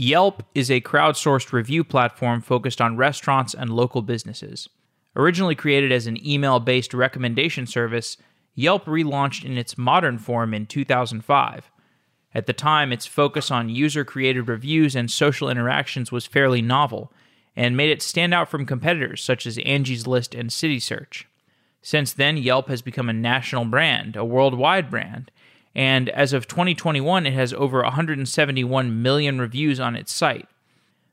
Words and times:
Yelp 0.00 0.44
is 0.54 0.70
a 0.70 0.80
crowdsourced 0.80 1.52
review 1.52 1.82
platform 1.82 2.40
focused 2.40 2.80
on 2.80 2.96
restaurants 2.96 3.52
and 3.52 3.68
local 3.68 4.00
businesses. 4.00 4.68
Originally 5.16 5.56
created 5.56 5.90
as 5.90 6.06
an 6.06 6.24
email 6.24 6.60
based 6.60 6.94
recommendation 6.94 7.66
service, 7.66 8.16
Yelp 8.54 8.84
relaunched 8.84 9.44
in 9.44 9.58
its 9.58 9.76
modern 9.76 10.16
form 10.16 10.54
in 10.54 10.66
2005. 10.66 11.68
At 12.32 12.46
the 12.46 12.52
time, 12.52 12.92
its 12.92 13.06
focus 13.06 13.50
on 13.50 13.70
user 13.70 14.04
created 14.04 14.46
reviews 14.46 14.94
and 14.94 15.10
social 15.10 15.50
interactions 15.50 16.12
was 16.12 16.26
fairly 16.26 16.62
novel 16.62 17.12
and 17.56 17.76
made 17.76 17.90
it 17.90 18.00
stand 18.00 18.32
out 18.32 18.48
from 18.48 18.66
competitors 18.66 19.20
such 19.24 19.48
as 19.48 19.58
Angie's 19.58 20.06
List 20.06 20.32
and 20.32 20.50
CitySearch. 20.50 21.24
Since 21.82 22.12
then, 22.12 22.36
Yelp 22.36 22.68
has 22.68 22.82
become 22.82 23.08
a 23.08 23.12
national 23.12 23.64
brand, 23.64 24.14
a 24.14 24.24
worldwide 24.24 24.90
brand, 24.90 25.32
and 25.74 26.08
as 26.10 26.32
of 26.32 26.48
2021, 26.48 27.26
it 27.26 27.32
has 27.32 27.52
over 27.52 27.82
171 27.82 29.02
million 29.02 29.40
reviews 29.40 29.78
on 29.78 29.96
its 29.96 30.12
site. 30.12 30.48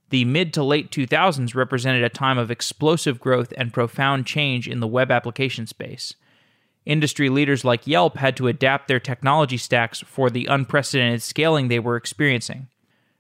The 0.10 0.26
mid 0.26 0.54
to 0.54 0.63
late 0.63 0.91
2000s 0.91 1.55
represented 1.55 2.04
a 2.04 2.09
time 2.09 2.38
of 2.38 2.52
explosive 2.52 3.20
growth 3.20 3.54
and 3.58 3.73
profound 3.73 4.26
change 4.26 4.68
in 4.68 4.80
the 4.80 4.88
web 4.88 5.12
application 5.12 5.68
space. 5.68 6.16
Industry 6.86 7.30
leaders 7.30 7.66
like 7.66 7.88
Yelp 7.88 8.18
had 8.18 8.38
to 8.38 8.48
adapt 8.48 8.88
their 8.88 8.99
technology 8.99 9.58
stacks 9.58 10.02
for 10.02 10.30
the 10.30 10.46
unprecedented 10.46 11.24
scaling 11.24 11.68
they 11.68 11.80
were 11.80 11.96
experiencing. 11.96 12.68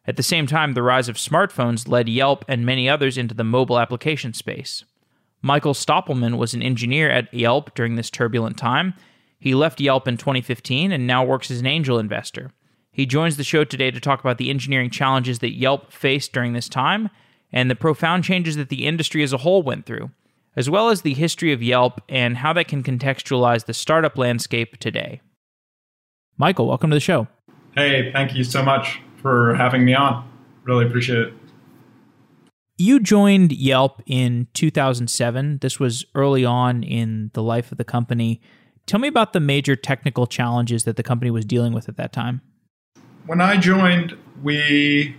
At 0.07 0.17
the 0.17 0.23
same 0.23 0.45
time, 0.45 0.73
the 0.73 0.83
rise 0.83 1.09
of 1.09 1.15
smartphones 1.15 1.87
led 1.87 2.07
Yelp 2.07 2.45
and 2.47 2.65
many 2.65 2.87
others 2.87 3.17
into 3.17 3.33
the 3.33 3.43
mobile 3.43 3.79
application 3.79 4.33
space. 4.33 4.83
Michael 5.41 5.73
Stoppelman 5.73 6.37
was 6.37 6.53
an 6.53 6.61
engineer 6.61 7.09
at 7.09 7.33
Yelp 7.33 7.73
during 7.73 7.95
this 7.95 8.11
turbulent 8.11 8.57
time. 8.57 8.93
He 9.39 9.53
left 9.53 9.81
Yelp 9.81 10.07
in 10.07 10.17
2015 10.17 10.91
and 10.91 11.05
now 11.05 11.23
works 11.23 11.51
as 11.51 11.59
an 11.59 11.67
angel 11.67 11.99
investor. 11.99 12.51
He 12.91 13.05
joins 13.05 13.37
the 13.37 13.43
show 13.43 13.63
today 13.63 13.91
to 13.91 13.99
talk 13.99 14.21
about 14.21 14.37
the 14.37 14.49
engineering 14.49 14.89
challenges 14.89 15.39
that 15.39 15.55
Yelp 15.55 15.91
faced 15.91 16.31
during 16.31 16.53
this 16.53 16.69
time 16.69 17.09
and 17.51 17.69
the 17.69 17.75
profound 17.75 18.23
changes 18.23 18.55
that 18.55 18.69
the 18.69 18.85
industry 18.85 19.23
as 19.23 19.33
a 19.33 19.37
whole 19.37 19.61
went 19.61 19.85
through, 19.85 20.11
as 20.55 20.69
well 20.69 20.89
as 20.89 21.01
the 21.01 21.13
history 21.13 21.51
of 21.51 21.61
Yelp 21.61 22.01
and 22.09 22.37
how 22.37 22.53
that 22.53 22.67
can 22.67 22.83
contextualize 22.83 23.65
the 23.65 23.73
startup 23.73 24.17
landscape 24.17 24.77
today. 24.77 25.21
Michael, 26.37 26.67
welcome 26.67 26.89
to 26.89 26.95
the 26.95 27.01
show. 27.01 27.27
Hey, 27.75 28.11
thank 28.11 28.35
you 28.35 28.43
so 28.43 28.63
much 28.63 29.01
for 29.21 29.55
having 29.55 29.83
me 29.83 29.93
on. 29.93 30.29
Really 30.63 30.85
appreciate 30.85 31.19
it. 31.19 31.33
You 32.77 32.99
joined 32.99 33.53
Yelp 33.53 34.01
in 34.05 34.47
2007. 34.53 35.59
This 35.61 35.79
was 35.79 36.05
early 36.13 36.43
on 36.43 36.83
in 36.83 37.31
the 37.33 37.43
life 37.43 37.71
of 37.71 37.77
the 37.77 37.85
company. 37.85 38.41
Tell 38.85 38.99
me 38.99 39.07
about 39.07 39.33
the 39.33 39.39
major 39.39 39.75
technical 39.75 40.27
challenges 40.27 40.83
that 40.83 40.95
the 40.95 41.03
company 41.03 41.31
was 41.31 41.43
dealing 41.43 41.73
with 41.73 41.89
at 41.89 41.97
that 41.97 42.13
time. 42.13 42.41
When 43.25 43.41
I 43.41 43.57
joined, 43.57 44.15
we, 44.43 45.15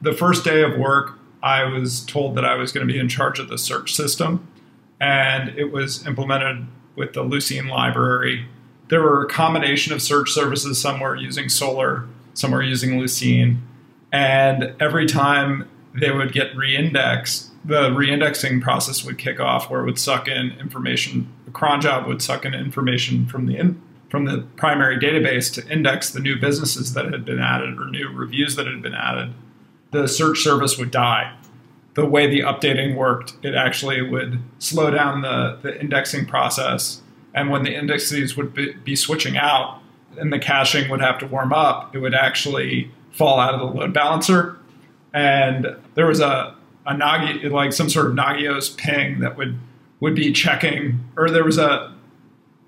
the 0.00 0.12
first 0.12 0.44
day 0.44 0.62
of 0.62 0.78
work, 0.78 1.18
I 1.42 1.64
was 1.64 2.04
told 2.04 2.36
that 2.36 2.44
I 2.44 2.54
was 2.54 2.70
going 2.70 2.86
to 2.86 2.92
be 2.92 2.98
in 2.98 3.08
charge 3.08 3.38
of 3.38 3.48
the 3.48 3.58
search 3.58 3.94
system, 3.94 4.46
and 5.00 5.50
it 5.58 5.72
was 5.72 6.06
implemented 6.06 6.66
with 6.94 7.12
the 7.14 7.24
Lucene 7.24 7.68
library. 7.68 8.46
There 8.88 9.02
were 9.02 9.24
a 9.24 9.28
combination 9.28 9.92
of 9.92 10.00
search 10.00 10.30
services. 10.30 10.80
Some 10.80 11.00
were 11.00 11.16
using 11.16 11.46
Solr, 11.46 12.08
some 12.34 12.52
were 12.52 12.62
using 12.62 12.98
Lucene. 12.98 13.58
And 14.12 14.74
every 14.80 15.06
time 15.06 15.68
they 15.94 16.10
would 16.10 16.32
get 16.32 16.54
reindexed, 16.54 17.47
the 17.64 17.90
reindexing 17.90 18.62
process 18.62 19.04
would 19.04 19.18
kick 19.18 19.40
off 19.40 19.70
where 19.70 19.80
it 19.80 19.84
would 19.84 19.98
suck 19.98 20.28
in 20.28 20.52
information. 20.58 21.32
The 21.44 21.50
cron 21.50 21.80
job 21.80 22.06
would 22.06 22.22
suck 22.22 22.44
in 22.44 22.54
information 22.54 23.26
from 23.26 23.46
the 23.46 23.56
in, 23.56 23.80
from 24.08 24.24
the 24.24 24.46
primary 24.56 24.98
database 24.98 25.52
to 25.54 25.68
index 25.70 26.10
the 26.10 26.20
new 26.20 26.38
businesses 26.38 26.94
that 26.94 27.12
had 27.12 27.24
been 27.24 27.38
added 27.38 27.78
or 27.78 27.86
new 27.86 28.08
reviews 28.10 28.56
that 28.56 28.66
had 28.66 28.82
been 28.82 28.94
added. 28.94 29.34
The 29.90 30.06
search 30.06 30.40
service 30.40 30.78
would 30.78 30.90
die. 30.90 31.34
The 31.94 32.06
way 32.06 32.26
the 32.26 32.40
updating 32.40 32.96
worked, 32.96 33.34
it 33.42 33.54
actually 33.54 34.00
would 34.02 34.40
slow 34.58 34.90
down 34.90 35.22
the, 35.22 35.58
the 35.62 35.80
indexing 35.80 36.26
process. 36.26 37.02
And 37.34 37.50
when 37.50 37.64
the 37.64 37.74
indexes 37.74 38.36
would 38.36 38.54
be, 38.54 38.72
be 38.72 38.96
switching 38.96 39.36
out 39.36 39.80
and 40.16 40.32
the 40.32 40.38
caching 40.38 40.90
would 40.90 41.00
have 41.00 41.18
to 41.18 41.26
warm 41.26 41.52
up, 41.52 41.94
it 41.94 41.98
would 41.98 42.14
actually 42.14 42.90
fall 43.12 43.40
out 43.40 43.54
of 43.54 43.60
the 43.60 43.66
load 43.66 43.92
balancer. 43.92 44.58
And 45.12 45.76
there 45.94 46.06
was 46.06 46.20
a, 46.20 46.54
a 46.88 46.94
Nagi, 46.94 47.50
like 47.50 47.72
some 47.72 47.88
sort 47.88 48.06
of 48.06 48.12
Nagios 48.14 48.76
ping 48.76 49.20
that 49.20 49.36
would, 49.36 49.58
would 50.00 50.14
be 50.14 50.32
checking, 50.32 50.98
or 51.16 51.30
there 51.30 51.44
was 51.44 51.58
a, 51.58 51.94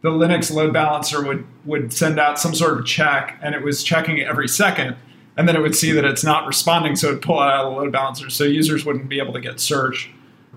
the 0.02 0.10
Linux 0.10 0.52
load 0.52 0.72
balancer 0.72 1.24
would, 1.24 1.46
would 1.64 1.92
send 1.92 2.20
out 2.20 2.38
some 2.38 2.54
sort 2.54 2.78
of 2.78 2.86
check 2.86 3.38
and 3.42 3.54
it 3.54 3.62
was 3.62 3.82
checking 3.82 4.20
every 4.20 4.48
second. 4.48 4.96
And 5.36 5.48
then 5.48 5.56
it 5.56 5.60
would 5.60 5.74
see 5.74 5.92
that 5.92 6.04
it's 6.04 6.24
not 6.24 6.46
responding, 6.46 6.96
so 6.96 7.08
it 7.08 7.12
would 7.14 7.22
pull 7.22 7.38
out 7.38 7.64
of 7.64 7.72
the 7.72 7.80
load 7.80 7.92
balancer. 7.92 8.28
So 8.28 8.44
users 8.44 8.84
wouldn't 8.84 9.08
be 9.08 9.18
able 9.20 9.32
to 9.32 9.40
get 9.40 9.58
search 9.58 10.10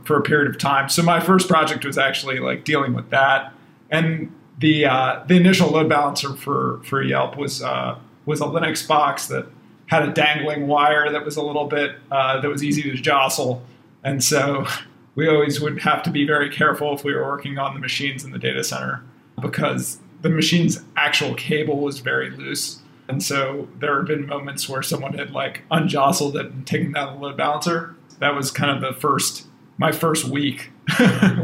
for 0.04 0.18
a 0.18 0.22
period 0.22 0.50
of 0.50 0.60
time. 0.60 0.90
So 0.90 1.02
my 1.04 1.20
first 1.20 1.48
project 1.48 1.86
was 1.86 1.98
actually 1.98 2.40
like 2.40 2.66
dealing 2.66 2.94
with 2.94 3.10
that. 3.12 3.54
And 3.90 4.34
the 4.58 4.86
uh, 4.86 5.24
the 5.28 5.36
initial 5.36 5.70
load 5.70 5.90
balancer 5.90 6.34
for 6.34 6.82
for 6.84 7.02
Yelp 7.02 7.38
was 7.38 7.62
uh, 7.62 7.98
was 8.26 8.42
a 8.42 8.46
Linux 8.46 8.86
box 8.86 9.28
that 9.28 9.48
had 9.94 10.10
a 10.10 10.12
dangling 10.12 10.68
wire 10.68 11.12
that 11.12 11.24
was 11.24 11.38
a 11.38 11.42
little 11.42 11.66
bit 11.68 11.96
uh, 12.12 12.42
that 12.42 12.50
was 12.50 12.64
easy 12.64 12.82
to 12.84 12.94
jostle, 12.94 13.62
and 14.04 14.24
so 14.24 14.66
we 15.16 15.28
always 15.28 15.62
would 15.62 15.80
have 15.82 16.02
to 16.04 16.10
be 16.10 16.26
very 16.26 16.50
careful 16.50 16.94
if 16.96 17.04
we 17.04 17.14
were 17.14 17.24
working 17.24 17.58
on 17.58 17.74
the 17.74 17.80
machines 17.80 18.24
in 18.24 18.32
the 18.32 18.40
data 18.40 18.64
center 18.64 19.04
because 19.42 20.00
the 20.22 20.30
machine's 20.30 20.82
actual 20.96 21.36
cable 21.36 21.78
was 21.78 22.00
very 22.00 22.32
loose. 22.32 22.80
And 23.08 23.22
so 23.22 23.68
there 23.80 23.98
have 23.98 24.08
been 24.08 24.26
moments 24.26 24.68
where 24.68 24.82
someone 24.82 25.14
had 25.14 25.32
like 25.32 25.62
unjostled 25.70 26.38
it 26.38 26.48
and 26.48 26.66
taken 26.66 26.94
down 26.94 27.16
the 27.16 27.22
load 27.22 27.38
balancer. 27.38 27.96
That 28.20 28.34
was 28.34 28.50
kind 28.50 28.72
of 28.72 28.82
the 28.82 29.00
first, 29.00 29.46
my 29.78 29.92
first 29.92 30.26
week 30.26 30.72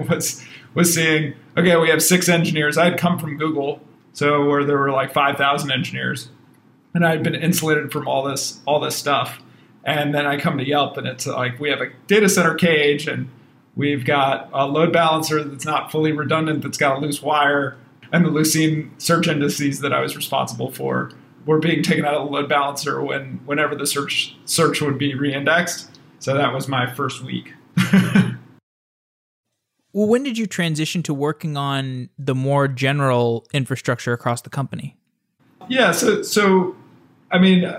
was 0.09 0.43
was 0.73 0.93
seeing, 0.93 1.33
okay, 1.57 1.75
we 1.75 1.89
have 1.89 2.01
six 2.01 2.29
engineers. 2.29 2.77
I 2.77 2.85
had 2.85 2.97
come 2.97 3.19
from 3.19 3.37
Google, 3.37 3.81
so 4.13 4.45
where 4.45 4.63
there 4.63 4.77
were 4.77 4.91
like 4.91 5.11
5,000 5.11 5.71
engineers, 5.71 6.29
and 6.93 7.05
I 7.05 7.11
had 7.11 7.23
been 7.23 7.35
insulated 7.35 7.91
from 7.91 8.07
all 8.07 8.23
this 8.23 8.59
all 8.65 8.79
this 8.79 8.95
stuff. 8.95 9.41
And 9.85 10.13
then 10.13 10.25
I 10.25 10.39
come 10.39 10.57
to 10.57 10.67
Yelp, 10.67 10.97
and 10.97 11.07
it's 11.07 11.25
like 11.25 11.59
we 11.59 11.69
have 11.69 11.81
a 11.81 11.89
data 12.07 12.29
center 12.29 12.53
cage, 12.53 13.07
and 13.07 13.29
we've 13.75 14.05
got 14.05 14.49
a 14.53 14.65
load 14.65 14.91
balancer 14.91 15.43
that's 15.43 15.65
not 15.65 15.91
fully 15.91 16.11
redundant, 16.11 16.63
that's 16.63 16.77
got 16.77 16.97
a 16.97 16.99
loose 16.99 17.21
wire, 17.21 17.77
and 18.11 18.25
the 18.25 18.29
Lucene 18.29 18.89
search 18.97 19.27
indices 19.27 19.79
that 19.79 19.93
I 19.93 20.01
was 20.01 20.15
responsible 20.15 20.71
for 20.71 21.11
were 21.45 21.59
being 21.59 21.81
taken 21.81 22.05
out 22.05 22.13
of 22.13 22.25
the 22.25 22.31
load 22.31 22.49
balancer 22.49 23.01
when 23.01 23.39
whenever 23.45 23.75
the 23.75 23.87
search 23.87 24.35
search 24.45 24.81
would 24.81 24.97
be 24.97 25.13
reindexed. 25.13 25.89
So 26.19 26.33
that 26.35 26.53
was 26.53 26.67
my 26.67 26.93
first 26.93 27.23
week. 27.23 27.53
Well, 29.91 30.07
when 30.07 30.23
did 30.23 30.37
you 30.37 30.45
transition 30.45 31.01
to 31.03 31.13
working 31.13 31.57
on 31.57 32.09
the 32.17 32.35
more 32.35 32.67
general 32.67 33.47
infrastructure 33.53 34.13
across 34.13 34.41
the 34.41 34.49
company? 34.49 34.95
Yeah, 35.67 35.91
so 35.91 36.21
so 36.21 36.75
I 37.31 37.39
mean, 37.39 37.71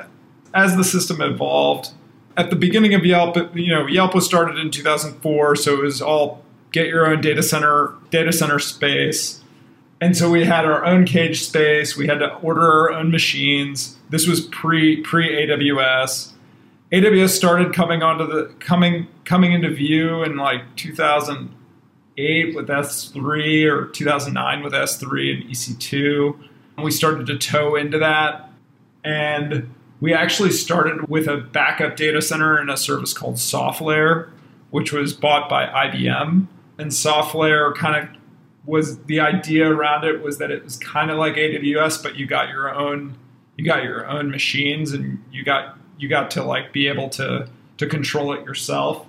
as 0.55 0.77
the 0.77 0.85
system 0.85 1.21
evolved, 1.21 1.91
at 2.37 2.51
the 2.51 2.57
beginning 2.57 2.95
of 2.95 3.05
Yelp, 3.05 3.37
you 3.55 3.75
know, 3.75 3.87
Yelp 3.87 4.15
was 4.15 4.25
started 4.25 4.59
in 4.59 4.71
2004, 4.71 5.57
so 5.57 5.75
it 5.75 5.83
was 5.83 6.01
all 6.01 6.43
get 6.73 6.87
your 6.87 7.07
own 7.07 7.21
data 7.21 7.43
center 7.43 7.95
data 8.11 8.33
center 8.33 8.59
space. 8.59 9.41
And 10.01 10.17
so 10.17 10.31
we 10.31 10.47
had 10.47 10.65
our 10.65 10.85
own 10.85 11.05
cage 11.05 11.43
space. 11.43 11.97
We 11.97 12.07
had 12.07 12.21
to 12.21 12.35
order 12.37 12.63
our 12.63 12.91
own 12.91 13.11
machines. 13.11 13.99
This 14.09 14.27
was 14.27 14.41
pre 14.41 15.03
pre 15.03 15.47
AWS. 15.47 16.33
AWS 16.93 17.31
started 17.31 17.75
coming 17.75 18.03
onto 18.03 18.27
the 18.27 18.55
coming 18.59 19.07
coming 19.25 19.53
into 19.53 19.69
view 19.71 20.23
in 20.23 20.37
like 20.37 20.63
2008 20.77 22.57
with 22.57 22.69
S3 22.69 23.65
or 23.71 23.87
2009 23.87 24.63
with 24.63 24.73
S3 24.73 25.35
and 25.35 25.51
EC2. 25.51 26.39
And 26.77 26.85
We 26.85 26.91
started 26.91 27.27
to 27.27 27.37
toe 27.39 27.77
into 27.77 27.99
that. 27.99 28.50
And 29.05 29.73
we 30.01 30.15
actually 30.15 30.51
started 30.51 31.09
with 31.09 31.27
a 31.27 31.39
backup 31.39 31.97
data 31.97 32.23
center 32.23 32.61
in 32.61 32.71
a 32.71 32.77
service 32.77 33.13
called 33.13 33.37
SoftLayer, 33.37 34.31
which 34.71 34.93
was 34.93 35.13
bought 35.13 35.49
by 35.49 35.67
IBM. 35.67 36.47
And 36.79 36.91
SoftLayer 36.91 37.75
kind 37.75 37.97
of 37.97 38.17
was 38.65 38.99
the 39.05 39.21
idea 39.21 39.71
around 39.71 40.05
it 40.05 40.23
was 40.23 40.39
that 40.39 40.51
it 40.51 40.65
was 40.65 40.77
kind 40.77 41.11
of 41.11 41.19
like 41.19 41.35
AWS, 41.35 42.03
but 42.03 42.17
you 42.17 42.27
got 42.27 42.49
your 42.49 42.75
own 42.75 43.17
you 43.57 43.65
got 43.65 43.83
your 43.83 44.07
own 44.07 44.31
machines 44.31 44.93
and 44.93 45.23
you 45.31 45.45
got 45.45 45.77
you 45.99 46.09
got 46.09 46.31
to 46.31 46.43
like 46.43 46.73
be 46.73 46.89
able 46.89 47.11
to 47.11 47.47
to 47.77 47.87
control 47.87 48.33
it 48.33 48.43
yourself 48.45 49.07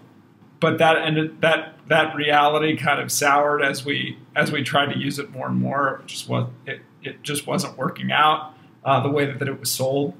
but 0.61 0.77
that 0.77 0.97
ended 0.97 1.41
that 1.41 1.73
that 1.89 2.15
reality 2.15 2.77
kind 2.77 3.01
of 3.01 3.11
soured 3.11 3.61
as 3.61 3.83
we 3.83 4.17
as 4.35 4.51
we 4.51 4.63
tried 4.63 4.93
to 4.93 4.97
use 4.97 5.19
it 5.19 5.29
more 5.31 5.47
and 5.47 5.59
more. 5.59 5.99
It 6.01 6.07
just 6.07 6.29
was 6.29 6.47
it, 6.65 6.81
it 7.03 7.21
just 7.23 7.47
wasn't 7.47 7.77
working 7.77 8.13
out 8.13 8.50
uh, 8.85 9.01
the 9.01 9.09
way 9.09 9.25
that, 9.25 9.39
that 9.39 9.47
it 9.47 9.59
was 9.59 9.71
sold, 9.71 10.13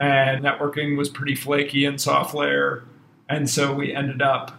and 0.00 0.44
networking 0.44 0.96
was 0.96 1.08
pretty 1.08 1.34
flaky 1.34 1.84
in 1.84 1.94
SoftLayer, 1.94 2.82
and 3.28 3.48
so 3.48 3.74
we 3.74 3.94
ended 3.94 4.22
up 4.22 4.52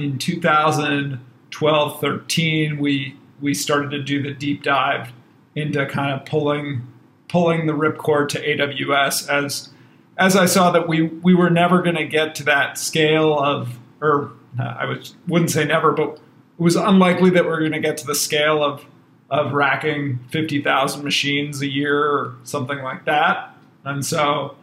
in 0.00 0.18
2012 0.18 2.00
13 2.00 2.78
we 2.78 3.16
we 3.40 3.54
started 3.54 3.90
to 3.90 4.02
do 4.02 4.20
the 4.20 4.32
deep 4.32 4.64
dive 4.64 5.12
into 5.54 5.86
kind 5.86 6.12
of 6.12 6.26
pulling 6.26 6.82
pulling 7.28 7.66
the 7.66 7.72
ripcord 7.72 8.28
to 8.28 8.40
AWS 8.44 9.28
as 9.28 9.70
as 10.18 10.36
I 10.36 10.46
saw 10.46 10.70
that 10.70 10.88
we 10.88 11.02
we 11.02 11.34
were 11.34 11.50
never 11.50 11.82
going 11.82 11.96
to 11.96 12.06
get 12.06 12.34
to 12.36 12.44
that 12.44 12.78
scale 12.78 13.38
of, 13.38 13.78
or 14.00 14.32
I 14.58 14.86
was, 14.86 15.14
wouldn't 15.28 15.50
say 15.50 15.64
never, 15.64 15.92
but 15.92 16.14
it 16.14 16.62
was 16.62 16.76
unlikely 16.76 17.30
that 17.30 17.44
we 17.44 17.50
are 17.50 17.58
going 17.58 17.72
to 17.72 17.80
get 17.80 17.98
to 17.98 18.06
the 18.06 18.14
scale 18.14 18.64
of 18.64 18.84
of 19.30 19.52
racking 19.52 20.20
fifty 20.30 20.62
thousand 20.62 21.04
machines 21.04 21.60
a 21.60 21.66
year 21.66 22.04
or 22.04 22.36
something 22.44 22.78
like 22.82 23.04
that. 23.06 23.54
And 23.84 24.04
so 24.04 24.56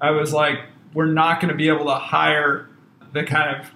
I 0.00 0.10
was 0.10 0.32
like, 0.32 0.58
we're 0.94 1.06
not 1.06 1.40
going 1.40 1.50
to 1.50 1.56
be 1.56 1.68
able 1.68 1.86
to 1.86 1.94
hire 1.94 2.68
the 3.12 3.24
kind 3.24 3.56
of 3.56 3.70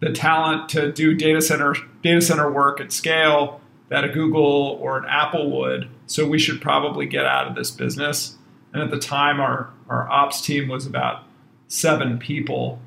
the 0.00 0.12
talent 0.12 0.68
to 0.70 0.92
do 0.92 1.14
data 1.14 1.40
center 1.40 1.74
data 2.02 2.20
center 2.20 2.50
work 2.50 2.80
at 2.80 2.92
scale 2.92 3.60
that 3.88 4.04
a 4.04 4.08
Google 4.08 4.78
or 4.80 4.98
an 4.98 5.04
Apple 5.08 5.50
would. 5.58 5.88
So 6.06 6.26
we 6.26 6.38
should 6.38 6.60
probably 6.60 7.06
get 7.06 7.26
out 7.26 7.46
of 7.46 7.54
this 7.54 7.70
business. 7.70 8.36
And 8.72 8.82
at 8.82 8.90
the 8.90 8.98
time, 8.98 9.40
our 9.40 9.70
our 9.88 10.10
ops 10.10 10.40
team 10.40 10.68
was 10.68 10.86
about 10.86 11.24
seven 11.68 12.18
people, 12.18 12.80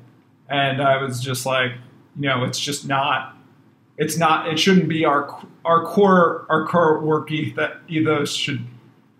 and 0.48 0.82
I 0.82 1.02
was 1.02 1.20
just 1.20 1.46
like, 1.46 1.72
you 2.16 2.28
know, 2.28 2.44
it's 2.44 2.60
just 2.60 2.86
not. 2.86 3.36
It's 3.98 4.16
not. 4.16 4.48
It 4.48 4.58
shouldn't 4.58 4.88
be 4.88 5.04
our 5.04 5.44
our 5.64 5.84
core 5.84 6.46
our 6.48 6.66
core 6.66 7.00
work 7.00 7.30
ethos 7.32 8.32
should 8.32 8.64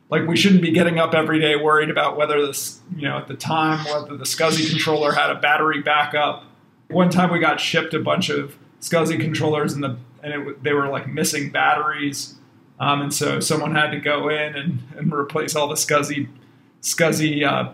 like 0.08 0.26
we 0.26 0.36
shouldn't 0.36 0.62
be 0.62 0.70
getting 0.70 0.98
up 0.98 1.14
every 1.14 1.40
day 1.40 1.56
worried 1.56 1.90
about 1.90 2.16
whether 2.16 2.46
this 2.46 2.80
you 2.96 3.08
know 3.08 3.18
at 3.18 3.26
the 3.26 3.34
time 3.34 3.84
whether 3.86 4.16
the 4.16 4.24
SCSI 4.24 4.70
controller 4.70 5.12
had 5.12 5.30
a 5.30 5.34
battery 5.34 5.82
backup. 5.82 6.44
One 6.88 7.10
time 7.10 7.32
we 7.32 7.40
got 7.40 7.60
shipped 7.60 7.92
a 7.92 7.98
bunch 7.98 8.30
of 8.30 8.56
SCSI 8.80 9.20
controllers 9.20 9.72
and 9.72 9.82
the 9.82 9.98
and 10.22 10.48
it, 10.48 10.62
they 10.62 10.72
were 10.72 10.88
like 10.88 11.08
missing 11.08 11.50
batteries, 11.50 12.36
um, 12.78 13.02
and 13.02 13.12
so 13.12 13.40
someone 13.40 13.74
had 13.74 13.90
to 13.90 13.98
go 13.98 14.28
in 14.28 14.54
and, 14.54 14.82
and 14.96 15.12
replace 15.12 15.56
all 15.56 15.66
the 15.66 15.74
SCSI 15.74 16.28
SCSI 16.82 17.44
uh, 17.44 17.72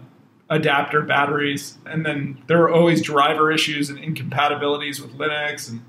adapter 0.49 1.03
batteries, 1.03 1.77
and 1.85 2.07
then 2.07 2.43
there 2.47 2.59
were 2.59 2.71
always 2.71 3.03
driver 3.03 3.53
issues 3.53 3.91
and 3.91 3.99
incompatibilities 3.99 5.03
with 5.03 5.13
Linux, 5.19 5.69
and 5.69 5.83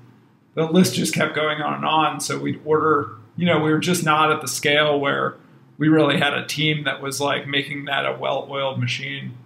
the 0.56 0.64
list 0.64 0.94
just 0.94 1.14
kept 1.14 1.34
going 1.34 1.60
on 1.60 1.74
and 1.74 1.84
on. 1.84 2.18
So 2.18 2.38
we'd 2.38 2.60
order, 2.64 3.12
you 3.36 3.46
know, 3.46 3.60
we 3.60 3.70
were 3.70 3.78
just 3.78 4.04
not 4.04 4.32
at 4.32 4.40
the 4.40 4.48
scale 4.48 4.98
where 4.98 5.36
we 5.78 5.88
really 5.88 6.18
had 6.18 6.32
a 6.32 6.44
team 6.46 6.84
that 6.84 7.00
was 7.00 7.20
like 7.20 7.46
making 7.46 7.84
that 7.84 8.06
a 8.06 8.16
well-oiled 8.18 8.80
machine, 8.80 9.36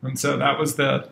and 0.00 0.18
so 0.18 0.36
that 0.38 0.58
was 0.58 0.76
the 0.76 1.08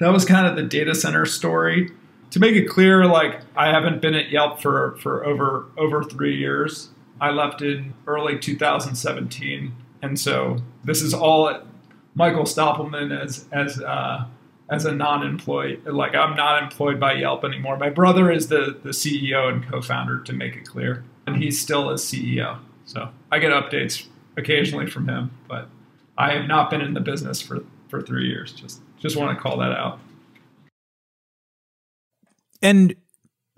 that 0.00 0.08
was 0.10 0.24
kind 0.24 0.46
of 0.46 0.56
the 0.56 0.62
data 0.62 0.94
center 0.94 1.24
story. 1.26 1.92
To 2.30 2.40
make 2.40 2.56
it 2.56 2.64
clear, 2.64 3.04
like 3.04 3.40
I 3.54 3.68
haven't 3.68 4.00
been 4.00 4.14
at 4.14 4.30
Yelp 4.30 4.60
for 4.62 4.96
for 5.02 5.24
over 5.24 5.66
over 5.76 6.02
three 6.02 6.36
years. 6.36 6.88
I 7.20 7.30
left 7.30 7.60
in 7.60 7.92
early 8.06 8.38
2017, 8.38 9.76
and 10.00 10.18
so 10.18 10.56
this 10.82 11.02
is 11.02 11.12
all 11.12 11.54
Michael 12.14 12.44
Stoppelman 12.44 13.16
as 13.16 13.46
as 13.52 13.78
uh, 13.82 14.24
as 14.70 14.84
a 14.84 14.92
non-employee. 14.92 15.80
Like 15.84 16.14
I'm 16.14 16.36
not 16.36 16.62
employed 16.62 16.98
by 16.98 17.14
Yelp 17.14 17.44
anymore. 17.44 17.76
My 17.76 17.90
brother 17.90 18.30
is 18.30 18.48
the 18.48 18.78
the 18.82 18.90
CEO 18.90 19.52
and 19.52 19.66
co-founder. 19.66 20.20
To 20.20 20.32
make 20.32 20.56
it 20.56 20.66
clear, 20.66 21.04
and 21.26 21.36
he's 21.36 21.60
still 21.60 21.90
a 21.90 21.94
CEO. 21.94 22.58
So 22.84 23.10
I 23.30 23.38
get 23.38 23.52
updates 23.52 24.06
occasionally 24.36 24.86
from 24.86 25.08
him, 25.08 25.30
but 25.48 25.68
I 26.16 26.32
have 26.32 26.46
not 26.46 26.70
been 26.70 26.80
in 26.80 26.94
the 26.94 27.00
business 27.00 27.40
for 27.40 27.64
for 27.88 28.00
three 28.00 28.26
years. 28.28 28.52
Just 28.52 28.80
just 28.98 29.16
want 29.16 29.36
to 29.36 29.42
call 29.42 29.58
that 29.58 29.72
out. 29.72 29.98
And 32.62 32.94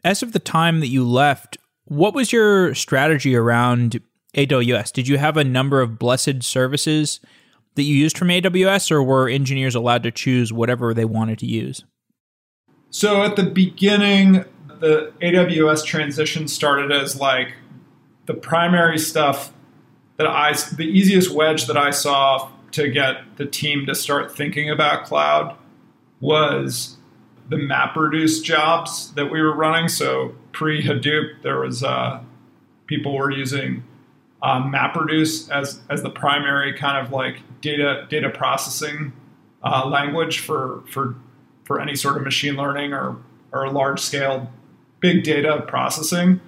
as 0.03 0.23
of 0.23 0.33
the 0.33 0.39
time 0.39 0.81
that 0.81 0.89
you 0.89 1.07
left, 1.07 1.59
what 1.85 2.15
was 2.15 2.33
your 2.33 2.75
strategy 2.75 3.37
around 3.37 4.01
AWS? 4.35 4.93
Did 4.93 5.09
you 5.09 5.19
have 5.19 5.37
a 5.37 5.45
number 5.45 5.81
of 5.81 5.99
blessed 5.99 6.43
services 6.43 7.21
that 7.75 7.83
you 7.83 7.95
used 7.95 8.17
from 8.17 8.29
AWS, 8.29 8.91
or 8.91 9.03
were 9.03 9.29
engineers 9.29 9.75
allowed 9.75 10.03
to 10.05 10.11
choose 10.11 10.53
whatever 10.53 10.95
they 10.95 11.05
wanted 11.05 11.39
to 11.41 11.47
use? 11.47 11.85
So 12.91 13.23
at 13.23 13.37
the 13.37 13.43
beginning, 13.43 14.45
the 14.81 15.13
AWS 15.21 15.85
transition 15.85 16.47
started 16.47 16.93
as 16.93 17.19
like 17.19 17.55
the 18.27 18.35
primary 18.35 18.99
stuff 18.99 19.53
that 20.17 20.27
I, 20.27 20.53
the 20.77 20.85
easiest 20.85 21.31
wedge 21.31 21.67
that 21.67 21.77
I 21.77 21.91
saw 21.91 22.51
to 22.73 22.89
get 22.89 23.37
the 23.37 23.47
team 23.47 23.87
to 23.87 23.95
start 23.95 24.37
thinking 24.37 24.71
about 24.71 25.05
cloud 25.05 25.57
was 26.21 26.97
the 27.49 27.57
MapReduce 27.57 28.43
jobs 28.43 29.13
that 29.15 29.27
we 29.27 29.41
were 29.41 29.55
running. 29.55 29.89
So 29.89 30.35
pre 30.53 30.83
Hadoop, 30.83 31.43
there 31.43 31.61
was 31.61 31.83
uh, 31.83 32.21
people 32.87 33.17
were 33.17 33.31
using 33.31 33.85
um, 34.43 34.73
MapReduce 34.73 35.51
as 35.51 35.81
as 35.91 36.03
the 36.03 36.11
primary 36.11 36.73
kind 36.75 37.05
of 37.05 37.13
like 37.13 37.41
data 37.65 38.07
data 38.11 38.29
processing 38.29 39.13
uh, 39.65 39.89
language 39.89 40.39
for 40.39 40.85
for 40.89 41.17
for 41.65 41.81
any 41.81 41.97
sort 41.97 42.17
of 42.17 42.23
machine 42.23 42.55
learning 42.55 42.93
or 42.93 43.17
or 43.53 43.71
large 43.71 44.01
scale 44.01 44.53
big 45.01 45.25
data 45.25 45.65
processing. 45.67 46.41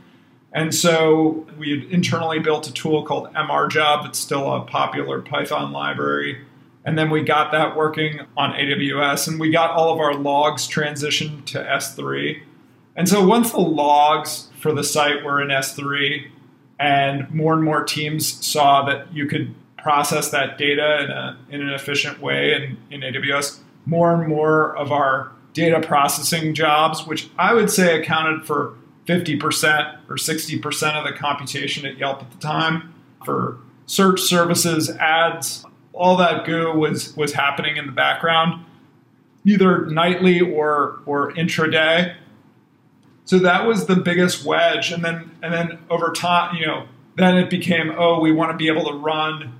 And 0.52 0.74
so 0.74 1.46
we 1.58 1.86
internally 1.90 2.38
built 2.38 2.66
a 2.68 2.72
tool 2.72 3.04
called 3.04 3.32
MRJob 3.34 4.04
that's 4.04 4.18
still 4.18 4.54
a 4.54 4.62
popular 4.62 5.20
Python 5.20 5.72
library. 5.72 6.40
And 6.84 6.98
then 6.98 7.10
we 7.10 7.22
got 7.22 7.52
that 7.52 7.76
working 7.76 8.20
on 8.36 8.52
AWS 8.52 9.28
and 9.28 9.40
we 9.40 9.50
got 9.50 9.72
all 9.72 9.92
of 9.92 10.00
our 10.00 10.14
logs 10.14 10.68
transitioned 10.68 11.44
to 11.46 11.58
S3. 11.58 12.40
And 12.94 13.08
so 13.08 13.26
once 13.26 13.50
the 13.50 13.60
logs 13.60 14.48
for 14.58 14.72
the 14.72 14.84
site 14.84 15.22
were 15.24 15.42
in 15.42 15.48
S3, 15.48 16.30
and 16.78 17.30
more 17.30 17.54
and 17.54 17.64
more 17.64 17.84
teams 17.84 18.44
saw 18.44 18.84
that 18.86 19.12
you 19.12 19.26
could 19.26 19.54
process 19.86 20.30
that 20.30 20.58
data 20.58 21.04
in, 21.04 21.10
a, 21.12 21.38
in 21.48 21.60
an 21.62 21.72
efficient 21.72 22.20
way 22.20 22.52
in, 22.52 22.76
in 22.90 23.02
AWS. 23.02 23.60
More 23.84 24.12
and 24.12 24.26
more 24.26 24.76
of 24.76 24.90
our 24.90 25.30
data 25.52 25.80
processing 25.80 26.54
jobs, 26.54 27.06
which 27.06 27.28
I 27.38 27.54
would 27.54 27.70
say 27.70 28.00
accounted 28.00 28.44
for 28.44 28.74
50% 29.06 29.98
or 30.08 30.16
60% 30.16 30.92
of 30.94 31.04
the 31.04 31.16
computation 31.16 31.86
at 31.86 31.98
Yelp 31.98 32.20
at 32.20 32.32
the 32.32 32.38
time 32.38 32.92
for 33.24 33.58
search 33.86 34.22
services, 34.22 34.90
ads, 34.90 35.64
all 35.92 36.16
that 36.16 36.44
goo 36.44 36.72
was 36.72 37.16
was 37.16 37.32
happening 37.32 37.76
in 37.76 37.86
the 37.86 37.92
background, 37.92 38.64
either 39.44 39.86
nightly 39.86 40.40
or 40.40 41.00
or 41.06 41.32
intraday. 41.34 42.16
So 43.24 43.38
that 43.38 43.66
was 43.66 43.86
the 43.86 43.96
biggest 43.96 44.44
wedge. 44.44 44.90
And 44.90 45.04
then 45.04 45.30
and 45.44 45.54
then 45.54 45.78
over 45.88 46.10
time, 46.10 46.56
you 46.56 46.66
know, 46.66 46.86
then 47.14 47.38
it 47.38 47.48
became, 47.48 47.94
oh, 47.96 48.18
we 48.18 48.32
want 48.32 48.50
to 48.50 48.56
be 48.56 48.66
able 48.66 48.84
to 48.90 48.98
run 48.98 49.52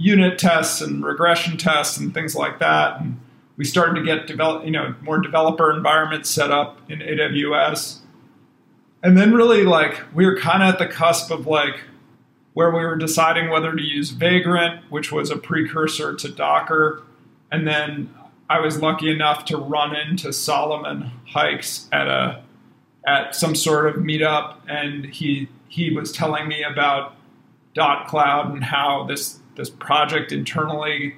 unit 0.00 0.38
tests 0.38 0.80
and 0.80 1.04
regression 1.04 1.58
tests 1.58 1.98
and 1.98 2.14
things 2.14 2.34
like 2.34 2.58
that. 2.58 3.00
And 3.00 3.20
we 3.58 3.64
started 3.64 4.00
to 4.00 4.02
get 4.04 4.26
develop, 4.26 4.64
you 4.64 4.70
know, 4.70 4.94
more 5.02 5.18
developer 5.18 5.70
environments 5.70 6.30
set 6.30 6.50
up 6.50 6.80
in 6.90 7.00
AWS. 7.00 7.98
And 9.02 9.16
then 9.16 9.34
really 9.34 9.64
like 9.64 10.00
we 10.14 10.24
were 10.24 10.38
kind 10.38 10.62
of 10.62 10.70
at 10.70 10.78
the 10.78 10.86
cusp 10.86 11.30
of 11.30 11.46
like 11.46 11.82
where 12.54 12.70
we 12.70 12.80
were 12.80 12.96
deciding 12.96 13.50
whether 13.50 13.74
to 13.74 13.82
use 13.82 14.10
Vagrant, 14.10 14.82
which 14.90 15.12
was 15.12 15.30
a 15.30 15.36
precursor 15.36 16.14
to 16.14 16.28
Docker. 16.30 17.02
And 17.52 17.66
then 17.68 18.14
I 18.48 18.60
was 18.60 18.80
lucky 18.80 19.10
enough 19.10 19.44
to 19.46 19.58
run 19.58 19.94
into 19.94 20.32
Solomon 20.32 21.10
Hykes 21.32 21.88
at 21.92 22.08
a 22.08 22.42
at 23.06 23.34
some 23.34 23.54
sort 23.54 23.86
of 23.86 24.02
meetup, 24.02 24.56
and 24.68 25.04
he 25.06 25.48
he 25.68 25.94
was 25.94 26.10
telling 26.10 26.48
me 26.48 26.62
about 26.62 27.16
dotCloud 27.74 28.52
and 28.52 28.64
how 28.64 29.04
this 29.04 29.39
this 29.60 29.70
project 29.70 30.32
internally, 30.32 31.14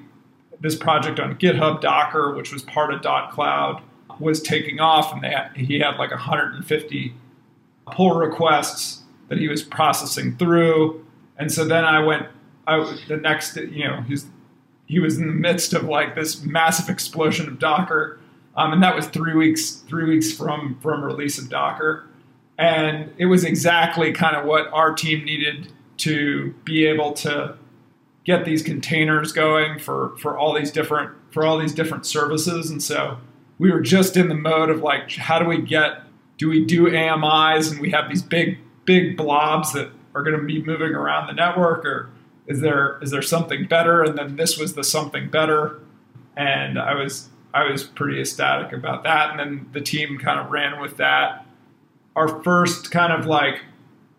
this 0.60 0.76
project 0.76 1.20
on 1.20 1.36
GitHub 1.36 1.80
Docker, 1.80 2.34
which 2.34 2.52
was 2.52 2.62
part 2.62 2.92
of 2.92 3.00
dotCloud, 3.00 3.82
was 4.18 4.42
taking 4.42 4.80
off, 4.80 5.12
and 5.12 5.24
had, 5.24 5.52
he 5.56 5.78
had 5.78 5.96
like 5.96 6.10
150 6.10 7.14
pull 7.92 8.14
requests 8.14 9.02
that 9.28 9.38
he 9.38 9.48
was 9.48 9.62
processing 9.62 10.36
through, 10.36 11.04
and 11.38 11.52
so 11.52 11.64
then 11.64 11.84
I 11.84 12.02
went. 12.04 12.26
I 12.66 12.78
the 13.08 13.16
next, 13.16 13.56
you 13.56 13.84
know, 13.88 14.02
he's 14.02 14.26
he 14.86 15.00
was 15.00 15.18
in 15.18 15.26
the 15.26 15.32
midst 15.32 15.72
of 15.72 15.84
like 15.84 16.14
this 16.14 16.42
massive 16.42 16.88
explosion 16.88 17.48
of 17.48 17.58
Docker 17.58 18.20
um, 18.56 18.72
and 18.72 18.82
that 18.82 18.94
was 18.94 19.06
three 19.06 19.34
weeks 19.34 19.76
three 19.88 20.04
weeks 20.04 20.32
from 20.32 20.78
from 20.80 21.02
release 21.02 21.38
of 21.38 21.48
Docker, 21.48 22.06
and 22.58 23.10
it 23.16 23.26
was 23.26 23.44
exactly 23.44 24.12
kind 24.12 24.36
of 24.36 24.44
what 24.44 24.68
our 24.72 24.92
team 24.92 25.24
needed 25.24 25.72
to 25.98 26.54
be 26.64 26.84
able 26.84 27.12
to 27.12 27.56
get 28.24 28.44
these 28.44 28.62
containers 28.62 29.32
going 29.32 29.78
for 29.78 30.16
for 30.18 30.38
all 30.38 30.54
these 30.54 30.70
different 30.70 31.12
for 31.30 31.44
all 31.44 31.58
these 31.58 31.74
different 31.74 32.06
services, 32.06 32.70
and 32.70 32.82
so 32.82 33.18
we 33.58 33.70
were 33.70 33.80
just 33.80 34.16
in 34.16 34.28
the 34.28 34.34
mode 34.34 34.70
of 34.70 34.82
like, 34.82 35.10
how 35.12 35.38
do 35.38 35.46
we 35.46 35.60
get 35.60 36.02
do 36.38 36.48
we 36.48 36.64
do 36.64 36.88
AMIs 36.88 37.70
and 37.70 37.80
we 37.80 37.90
have 37.90 38.08
these 38.08 38.22
big 38.22 38.58
big 38.84 39.16
blobs 39.16 39.72
that 39.72 39.90
are 40.14 40.22
going 40.22 40.38
to 40.38 40.44
be 40.44 40.62
moving 40.62 40.94
around 40.94 41.26
the 41.26 41.32
network 41.32 41.84
or 41.84 42.10
is 42.46 42.60
there 42.60 42.98
is 43.02 43.10
there 43.10 43.22
something 43.22 43.66
better 43.66 44.02
and 44.02 44.18
then 44.18 44.36
this 44.36 44.58
was 44.58 44.74
the 44.74 44.82
something 44.82 45.30
better 45.30 45.78
and 46.36 46.78
i 46.78 46.92
was 46.92 47.30
I 47.54 47.70
was 47.70 47.84
pretty 47.84 48.20
ecstatic 48.20 48.72
about 48.72 49.04
that. 49.04 49.30
And 49.30 49.38
then 49.38 49.68
the 49.72 49.80
team 49.80 50.18
kind 50.18 50.40
of 50.40 50.50
ran 50.50 50.80
with 50.80 50.96
that. 50.96 51.46
Our 52.16 52.42
first 52.42 52.90
kind 52.90 53.12
of 53.12 53.26
like 53.26 53.62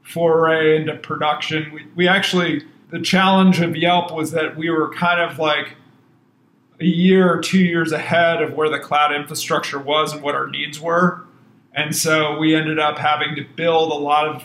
foray 0.04 0.78
into 0.78 0.96
production, 0.98 1.72
we, 1.74 1.88
we 1.96 2.08
actually, 2.08 2.64
the 2.94 3.02
challenge 3.02 3.60
of 3.60 3.76
Yelp 3.76 4.14
was 4.14 4.32
that 4.32 4.56
we 4.56 4.70
were 4.70 4.94
kind 4.94 5.20
of 5.20 5.40
like, 5.40 5.76
a 6.80 6.86
year 6.86 7.32
or 7.32 7.40
two 7.40 7.60
years 7.60 7.92
ahead 7.92 8.42
of 8.42 8.54
where 8.54 8.70
the 8.70 8.80
cloud 8.80 9.14
infrastructure 9.14 9.80
was 9.80 10.14
and 10.14 10.22
what 10.22 10.36
our 10.36 10.48
needs 10.48 10.80
were. 10.80 11.26
And 11.74 11.96
so 11.96 12.38
we 12.38 12.56
ended 12.56 12.80
up 12.80 12.98
having 12.98 13.36
to 13.36 13.44
build 13.56 13.92
a 13.92 13.96
lot 13.96 14.28
of 14.28 14.44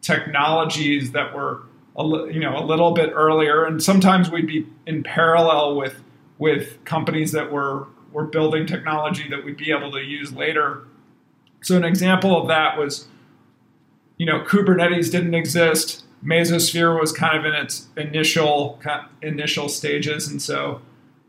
technologies 0.00 1.12
that 1.12 1.34
were 1.34 1.62
a, 1.96 2.04
you 2.32 2.38
know 2.38 2.56
a 2.56 2.64
little 2.64 2.92
bit 2.92 3.10
earlier 3.12 3.64
and 3.64 3.82
sometimes 3.82 4.30
we'd 4.30 4.46
be 4.46 4.64
in 4.86 5.02
parallel 5.02 5.74
with 5.74 6.00
with 6.38 6.82
companies 6.84 7.32
that 7.32 7.50
were 7.50 7.88
were 8.12 8.24
building 8.24 8.64
technology 8.64 9.28
that 9.28 9.44
we'd 9.44 9.56
be 9.56 9.72
able 9.72 9.90
to 9.90 10.00
use 10.00 10.32
later. 10.32 10.84
So 11.60 11.76
an 11.76 11.84
example 11.84 12.40
of 12.40 12.46
that 12.48 12.78
was 12.78 13.08
you 14.16 14.24
know 14.24 14.40
Kubernetes 14.44 15.10
didn't 15.10 15.34
exist 15.34 16.04
Mesosphere 16.24 16.98
was 16.98 17.12
kind 17.12 17.38
of 17.38 17.44
in 17.44 17.54
its 17.54 17.86
initial 17.96 18.80
initial 19.22 19.68
stages, 19.68 20.28
and 20.28 20.42
so 20.42 20.80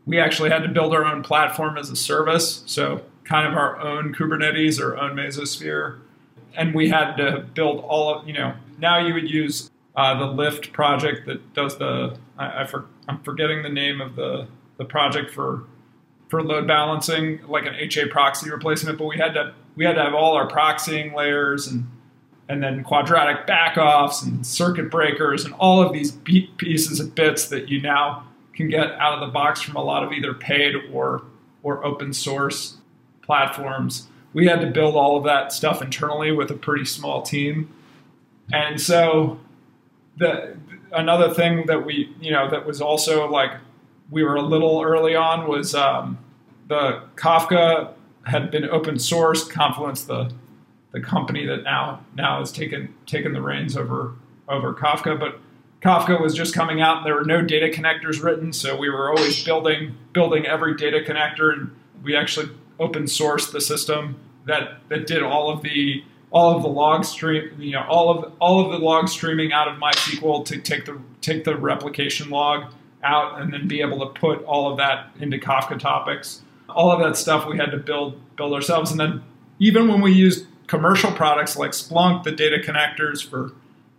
we 0.06 0.18
actually 0.18 0.50
had 0.50 0.62
to 0.62 0.68
build 0.68 0.94
our 0.94 1.04
own 1.04 1.22
platform 1.22 1.78
as 1.78 1.90
a 1.90 1.96
service. 1.96 2.62
So 2.66 3.02
kind 3.24 3.46
of 3.46 3.54
our 3.54 3.78
own 3.78 4.14
Kubernetes 4.14 4.80
or 4.80 4.96
own 4.96 5.14
Mesosphere, 5.14 6.00
and 6.56 6.74
we 6.74 6.88
had 6.88 7.16
to 7.16 7.46
build 7.54 7.84
all 7.84 8.14
of 8.14 8.26
you 8.26 8.34
know. 8.34 8.54
Now 8.78 8.98
you 8.98 9.14
would 9.14 9.30
use 9.30 9.70
uh, 9.94 10.18
the 10.18 10.26
Lyft 10.26 10.72
project 10.72 11.26
that 11.26 11.54
does 11.54 11.78
the 11.78 12.16
I, 12.36 12.62
I 12.62 12.66
for, 12.66 12.86
I'm 13.08 13.22
forgetting 13.22 13.62
the 13.62 13.68
name 13.68 14.00
of 14.00 14.16
the 14.16 14.48
the 14.78 14.84
project 14.84 15.30
for 15.30 15.64
for 16.28 16.42
load 16.42 16.66
balancing, 16.66 17.40
like 17.46 17.66
an 17.66 17.74
HA 17.74 18.06
proxy 18.06 18.50
replacement. 18.50 18.98
But 18.98 19.06
we 19.06 19.18
had 19.18 19.34
to 19.34 19.54
we 19.76 19.84
had 19.84 19.94
to 19.94 20.02
have 20.02 20.14
all 20.14 20.34
our 20.34 20.48
proxying 20.48 21.14
layers 21.14 21.66
and 21.66 21.86
and 22.50 22.60
then 22.60 22.82
quadratic 22.82 23.46
backoffs 23.46 24.24
and 24.26 24.44
circuit 24.44 24.90
breakers 24.90 25.44
and 25.44 25.54
all 25.54 25.80
of 25.80 25.92
these 25.92 26.10
pieces 26.58 26.98
of 26.98 27.14
bits 27.14 27.46
that 27.46 27.68
you 27.68 27.80
now 27.80 28.26
can 28.54 28.68
get 28.68 28.90
out 28.94 29.14
of 29.14 29.20
the 29.20 29.32
box 29.32 29.62
from 29.62 29.76
a 29.76 29.82
lot 29.82 30.02
of 30.02 30.12
either 30.12 30.34
paid 30.34 30.74
or 30.92 31.22
or 31.62 31.84
open 31.84 32.12
source 32.12 32.78
platforms. 33.22 34.08
We 34.32 34.48
had 34.48 34.60
to 34.62 34.66
build 34.66 34.96
all 34.96 35.16
of 35.16 35.22
that 35.24 35.52
stuff 35.52 35.80
internally 35.80 36.32
with 36.32 36.50
a 36.50 36.54
pretty 36.54 36.86
small 36.86 37.22
team. 37.22 37.72
And 38.52 38.80
so 38.80 39.38
the 40.16 40.56
another 40.92 41.32
thing 41.32 41.66
that 41.66 41.86
we, 41.86 42.12
you 42.20 42.32
know, 42.32 42.50
that 42.50 42.66
was 42.66 42.80
also 42.80 43.30
like 43.30 43.52
we 44.10 44.24
were 44.24 44.34
a 44.34 44.42
little 44.42 44.82
early 44.82 45.14
on 45.14 45.46
was 45.46 45.72
um, 45.72 46.18
the 46.66 47.04
Kafka 47.14 47.92
had 48.24 48.50
been 48.50 48.68
open 48.68 48.96
sourced. 48.96 49.48
Confluence, 49.48 50.02
the 50.02 50.32
the 50.92 51.00
company 51.00 51.46
that 51.46 51.62
now 51.62 52.04
now 52.14 52.40
has 52.40 52.52
taken 52.52 52.94
taken 53.06 53.32
the 53.32 53.40
reins 53.40 53.76
over 53.76 54.14
over 54.48 54.74
Kafka. 54.74 55.18
But 55.18 55.38
Kafka 55.82 56.20
was 56.20 56.34
just 56.34 56.54
coming 56.54 56.82
out, 56.82 57.04
there 57.04 57.14
were 57.14 57.24
no 57.24 57.42
data 57.42 57.68
connectors 57.68 58.22
written, 58.22 58.52
so 58.52 58.76
we 58.76 58.90
were 58.90 59.10
always 59.10 59.42
building 59.44 59.96
building 60.12 60.46
every 60.46 60.76
data 60.76 61.00
connector, 61.06 61.52
and 61.52 61.74
we 62.02 62.16
actually 62.16 62.50
open 62.78 63.04
sourced 63.04 63.52
the 63.52 63.60
system 63.60 64.16
that 64.46 64.78
that 64.88 65.06
did 65.06 65.22
all 65.22 65.50
of 65.50 65.62
the 65.62 66.04
all 66.32 66.56
of 66.56 66.62
the 66.62 66.68
log 66.68 67.04
stream, 67.04 67.50
you 67.58 67.72
know, 67.72 67.84
all 67.88 68.10
of 68.10 68.32
all 68.40 68.64
of 68.64 68.72
the 68.72 68.78
log 68.78 69.08
streaming 69.08 69.52
out 69.52 69.68
of 69.68 69.78
MySQL 69.78 70.44
to 70.46 70.58
take 70.58 70.84
the 70.84 70.98
take 71.20 71.44
the 71.44 71.56
replication 71.56 72.30
log 72.30 72.72
out, 73.02 73.40
and 73.40 73.52
then 73.52 73.66
be 73.66 73.80
able 73.80 74.00
to 74.00 74.20
put 74.20 74.44
all 74.44 74.70
of 74.70 74.76
that 74.76 75.10
into 75.18 75.38
Kafka 75.38 75.78
topics. 75.78 76.42
All 76.68 76.92
of 76.92 77.00
that 77.00 77.16
stuff 77.16 77.46
we 77.46 77.56
had 77.56 77.70
to 77.70 77.78
build 77.78 78.20
build 78.36 78.52
ourselves, 78.52 78.90
and 78.90 79.00
then 79.00 79.22
even 79.58 79.88
when 79.88 80.00
we 80.00 80.12
used 80.12 80.46
commercial 80.70 81.10
products 81.10 81.56
like 81.56 81.72
Splunk, 81.72 82.22
the 82.22 82.30
data 82.30 82.58
connectors 82.64 83.28
for 83.28 83.52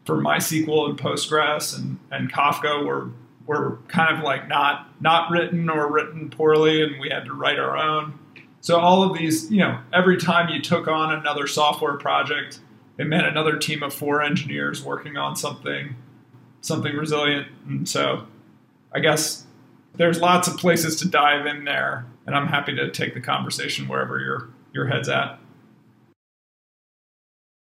for 0.05 0.15
MySQL 0.15 0.89
and 0.89 0.97
Postgres 0.97 1.77
and, 1.77 1.99
and 2.09 2.31
Kafka 2.31 2.85
were 2.85 3.11
were 3.45 3.77
kind 3.89 4.17
of 4.17 4.23
like 4.23 4.47
not 4.47 4.89
not 5.01 5.29
written 5.29 5.69
or 5.69 5.91
written 5.91 6.29
poorly, 6.29 6.81
and 6.81 6.97
we 6.97 7.09
had 7.09 7.25
to 7.25 7.33
write 7.33 7.59
our 7.59 7.75
own. 7.75 8.17
So 8.61 8.79
all 8.79 9.03
of 9.03 9.17
these, 9.17 9.51
you 9.51 9.59
know, 9.59 9.79
every 9.91 10.15
time 10.15 10.47
you 10.47 10.61
took 10.61 10.87
on 10.87 11.13
another 11.13 11.45
software 11.45 11.97
project, 11.97 12.61
it 12.97 13.05
meant 13.05 13.27
another 13.27 13.57
team 13.57 13.83
of 13.83 13.93
four 13.93 14.21
engineers 14.21 14.81
working 14.81 15.17
on 15.17 15.35
something 15.35 15.95
something 16.61 16.95
resilient. 16.95 17.47
And 17.67 17.89
so 17.89 18.27
I 18.93 19.01
guess 19.01 19.45
there's 19.95 20.21
lots 20.21 20.47
of 20.47 20.55
places 20.55 20.95
to 20.97 21.09
dive 21.09 21.45
in 21.47 21.65
there, 21.65 22.05
and 22.25 22.33
I'm 22.33 22.47
happy 22.47 22.73
to 22.77 22.89
take 22.89 23.13
the 23.13 23.21
conversation 23.21 23.89
wherever 23.89 24.21
your 24.21 24.47
your 24.71 24.87
head's 24.87 25.09
at 25.09 25.37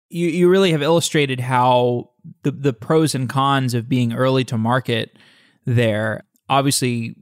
you 0.08 0.28
you 0.28 0.48
really 0.48 0.72
have 0.72 0.82
illustrated 0.82 1.40
how 1.40 2.10
the 2.42 2.50
the 2.50 2.72
pros 2.72 3.14
and 3.14 3.28
cons 3.28 3.74
of 3.74 3.88
being 3.88 4.12
early 4.12 4.44
to 4.44 4.58
market 4.58 5.16
there. 5.64 6.24
Obviously, 6.48 7.16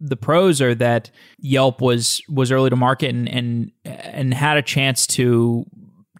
the 0.00 0.16
pros 0.16 0.60
are 0.60 0.74
that 0.74 1.10
Yelp 1.38 1.80
was 1.80 2.22
was 2.28 2.50
early 2.50 2.70
to 2.70 2.76
market 2.76 3.10
and 3.10 3.28
and 3.28 3.70
and 3.84 4.34
had 4.34 4.56
a 4.56 4.62
chance 4.62 5.06
to 5.06 5.64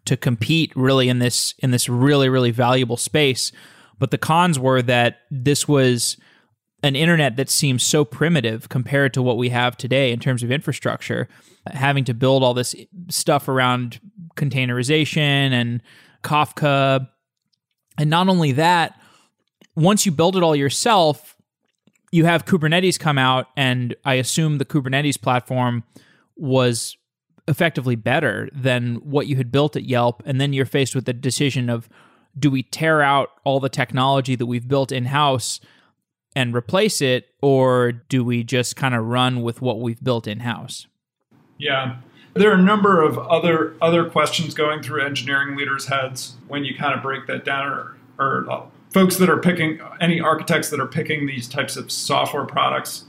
to 0.05 0.17
compete 0.17 0.73
really 0.77 1.09
in 1.09 1.19
this 1.19 1.55
in 1.59 1.71
this 1.71 1.89
really 1.89 2.29
really 2.29 2.51
valuable 2.51 2.97
space. 2.97 3.53
But 3.99 4.11
the 4.11 4.19
cons 4.19 4.59
were 4.59 4.83
that 4.83 5.21
this 5.31 5.69
was 5.69 6.17
an 6.83 6.95
internet 6.95 7.37
that 7.37 7.49
seems 7.49 7.83
so 7.83 8.05
primitive 8.05 8.69
compared 8.69 9.15
to 9.15 9.23
what 9.23 9.39
we 9.39 9.49
have 9.49 9.77
today 9.77 10.13
in 10.13 10.21
terms 10.21 10.43
of 10.43 10.51
infrastructure. 10.53 11.29
Having 11.67 12.05
to 12.05 12.15
build 12.15 12.43
all 12.43 12.53
this 12.53 12.75
stuff 13.09 13.49
around 13.49 14.01
containerization 14.37 15.53
and 15.53 15.81
Kafka. 16.25 17.09
And 17.99 18.11
not 18.11 18.29
only 18.29 18.53
that, 18.53 18.99
once 19.77 20.05
you 20.05 20.13
build 20.13 20.37
it 20.37 20.43
all 20.43 20.57
yourself, 20.57 21.37
you 22.11 22.25
have 22.25 22.45
Kubernetes 22.45 22.99
come 22.99 23.19
out, 23.19 23.47
and 23.57 23.95
I 24.05 24.15
assume 24.15 24.59
the 24.59 24.65
Kubernetes 24.65 25.21
platform 25.21 25.83
was 26.37 26.97
effectively 27.49 27.97
better 27.97 28.49
than 28.53 28.97
what 28.97 29.27
you 29.27 29.37
had 29.37 29.53
built 29.53 29.77
at 29.77 29.85
Yelp. 29.85 30.23
And 30.25 30.41
then 30.41 30.53
you're 30.53 30.65
faced 30.65 30.95
with 30.95 31.05
the 31.05 31.13
decision 31.13 31.69
of 31.69 31.89
do 32.39 32.51
we 32.51 32.63
tear 32.63 33.03
out 33.03 33.31
all 33.45 33.61
the 33.61 33.69
technology 33.69 34.35
that 34.35 34.47
we've 34.47 34.67
built 34.67 34.93
in 34.93 35.07
house 35.07 35.61
and 36.37 36.55
replace 36.55 37.01
it, 37.01 37.27
or 37.43 37.93
do 37.93 38.25
we 38.25 38.43
just 38.43 38.77
kind 38.77 38.95
of 38.95 39.05
run 39.05 39.43
with 39.43 39.61
what 39.61 39.81
we've 39.81 40.03
built 40.03 40.27
in 40.27 40.41
house? 40.41 40.87
Yeah. 41.59 41.97
There 42.35 42.51
are 42.51 42.55
a 42.55 42.63
number 42.63 43.01
of 43.01 43.17
other 43.17 43.75
other 43.81 44.11
questions 44.11 44.55
going 44.55 44.83
through 44.83 45.03
engineering 45.03 45.57
leaders' 45.57 45.87
heads 45.87 46.35
when 46.49 46.65
you 46.65 46.75
kind 46.75 46.93
of 46.93 47.03
break 47.03 47.27
that 47.27 47.45
down, 47.45 47.69
or, 47.69 47.97
or 48.19 48.51
uh, 48.51 48.63
folks 48.91 49.17
that 49.19 49.31
are 49.31 49.39
picking 49.39 49.81
any 50.01 50.21
architects 50.21 50.71
that 50.71 50.81
are 50.81 50.87
picking 50.87 51.27
these 51.27 51.49
types 51.49 51.77
of 51.77 51.93
software 51.93 52.45
products. 52.45 53.05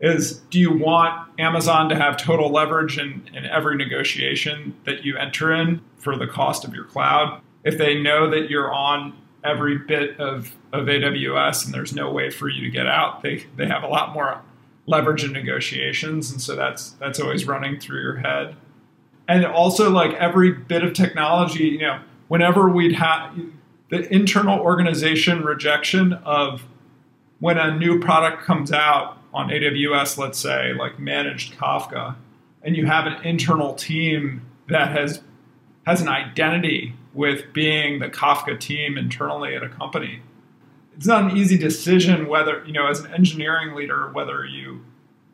Is 0.00 0.38
do 0.50 0.58
you 0.58 0.76
want 0.76 1.28
Amazon 1.38 1.88
to 1.90 1.94
have 1.94 2.16
total 2.16 2.50
leverage 2.50 2.98
in, 2.98 3.28
in 3.32 3.46
every 3.46 3.76
negotiation 3.76 4.74
that 4.84 5.04
you 5.04 5.16
enter 5.16 5.52
in 5.52 5.80
for 5.98 6.16
the 6.16 6.26
cost 6.26 6.64
of 6.64 6.74
your 6.74 6.84
cloud? 6.84 7.40
If 7.64 7.78
they 7.78 8.00
know 8.00 8.28
that 8.30 8.50
you're 8.50 8.72
on 8.72 9.16
every 9.44 9.78
bit 9.78 10.18
of, 10.18 10.52
of 10.72 10.86
AWS 10.86 11.64
and 11.64 11.72
there's 11.72 11.94
no 11.94 12.10
way 12.10 12.30
for 12.30 12.48
you 12.48 12.62
to 12.62 12.70
get 12.70 12.86
out, 12.86 13.22
they, 13.22 13.46
they 13.56 13.66
have 13.66 13.82
a 13.82 13.86
lot 13.86 14.12
more 14.12 14.42
leverage 14.86 15.24
in 15.24 15.32
negotiations 15.32 16.30
and 16.30 16.40
so 16.40 16.54
that's 16.54 16.90
that's 16.92 17.18
always 17.20 17.46
running 17.46 17.78
through 17.78 18.00
your 18.00 18.16
head. 18.16 18.54
And 19.26 19.46
also 19.46 19.90
like 19.90 20.12
every 20.14 20.52
bit 20.52 20.84
of 20.84 20.92
technology 20.92 21.64
you 21.64 21.80
know 21.80 22.00
whenever 22.28 22.68
we'd 22.68 22.92
have 22.92 23.38
the 23.90 24.12
internal 24.12 24.58
organization 24.60 25.42
rejection 25.42 26.12
of 26.24 26.64
when 27.40 27.58
a 27.58 27.76
new 27.76 28.00
product 28.00 28.42
comes 28.42 28.72
out 28.72 29.18
on 29.32 29.48
AWS 29.48 30.18
let's 30.18 30.38
say 30.38 30.74
like 30.74 30.98
managed 30.98 31.54
Kafka 31.54 32.16
and 32.62 32.76
you 32.76 32.86
have 32.86 33.06
an 33.06 33.22
internal 33.24 33.74
team 33.74 34.42
that 34.68 34.90
has 34.92 35.22
has 35.86 36.00
an 36.00 36.08
identity 36.08 36.94
with 37.12 37.52
being 37.52 38.00
the 38.00 38.08
Kafka 38.08 38.58
team 38.58 38.98
internally 38.98 39.54
at 39.54 39.62
a 39.62 39.68
company 39.68 40.20
it's 40.96 41.06
not 41.06 41.30
an 41.30 41.36
easy 41.36 41.58
decision 41.58 42.28
whether 42.28 42.64
you 42.66 42.72
know 42.72 42.86
as 42.86 43.00
an 43.00 43.12
engineering 43.12 43.74
leader 43.74 44.10
whether 44.12 44.44
you 44.44 44.84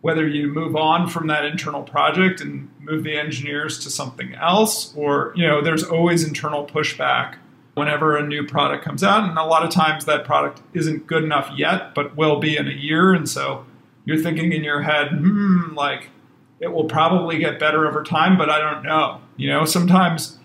whether 0.01 0.27
you 0.27 0.49
move 0.49 0.75
on 0.77 1.09
from 1.09 1.27
that 1.27 1.45
internal 1.45 1.83
project 1.83 2.41
and 2.41 2.71
move 2.81 3.05
the 3.05 3.19
engineers 3.19 3.79
to 3.79 3.91
something 3.91 4.35
else 4.35 4.95
or 4.97 5.33
you 5.37 5.47
know 5.47 5.63
there's 5.63 5.85
always 5.85 6.25
internal 6.25 6.67
pushback 6.67 7.37
whenever 7.75 8.17
a 8.17 8.27
new 8.27 8.45
product 8.45 8.85
comes 8.85 9.03
out. 9.03 9.29
And 9.29 9.39
a 9.39 9.45
lot 9.45 9.65
of 9.65 9.71
times 9.71 10.05
that 10.05 10.25
product 10.25 10.61
isn't 10.75 11.07
good 11.07 11.25
enough 11.25 11.51
yet 11.57 11.95
but 11.95 12.17
will 12.17 12.41
be 12.41 12.57
in 12.57 12.67
a 12.67 12.73
year. 12.73 13.15
And 13.15 13.29
so 13.29 13.65
you're 14.05 14.19
thinking 14.19 14.53
in 14.53 14.65
your 14.65 14.83
head 14.83 15.09
hmm 15.09 15.75
like 15.75 16.11
it 16.59 16.73
will 16.73 16.85
probably 16.85 17.39
get 17.39 17.59
better 17.59 17.87
over 17.87 18.03
time 18.03 18.37
but 18.37 18.51
i 18.51 18.59
don't 18.59 18.83
know 18.83 19.21
you 19.37 19.49
know? 19.49 19.65
Sometimes 19.65 20.37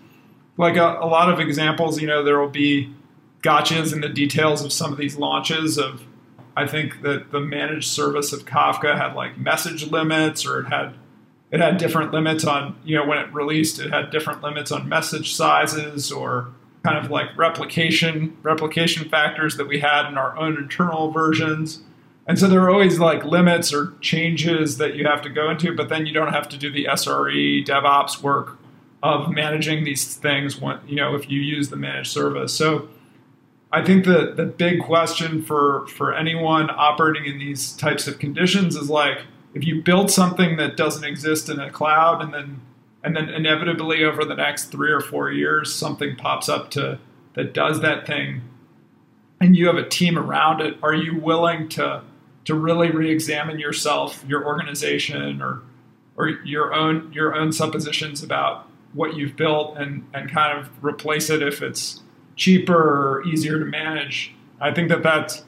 like 0.56 0.76
a, 0.76 0.98
a 1.00 1.06
lot 1.06 1.30
of 1.30 1.40
examples 1.40 2.00
you 2.00 2.06
know 2.06 2.22
there 2.22 2.38
will 2.38 2.48
be 2.48 2.94
gotchas 3.46 3.92
in 3.92 4.00
the 4.00 4.08
details 4.08 4.64
of 4.64 4.72
some 4.72 4.92
of 4.92 4.98
these 4.98 5.16
launches 5.16 5.78
of 5.78 6.02
I 6.56 6.66
think 6.66 7.02
that 7.02 7.32
the 7.32 7.40
managed 7.40 7.88
service 7.88 8.32
of 8.32 8.46
Kafka 8.46 8.96
had 8.96 9.14
like 9.14 9.36
message 9.36 9.90
limits 9.90 10.46
or 10.46 10.60
it 10.60 10.68
had 10.68 10.94
it 11.50 11.60
had 11.60 11.76
different 11.76 12.12
limits 12.12 12.44
on, 12.44 12.76
you 12.84 12.96
know, 12.96 13.06
when 13.06 13.18
it 13.18 13.32
released, 13.32 13.78
it 13.78 13.92
had 13.92 14.10
different 14.10 14.42
limits 14.42 14.72
on 14.72 14.88
message 14.88 15.34
sizes 15.34 16.10
or 16.10 16.48
kind 16.82 16.98
of 16.98 17.10
like 17.10 17.36
replication 17.36 18.36
replication 18.42 19.08
factors 19.08 19.56
that 19.56 19.68
we 19.68 19.80
had 19.80 20.08
in 20.08 20.16
our 20.16 20.36
own 20.36 20.56
internal 20.56 21.10
versions. 21.10 21.82
And 22.26 22.38
so 22.38 22.48
there 22.48 22.60
are 22.62 22.70
always 22.70 22.98
like 22.98 23.24
limits 23.24 23.72
or 23.72 23.92
changes 24.00 24.78
that 24.78 24.96
you 24.96 25.04
have 25.06 25.22
to 25.22 25.28
go 25.28 25.50
into, 25.50 25.76
but 25.76 25.88
then 25.88 26.06
you 26.06 26.12
don't 26.12 26.32
have 26.32 26.48
to 26.48 26.56
do 26.56 26.70
the 26.70 26.86
SRE 26.86 27.64
DevOps 27.64 28.22
work 28.22 28.58
of 29.02 29.30
managing 29.30 29.84
these 29.84 30.16
things 30.16 30.60
when 30.60 30.80
you 30.86 30.96
know 30.96 31.14
if 31.14 31.30
you 31.30 31.40
use 31.40 31.68
the 31.68 31.76
managed 31.76 32.10
service. 32.10 32.54
So 32.54 32.88
I 33.76 33.84
think 33.84 34.04
the 34.04 34.32
the 34.34 34.46
big 34.46 34.80
question 34.80 35.42
for 35.42 35.86
for 35.88 36.14
anyone 36.14 36.70
operating 36.70 37.26
in 37.26 37.38
these 37.38 37.72
types 37.72 38.06
of 38.08 38.18
conditions 38.18 38.74
is 38.74 38.88
like 38.88 39.18
if 39.54 39.64
you 39.64 39.82
build 39.82 40.10
something 40.10 40.56
that 40.56 40.76
doesn't 40.76 41.04
exist 41.04 41.48
in 41.48 41.60
a 41.60 41.70
cloud 41.70 42.22
and 42.22 42.32
then 42.32 42.60
and 43.04 43.14
then 43.14 43.28
inevitably 43.28 44.02
over 44.02 44.24
the 44.24 44.34
next 44.34 44.72
3 44.72 44.90
or 44.90 45.00
4 45.00 45.30
years 45.30 45.72
something 45.72 46.16
pops 46.16 46.48
up 46.48 46.70
to 46.72 46.98
that 47.34 47.52
does 47.52 47.80
that 47.80 48.06
thing 48.06 48.42
and 49.40 49.54
you 49.54 49.66
have 49.66 49.76
a 49.76 49.88
team 49.88 50.18
around 50.18 50.60
it 50.60 50.76
are 50.82 50.94
you 50.94 51.18
willing 51.18 51.68
to 51.68 52.02
to 52.46 52.54
really 52.54 52.90
re-examine 52.90 53.58
yourself, 53.58 54.24
your 54.26 54.46
organization, 54.46 55.42
or 55.42 55.62
or 56.16 56.28
your 56.28 56.72
own 56.72 57.12
your 57.12 57.34
own 57.34 57.52
suppositions 57.52 58.22
about 58.22 58.68
what 58.94 59.14
you've 59.14 59.36
built, 59.36 59.76
and 59.76 60.06
and 60.14 60.30
kind 60.30 60.58
of 60.58 60.70
replace 60.82 61.28
it 61.28 61.42
if 61.42 61.60
it's 61.60 62.00
cheaper 62.36 63.22
easier 63.26 63.58
to 63.58 63.64
manage. 63.64 64.34
I 64.60 64.72
think 64.72 64.88
that 64.88 65.02
that's 65.02 65.44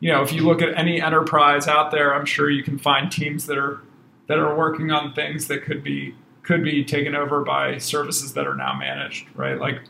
you 0.00 0.12
know 0.12 0.22
if 0.22 0.32
you 0.32 0.42
look 0.42 0.62
at 0.62 0.76
any 0.78 1.00
enterprise 1.00 1.66
out 1.66 1.90
there, 1.90 2.14
I'm 2.14 2.26
sure 2.26 2.50
you 2.50 2.62
can 2.62 2.78
find 2.78 3.10
teams 3.10 3.46
that 3.46 3.58
are 3.58 3.80
that 4.28 4.38
are 4.38 4.56
working 4.56 4.90
on 4.90 5.12
things 5.12 5.48
that 5.48 5.62
could 5.62 5.82
be 5.82 6.14
could 6.42 6.62
be 6.62 6.84
taken 6.84 7.14
over 7.14 7.42
by 7.42 7.78
services 7.78 8.34
that 8.34 8.46
are 8.46 8.54
now 8.54 8.74
managed, 8.78 9.26
right? 9.34 9.58
Like 9.58 9.80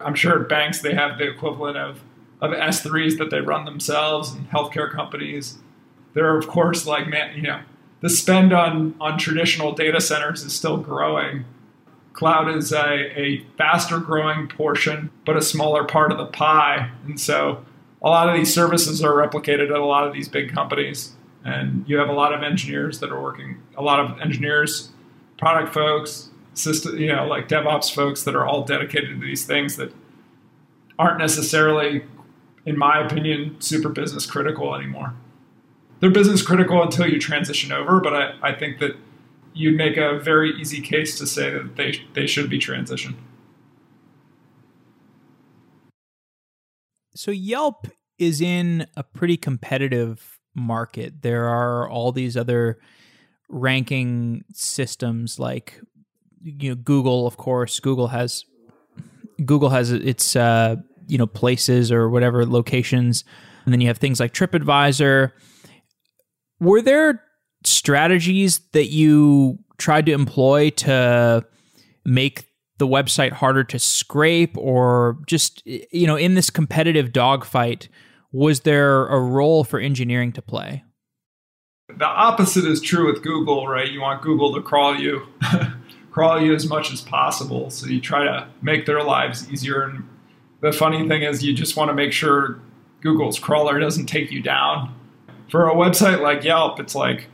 I'm 0.00 0.14
sure 0.14 0.42
at 0.42 0.48
banks 0.48 0.82
they 0.82 0.94
have 0.94 1.18
the 1.18 1.28
equivalent 1.28 1.78
of 1.78 2.02
of 2.40 2.50
S3s 2.50 3.18
that 3.18 3.30
they 3.30 3.40
run 3.40 3.64
themselves 3.64 4.32
and 4.32 4.50
healthcare 4.50 4.90
companies 4.90 5.58
there 6.14 6.32
are 6.32 6.38
of 6.38 6.46
course 6.46 6.86
like 6.86 7.08
man, 7.08 7.36
you 7.36 7.42
know, 7.42 7.60
the 8.00 8.10
spend 8.10 8.52
on 8.52 8.94
on 9.00 9.18
traditional 9.18 9.72
data 9.72 10.00
centers 10.00 10.42
is 10.42 10.52
still 10.52 10.76
growing. 10.76 11.44
Cloud 12.12 12.54
is 12.54 12.72
a, 12.72 13.18
a 13.18 13.44
faster 13.56 13.98
growing 13.98 14.48
portion, 14.48 15.10
but 15.24 15.36
a 15.36 15.42
smaller 15.42 15.84
part 15.84 16.12
of 16.12 16.18
the 16.18 16.26
pie. 16.26 16.90
And 17.06 17.18
so 17.18 17.64
a 18.02 18.08
lot 18.08 18.28
of 18.28 18.36
these 18.36 18.52
services 18.52 19.02
are 19.02 19.12
replicated 19.12 19.70
at 19.70 19.78
a 19.78 19.84
lot 19.84 20.06
of 20.06 20.12
these 20.12 20.28
big 20.28 20.52
companies. 20.52 21.14
And 21.44 21.84
you 21.88 21.96
have 21.98 22.08
a 22.08 22.12
lot 22.12 22.32
of 22.32 22.42
engineers 22.42 23.00
that 23.00 23.10
are 23.10 23.20
working, 23.20 23.60
a 23.76 23.82
lot 23.82 23.98
of 23.98 24.20
engineers, 24.20 24.90
product 25.38 25.72
folks, 25.74 26.30
system, 26.54 26.98
you 26.98 27.12
know, 27.12 27.26
like 27.26 27.48
DevOps 27.48 27.92
folks 27.92 28.24
that 28.24 28.36
are 28.36 28.46
all 28.46 28.64
dedicated 28.64 29.20
to 29.20 29.26
these 29.26 29.44
things 29.44 29.76
that 29.76 29.92
aren't 30.98 31.18
necessarily, 31.18 32.04
in 32.66 32.78
my 32.78 33.04
opinion, 33.04 33.56
super 33.60 33.88
business 33.88 34.26
critical 34.26 34.74
anymore 34.74 35.14
they're 36.02 36.10
business 36.10 36.42
critical 36.42 36.82
until 36.82 37.08
you 37.08 37.20
transition 37.20 37.70
over, 37.70 38.00
but 38.00 38.12
I, 38.12 38.34
I 38.42 38.52
think 38.52 38.80
that 38.80 38.96
you'd 39.54 39.76
make 39.76 39.96
a 39.96 40.18
very 40.18 40.50
easy 40.60 40.80
case 40.80 41.18
to 41.18 41.26
say 41.26 41.50
that 41.50 41.76
they 41.76 42.00
they 42.14 42.26
should 42.26 42.48
be 42.48 42.58
transitioned. 42.58 43.16
So 47.14 47.30
Yelp 47.30 47.86
is 48.18 48.40
in 48.40 48.86
a 48.96 49.02
pretty 49.02 49.36
competitive 49.36 50.38
market. 50.54 51.22
There 51.22 51.46
are 51.46 51.88
all 51.88 52.12
these 52.12 52.36
other 52.36 52.78
ranking 53.48 54.44
systems 54.54 55.38
like 55.38 55.80
you 56.42 56.70
know 56.70 56.74
Google, 56.74 57.26
of 57.26 57.36
course. 57.36 57.80
Google 57.80 58.08
has 58.08 58.44
Google 59.44 59.70
has 59.70 59.92
its 59.92 60.36
uh, 60.36 60.76
you 61.06 61.18
know 61.18 61.26
places 61.26 61.92
or 61.92 62.08
whatever 62.08 62.46
locations, 62.46 63.24
and 63.64 63.72
then 63.72 63.80
you 63.80 63.88
have 63.88 63.98
things 63.98 64.20
like 64.20 64.32
TripAdvisor 64.32 65.32
were 66.60 66.80
there 66.80 67.22
strategies 67.64 68.60
that 68.72 68.88
you 68.88 69.58
tried 69.78 70.06
to 70.06 70.12
employ 70.12 70.70
to 70.70 71.44
make 72.04 72.46
the 72.78 72.86
website 72.86 73.32
harder 73.32 73.62
to 73.62 73.78
scrape 73.78 74.56
or 74.56 75.18
just 75.26 75.62
you 75.66 76.06
know 76.06 76.16
in 76.16 76.34
this 76.34 76.50
competitive 76.50 77.12
dogfight 77.12 77.88
was 78.32 78.60
there 78.60 79.06
a 79.06 79.20
role 79.20 79.62
for 79.62 79.78
engineering 79.78 80.32
to 80.32 80.42
play? 80.42 80.82
The 81.96 82.06
opposite 82.06 82.64
is 82.64 82.80
true 82.80 83.12
with 83.12 83.22
google 83.22 83.68
right? 83.68 83.90
You 83.90 84.00
want 84.00 84.22
google 84.22 84.54
to 84.54 84.62
crawl 84.62 84.96
you 84.96 85.26
crawl 86.12 86.40
you 86.40 86.54
as 86.54 86.68
much 86.68 86.92
as 86.92 87.00
possible. 87.00 87.70
So 87.70 87.86
you 87.86 88.00
try 88.00 88.24
to 88.24 88.46
make 88.60 88.86
their 88.86 89.02
lives 89.02 89.50
easier. 89.50 89.82
And 89.82 90.08
the 90.60 90.70
funny 90.70 91.08
thing 91.08 91.22
is 91.22 91.42
you 91.42 91.54
just 91.54 91.76
want 91.76 91.88
to 91.88 91.94
make 91.94 92.12
sure 92.12 92.60
google's 93.00 93.38
crawler 93.38 93.80
doesn't 93.80 94.06
take 94.06 94.30
you 94.30 94.42
down. 94.42 94.94
For 95.50 95.68
a 95.68 95.74
website 95.74 96.20
like 96.20 96.44
Yelp, 96.44 96.78
it's 96.78 96.94
like 96.94 97.26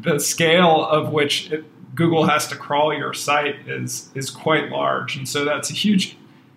the 0.00 0.18
scale 0.18 0.84
of 0.84 1.12
which 1.12 1.50
it, 1.52 1.64
Google 1.94 2.26
has 2.26 2.46
to 2.48 2.56
crawl 2.56 2.94
your 2.94 3.14
site 3.14 3.56
is 3.66 4.10
is 4.14 4.30
quite 4.30 4.70
large, 4.70 5.16
and 5.16 5.28
so 5.28 5.44
that's 5.44 5.70
a 5.70 5.74
huge. 5.74 6.16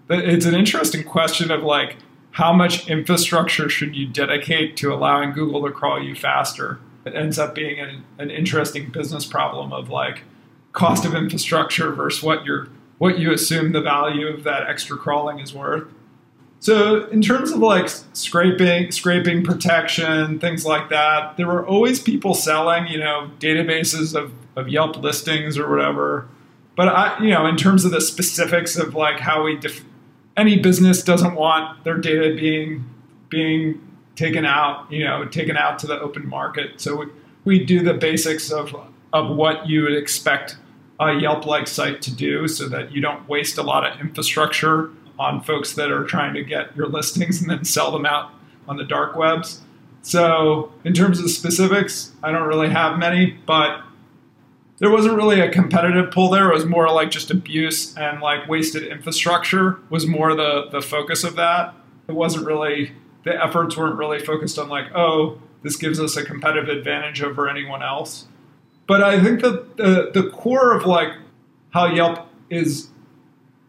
It's 0.10 0.46
an 0.46 0.54
interesting 0.54 1.04
question 1.04 1.52
of 1.52 1.63
like 1.63 1.98
how 2.32 2.54
much 2.54 2.89
infrastructure 2.89 3.70
should 3.70 3.96
you 3.96 4.08
dedicate 4.08 4.78
to 4.78 4.94
allowing 4.94 5.32
Google 5.32 5.63
to 5.65 5.72
crawl 5.72 6.02
you 6.02 6.15
faster. 6.15 6.80
It 7.06 7.15
ends 7.15 7.39
up 7.39 7.56
being 7.56 7.80
an, 7.80 8.04
an 8.20 8.30
interesting 8.30 8.91
business 8.91 9.26
problem 9.26 9.74
of 9.74 9.89
like 9.89 10.22
cost 10.74 11.06
of 11.06 11.15
infrastructure 11.15 11.91
versus 11.91 12.24
what 12.24 12.46
you're 12.46 12.70
what 12.98 13.17
you 13.17 13.34
assume 13.34 13.72
the 13.72 13.82
value 13.82 14.28
of 14.28 14.44
that 14.44 14.67
extra 14.70 14.96
crawling 14.96 15.39
is 15.39 15.54
worth. 15.54 15.88
So 16.62 17.08
in 17.08 17.24
terms 17.24 17.52
of 17.52 17.58
like 17.58 17.89
scraping, 18.13 18.91
scraping 18.91 19.43
protection, 19.43 20.38
things 20.39 20.63
like 20.63 20.89
that, 20.89 21.36
there 21.36 21.47
were 21.47 21.65
always 21.65 22.00
people 22.00 22.36
selling, 22.36 22.86
you 22.86 23.00
know, 23.00 23.32
databases 23.39 24.15
of, 24.15 24.32
of 24.56 24.69
Yelp 24.69 24.95
listings 24.97 25.58
or 25.58 25.67
whatever. 25.67 26.28
But 26.76 26.89
I, 26.89 27.19
you 27.19 27.32
know, 27.32 27.47
in 27.47 27.58
terms 27.58 27.84
of 27.84 27.89
the 27.89 28.00
specifics 28.00 28.78
of 28.78 28.93
like 28.93 29.19
how 29.19 29.43
we, 29.43 29.58
def- 29.58 29.84
any 30.38 30.60
business 30.60 31.04
doesn't 31.04 31.34
want 31.34 31.84
their 31.84 31.97
data 31.97 32.36
being 32.36 32.86
being 33.30 33.82
taken 34.15 34.45
out, 34.45 34.91
you 34.91 35.04
know, 35.04 35.26
taken 35.26 35.58
out 35.58 35.80
to 35.80 35.88
the 35.88 36.00
open 36.00 36.28
market. 36.30 36.80
So 36.80 36.95
we, 36.95 37.06
we 37.43 37.65
do 37.65 37.82
the 37.82 37.95
basics 37.95 38.52
of 38.52 38.76
of 39.13 39.36
what 39.36 39.67
you 39.67 39.82
would 39.82 39.95
expect 39.95 40.58
a 41.00 41.13
Yelp-like 41.13 41.67
site 41.67 42.04
to 42.04 42.15
do, 42.15 42.47
so 42.47 42.69
that 42.69 42.91
you 42.91 43.02
don't 43.02 43.28
waste 43.28 43.58
a 43.58 43.63
lot 43.63 43.84
of 43.84 44.00
infrastructure 44.00 44.91
on 45.19 45.41
folks 45.41 45.74
that 45.76 45.91
are 45.91 46.04
trying 46.04 46.34
to 46.34 46.43
get 46.43 46.76
your 46.76 46.88
listings 46.88 47.41
and 47.41 47.50
then 47.50 47.63
sell 47.65 47.91
them 47.91 48.06
out 48.06 48.32
on 48.67 48.78
the 48.78 48.84
dark 48.84 49.15
webs. 49.15 49.62
So, 50.04 50.71
in 50.84 50.93
terms 50.93 51.19
of 51.19 51.30
specifics, 51.30 52.12
I 52.24 52.32
don't 52.32 52.47
really 52.47 52.69
have 52.69 52.97
many, 52.97 53.38
but 53.45 53.82
there 54.80 54.89
wasn't 54.89 55.15
really 55.15 55.39
a 55.39 55.52
competitive 55.52 56.10
pull 56.10 56.32
there. 56.32 56.50
It 56.50 56.56
was 56.56 56.65
more 56.65 56.89
like 56.91 57.12
just 57.12 57.30
abuse 57.30 57.95
and 57.95 58.19
like 58.19 58.47
wasted 58.47 58.84
infrastructure 58.88 59.78
was 59.91 60.08
more 60.08 60.36
the 60.36 60.69
the 60.71 60.82
focus 60.82 61.24
of 61.24 61.36
that. 61.36 61.76
It 62.08 62.13
wasn't 62.13 62.47
really 62.47 62.93
the 63.24 63.43
efforts 63.43 63.78
weren't 63.78 63.97
really 63.97 64.19
focused 64.19 64.58
on 64.58 64.69
like, 64.69 64.86
oh, 64.95 65.39
this 65.62 65.76
gives 65.76 66.00
us 66.00 66.17
a 66.17 66.26
competitive 66.26 66.76
advantage 66.76 67.21
over 67.21 67.47
anyone 67.47 67.84
else. 67.84 68.26
But 68.88 69.04
I 69.04 69.24
think 69.24 69.41
that 69.41 69.78
the 69.78 70.10
the 70.13 70.32
core 70.32 70.76
of 70.76 70.88
like 70.88 71.13
how 71.69 71.86
Yelp 71.86 72.28
is 72.50 72.89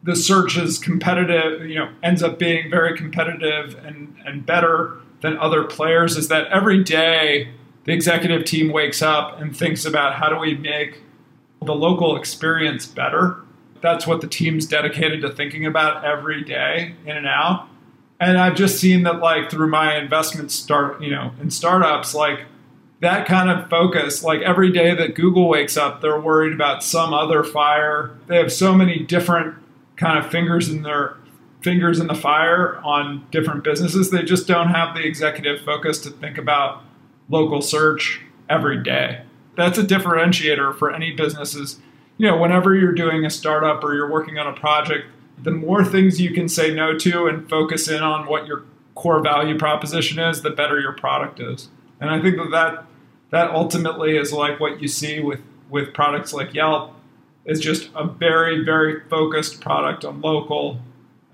the 0.03 0.17
search 0.17 0.57
is 0.57 0.79
competitive, 0.79 1.69
you 1.69 1.77
know, 1.77 1.91
ends 2.03 2.23
up 2.23 2.39
being 2.39 2.71
very 2.71 2.97
competitive 2.97 3.79
and, 3.85 4.17
and 4.27 4.45
better 4.45 4.99
than 5.21 5.39
other 5.39 5.65
players 5.65 6.17
is 6.17 6.29
that 6.29 6.49
every 6.49 6.83
day 6.83 7.49
the 7.85 7.93
executive 7.93 8.45
team 8.45 8.73
wakes 8.73 9.03
up 9.03 9.41
and 9.41 9.57
thinks 9.57 9.85
about 9.85 10.15
how 10.15 10.29
do 10.29 10.37
we 10.37 10.55
make 10.55 11.01
the 11.65 11.75
local 11.75 12.17
experience 12.17 12.87
better. 12.87 13.37
That's 13.81 14.07
what 14.07 14.21
the 14.21 14.27
team's 14.27 14.67
dedicated 14.67 15.23
to 15.23 15.31
thinking 15.31 15.67
about 15.67 16.05
every 16.05 16.43
day 16.43 16.95
in 17.05 17.17
and 17.17 17.27
out. 17.27 17.69
And 18.21 18.39
I've 18.39 18.55
just 18.55 18.79
seen 18.79 19.03
that 19.05 19.19
like 19.19 19.51
through 19.51 19.69
my 19.69 19.97
investment 19.97 20.53
start, 20.53 21.01
you 21.03 21.11
know, 21.11 21.33
in 21.41 21.51
startups, 21.51 22.15
like 22.15 22.45
that 23.01 23.27
kind 23.27 23.51
of 23.51 23.69
focus, 23.69 24.23
like 24.23 24.43
every 24.43 24.71
day 24.71 24.95
that 24.95 25.17
Google 25.17 25.49
wakes 25.49 25.77
up, 25.77 26.01
they're 26.01 26.21
worried 26.21 26.53
about 26.53 26.85
some 26.85 27.13
other 27.13 27.43
fire. 27.43 28.17
They 28.29 28.37
have 28.37 28.53
so 28.53 28.75
many 28.75 29.01
different 29.01 29.57
kind 29.97 30.19
of 30.19 30.31
fingers 30.31 30.69
in 30.69 30.83
their 30.83 31.17
fingers 31.63 32.01
in 32.01 32.09
the 32.09 32.15
fire 32.15 32.79
on 32.79 33.27
different 33.31 33.65
businesses. 33.65 34.11
They 34.11 34.23
just 34.23 34.47
don't 34.47 34.69
have 34.69 34.95
the 34.95 35.07
executive 35.07 35.61
focus 35.65 36.01
to 36.01 36.11
think 36.11 36.37
about 36.39 36.83
local 37.29 37.63
search 37.63 38.21
every 38.49 38.83
day. 38.83 39.23
That's 39.57 39.79
a 39.79 39.85
differentiator 39.85 40.77
for 40.77 40.93
any 40.93 41.13
businesses. 41.13 41.79
You 42.19 42.27
know, 42.27 42.37
whenever 42.37 42.75
you're 42.75 42.93
doing 42.93 43.25
a 43.25 43.31
startup 43.31 43.83
or 43.85 43.95
you're 43.95 44.11
working 44.11 44.39
on 44.39 44.47
a 44.47 44.59
project, 44.59 45.07
the 45.39 45.51
more 45.51 45.85
things 45.85 46.21
you 46.21 46.33
can 46.33 46.49
say 46.49 46.73
no 46.75 46.97
to 46.99 47.27
and 47.27 47.49
focus 47.49 47.89
in 47.89 48.03
on 48.03 48.27
what 48.27 48.47
your 48.47 48.65
core 48.95 49.21
value 49.21 49.59
proposition 49.59 50.19
is, 50.19 50.43
the 50.43 50.51
better 50.51 50.81
your 50.81 50.93
product 50.93 51.41
is. 51.41 51.69
And 52.01 52.11
I 52.11 52.21
think 52.21 52.37
that 52.37 52.51
that, 52.51 52.87
that 53.31 53.51
ultimately 53.51 54.17
is 54.17 54.33
like 54.33 54.61
what 54.61 54.81
you 54.81 54.89
see 54.89 55.21
with, 55.21 55.41
with 55.71 55.95
products 55.95 56.33
like 56.33 56.55
Yelp 56.55 56.95
is 57.45 57.61
just 57.61 57.91
a 57.95 58.07
very, 58.07 58.65
very 58.65 59.01
focused 59.09 59.61
product 59.61 60.05
on 60.05 60.21
local 60.21 60.81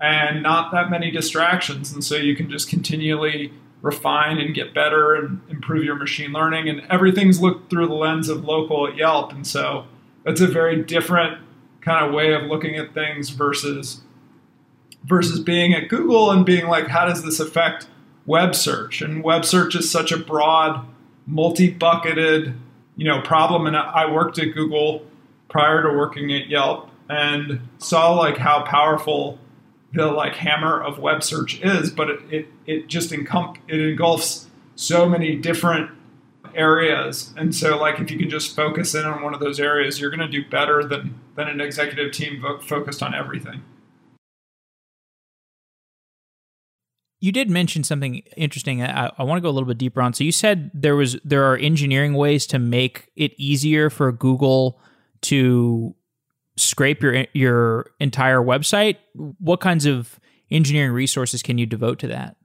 and 0.01 0.41
not 0.41 0.71
that 0.71 0.89
many 0.89 1.11
distractions. 1.11 1.91
And 1.91 2.03
so 2.03 2.15
you 2.15 2.35
can 2.35 2.49
just 2.49 2.69
continually 2.69 3.53
refine 3.81 4.37
and 4.37 4.53
get 4.53 4.73
better 4.73 5.13
and 5.15 5.41
improve 5.49 5.83
your 5.83 5.95
machine 5.95 6.31
learning. 6.31 6.69
And 6.69 6.81
everything's 6.89 7.39
looked 7.39 7.69
through 7.69 7.87
the 7.87 7.93
lens 7.93 8.29
of 8.29 8.43
local 8.43 8.87
at 8.87 8.95
Yelp. 8.95 9.31
And 9.31 9.45
so 9.45 9.85
that's 10.23 10.41
a 10.41 10.47
very 10.47 10.81
different 10.83 11.39
kind 11.81 12.05
of 12.05 12.13
way 12.13 12.33
of 12.33 12.43
looking 12.43 12.75
at 12.75 12.93
things 12.93 13.29
versus 13.29 14.01
versus 15.05 15.39
being 15.39 15.73
at 15.73 15.87
Google 15.87 16.29
and 16.29 16.45
being 16.45 16.67
like, 16.67 16.87
how 16.87 17.05
does 17.05 17.23
this 17.23 17.39
affect 17.39 17.87
web 18.25 18.53
search? 18.53 19.01
And 19.01 19.23
web 19.23 19.45
search 19.45 19.73
is 19.75 19.89
such 19.89 20.11
a 20.11 20.17
broad, 20.17 20.85
multi-bucketed, 21.25 22.53
you 22.97 23.05
know, 23.05 23.21
problem. 23.21 23.65
And 23.65 23.77
I 23.77 24.11
worked 24.11 24.37
at 24.39 24.53
Google 24.53 25.05
prior 25.49 25.83
to 25.83 25.89
working 25.89 26.33
at 26.33 26.47
Yelp 26.47 26.89
and 27.09 27.59
saw 27.79 28.13
like 28.13 28.37
how 28.37 28.63
powerful 28.63 29.39
the 29.93 30.05
like 30.07 30.35
hammer 30.35 30.81
of 30.81 30.99
web 30.99 31.23
search 31.23 31.59
is, 31.61 31.89
but 31.91 32.09
it 32.09 32.19
it, 32.31 32.47
it 32.65 32.87
just 32.87 33.11
encum- 33.11 33.57
it 33.67 33.79
engulfs 33.79 34.47
so 34.75 35.09
many 35.09 35.35
different 35.35 35.91
areas. 36.55 37.33
And 37.37 37.53
so 37.53 37.77
like 37.77 37.99
if 37.99 38.11
you 38.11 38.17
can 38.17 38.29
just 38.29 38.55
focus 38.55 38.95
in 38.95 39.05
on 39.05 39.21
one 39.23 39.33
of 39.33 39.39
those 39.39 39.59
areas, 39.59 39.99
you're 39.99 40.11
going 40.11 40.19
to 40.19 40.27
do 40.27 40.47
better 40.47 40.83
than 40.83 41.19
than 41.35 41.47
an 41.47 41.61
executive 41.61 42.11
team 42.11 42.43
focused 42.61 43.01
on 43.01 43.15
everything. 43.15 43.63
You 47.21 47.33
did 47.33 47.49
mention 47.49 47.83
something 47.83 48.23
interesting. 48.37 48.81
I, 48.81 49.11
I, 49.17 49.23
want 49.23 49.39
to 49.39 49.41
go 49.41 49.49
a 49.49 49.51
little 49.51 49.67
bit 49.67 49.77
deeper 49.77 50.01
on. 50.01 50.13
So 50.13 50.23
you 50.23 50.31
said 50.31 50.71
there 50.73 50.95
was 50.95 51.17
there 51.25 51.43
are 51.51 51.57
engineering 51.57 52.13
ways 52.13 52.47
to 52.47 52.59
make 52.59 53.09
it 53.17 53.33
easier 53.37 53.89
for 53.89 54.11
Google 54.13 54.79
to 55.21 55.95
scrape 56.57 57.01
your 57.01 57.25
your 57.33 57.91
entire 57.99 58.39
website. 58.39 58.97
What 59.13 59.61
kinds 59.61 59.85
of 59.85 60.19
engineering 60.51 60.91
resources 60.91 61.41
can 61.41 61.57
you 61.57 61.65
devote 61.65 61.99
to 61.99 62.07
that? 62.07 62.35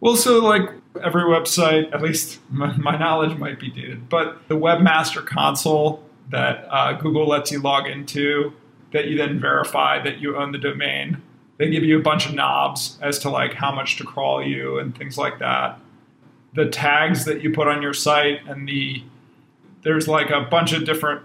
Well, 0.00 0.16
so 0.16 0.44
like 0.44 0.68
every 1.02 1.22
website, 1.22 1.92
at 1.94 2.02
least 2.02 2.38
my, 2.50 2.76
my 2.76 2.98
knowledge 2.98 3.38
might 3.38 3.58
be 3.58 3.70
dated, 3.70 4.08
but 4.08 4.36
the 4.48 4.56
webmaster 4.56 5.24
console 5.24 6.04
that 6.30 6.66
uh, 6.70 6.92
Google 6.94 7.26
lets 7.26 7.50
you 7.50 7.60
log 7.60 7.86
into, 7.86 8.52
that 8.92 9.06
you 9.06 9.16
then 9.16 9.40
verify 9.40 10.02
that 10.02 10.18
you 10.18 10.36
own 10.36 10.52
the 10.52 10.58
domain 10.58 11.22
they 11.56 11.70
give 11.70 11.84
you 11.84 11.98
a 11.98 12.02
bunch 12.02 12.26
of 12.26 12.34
knobs 12.34 12.98
as 13.00 13.18
to 13.20 13.30
like 13.30 13.54
how 13.54 13.72
much 13.72 13.96
to 13.96 14.04
crawl 14.04 14.42
you 14.44 14.78
and 14.78 14.96
things 14.96 15.16
like 15.16 15.38
that. 15.38 15.78
The 16.54 16.66
tags 16.66 17.24
that 17.26 17.42
you 17.42 17.52
put 17.52 17.68
on 17.68 17.82
your 17.82 17.94
site 17.94 18.40
and 18.46 18.68
the 18.68 19.02
there's 19.82 20.08
like 20.08 20.30
a 20.30 20.40
bunch 20.40 20.72
of 20.72 20.84
different 20.84 21.22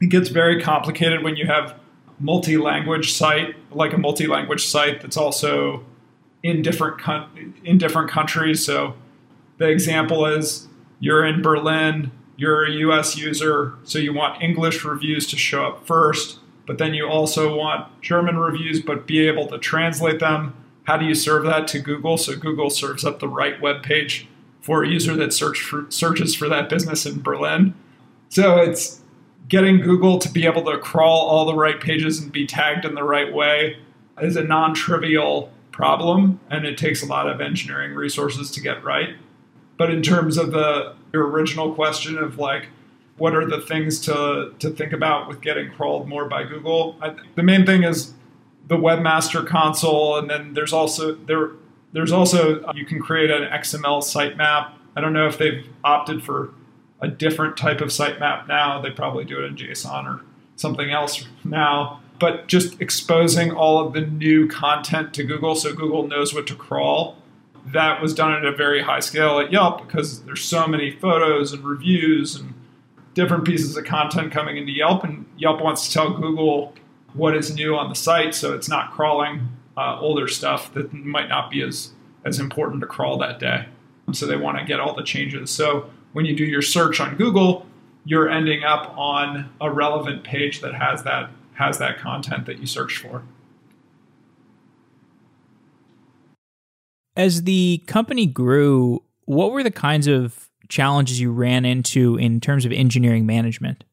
it 0.00 0.06
gets 0.06 0.28
very 0.28 0.60
complicated 0.60 1.22
when 1.22 1.36
you 1.36 1.46
have 1.46 1.78
multi-language 2.18 3.12
site 3.12 3.54
like 3.70 3.92
a 3.92 3.98
multi-language 3.98 4.66
site 4.66 5.00
that's 5.02 5.16
also 5.16 5.84
in 6.42 6.62
different 6.62 7.00
in 7.64 7.76
different 7.76 8.10
countries 8.10 8.64
so 8.64 8.94
the 9.58 9.68
example 9.68 10.24
is 10.24 10.66
you're 10.98 11.24
in 11.24 11.42
Berlin 11.42 12.10
you're 12.36 12.64
a 12.64 12.70
US 12.70 13.16
user 13.16 13.74
so 13.84 13.98
you 13.98 14.14
want 14.14 14.42
English 14.42 14.84
reviews 14.84 15.26
to 15.26 15.36
show 15.36 15.66
up 15.66 15.86
first 15.86 16.38
but 16.66 16.78
then 16.78 16.94
you 16.94 17.06
also 17.06 17.56
want 17.56 18.00
German 18.02 18.38
reviews, 18.38 18.82
but 18.82 19.06
be 19.06 19.26
able 19.26 19.46
to 19.46 19.58
translate 19.58 20.18
them. 20.18 20.52
How 20.84 20.96
do 20.96 21.04
you 21.04 21.14
serve 21.14 21.44
that 21.44 21.68
to 21.68 21.78
Google? 21.78 22.18
So 22.18 22.36
Google 22.36 22.70
serves 22.70 23.04
up 23.04 23.20
the 23.20 23.28
right 23.28 23.60
web 23.60 23.82
page 23.82 24.28
for 24.60 24.82
a 24.82 24.88
user 24.88 25.14
that 25.16 25.32
search 25.32 25.60
for, 25.60 25.86
searches 25.90 26.34
for 26.34 26.48
that 26.48 26.68
business 26.68 27.06
in 27.06 27.22
Berlin. 27.22 27.74
So 28.28 28.58
it's 28.58 29.00
getting 29.48 29.80
Google 29.80 30.18
to 30.18 30.28
be 30.28 30.46
able 30.46 30.64
to 30.64 30.78
crawl 30.78 31.26
all 31.28 31.44
the 31.44 31.54
right 31.54 31.80
pages 31.80 32.20
and 32.20 32.32
be 32.32 32.46
tagged 32.46 32.84
in 32.84 32.94
the 32.94 33.04
right 33.04 33.32
way 33.32 33.78
is 34.20 34.36
a 34.36 34.42
non-trivial 34.42 35.52
problem, 35.70 36.40
and 36.50 36.64
it 36.64 36.78
takes 36.78 37.02
a 37.02 37.06
lot 37.06 37.28
of 37.28 37.40
engineering 37.40 37.94
resources 37.94 38.50
to 38.50 38.60
get 38.60 38.82
right. 38.82 39.16
But 39.76 39.90
in 39.90 40.02
terms 40.02 40.38
of 40.38 40.52
the 40.52 40.94
your 41.12 41.28
original 41.28 41.74
question 41.74 42.18
of 42.18 42.38
like 42.38 42.68
what 43.18 43.34
are 43.34 43.46
the 43.46 43.60
things 43.60 44.00
to 44.00 44.52
to 44.58 44.70
think 44.70 44.92
about 44.92 45.28
with 45.28 45.40
getting 45.40 45.70
crawled 45.70 46.08
more 46.08 46.26
by 46.26 46.44
Google? 46.44 46.96
I, 47.00 47.14
the 47.34 47.42
main 47.42 47.66
thing 47.66 47.82
is 47.82 48.14
the 48.66 48.76
webmaster 48.76 49.46
console, 49.46 50.18
and 50.18 50.28
then 50.28 50.54
there's 50.54 50.72
also 50.72 51.14
there 51.14 51.50
there's 51.92 52.12
also 52.12 52.62
uh, 52.62 52.72
you 52.74 52.86
can 52.86 53.00
create 53.00 53.30
an 53.30 53.42
XML 53.42 54.02
sitemap. 54.02 54.72
I 54.96 55.00
don't 55.00 55.12
know 55.12 55.26
if 55.26 55.38
they've 55.38 55.66
opted 55.84 56.22
for 56.22 56.52
a 57.00 57.08
different 57.08 57.56
type 57.56 57.80
of 57.80 57.88
sitemap 57.88 58.48
now. 58.48 58.80
They 58.80 58.90
probably 58.90 59.24
do 59.24 59.38
it 59.42 59.44
in 59.44 59.56
JSON 59.56 60.06
or 60.06 60.22
something 60.56 60.90
else 60.90 61.26
now. 61.44 62.00
But 62.18 62.48
just 62.48 62.80
exposing 62.80 63.52
all 63.52 63.86
of 63.86 63.92
the 63.92 64.00
new 64.00 64.48
content 64.48 65.12
to 65.14 65.24
Google 65.24 65.54
so 65.54 65.74
Google 65.74 66.06
knows 66.06 66.32
what 66.32 66.46
to 66.46 66.54
crawl. 66.54 67.18
That 67.66 68.00
was 68.00 68.14
done 68.14 68.32
at 68.32 68.44
a 68.44 68.52
very 68.52 68.82
high 68.82 69.00
scale 69.00 69.38
at 69.38 69.52
Yelp 69.52 69.86
because 69.86 70.22
there's 70.22 70.42
so 70.42 70.66
many 70.66 70.90
photos 70.90 71.52
and 71.52 71.64
reviews 71.64 72.36
and 72.36 72.54
different 73.16 73.44
pieces 73.44 73.76
of 73.76 73.84
content 73.84 74.30
coming 74.30 74.56
into 74.58 74.72
Yelp, 74.72 75.02
and 75.02 75.24
Yelp 75.38 75.60
wants 75.60 75.88
to 75.88 75.92
tell 75.92 76.10
Google 76.12 76.74
what 77.14 77.34
is 77.34 77.54
new 77.54 77.74
on 77.74 77.88
the 77.88 77.94
site, 77.94 78.34
so 78.34 78.54
it's 78.54 78.68
not 78.68 78.92
crawling 78.92 79.48
uh, 79.76 79.98
older 80.00 80.28
stuff 80.28 80.72
that 80.74 80.92
might 80.92 81.28
not 81.28 81.50
be 81.50 81.62
as 81.62 81.92
as 82.24 82.38
important 82.38 82.80
to 82.80 82.86
crawl 82.86 83.18
that 83.18 83.38
day. 83.38 83.66
So 84.12 84.26
they 84.26 84.36
want 84.36 84.58
to 84.58 84.64
get 84.64 84.80
all 84.80 84.94
the 84.94 85.02
changes. 85.02 85.50
So 85.50 85.90
when 86.16 86.24
you 86.24 86.34
do 86.34 86.46
your 86.46 86.62
search 86.62 86.98
on 86.98 87.14
Google, 87.16 87.66
you're 88.06 88.26
ending 88.26 88.64
up 88.64 88.96
on 88.96 89.50
a 89.60 89.70
relevant 89.70 90.24
page 90.24 90.62
that 90.62 90.72
has 90.72 91.02
that 91.02 91.28
has 91.52 91.76
that 91.76 91.98
content 91.98 92.46
that 92.46 92.58
you 92.58 92.66
searched 92.66 92.96
for. 93.02 93.22
As 97.16 97.42
the 97.42 97.82
company 97.86 98.24
grew, 98.24 99.02
what 99.26 99.52
were 99.52 99.62
the 99.62 99.70
kinds 99.70 100.06
of 100.06 100.48
challenges 100.70 101.20
you 101.20 101.30
ran 101.32 101.66
into 101.66 102.16
in 102.16 102.40
terms 102.40 102.64
of 102.64 102.72
engineering 102.72 103.26
management? 103.26 103.84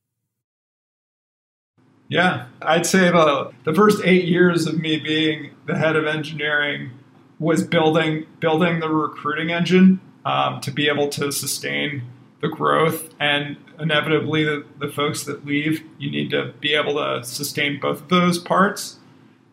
Yeah, 2.07 2.45
I'd 2.61 2.85
say 2.85 3.11
the, 3.11 3.51
the 3.65 3.73
first 3.73 4.01
eight 4.05 4.23
years 4.23 4.65
of 4.65 4.79
me 4.79 4.97
being 4.97 5.51
the 5.65 5.77
head 5.77 5.97
of 5.97 6.05
engineering 6.05 6.91
was 7.39 7.63
building 7.63 8.27
building 8.39 8.79
the 8.79 8.87
recruiting 8.87 9.51
engine 9.51 9.99
um, 10.23 10.61
to 10.61 10.71
be 10.71 10.87
able 10.87 11.09
to 11.09 11.29
sustain 11.29 12.03
the 12.43 12.49
growth 12.49 13.09
and 13.21 13.55
inevitably 13.79 14.43
the, 14.43 14.65
the 14.79 14.89
folks 14.89 15.23
that 15.23 15.45
leave 15.45 15.81
you 15.97 16.11
need 16.11 16.29
to 16.29 16.53
be 16.59 16.75
able 16.75 16.95
to 16.95 17.23
sustain 17.23 17.79
both 17.79 18.01
of 18.01 18.09
those 18.09 18.37
parts 18.37 18.99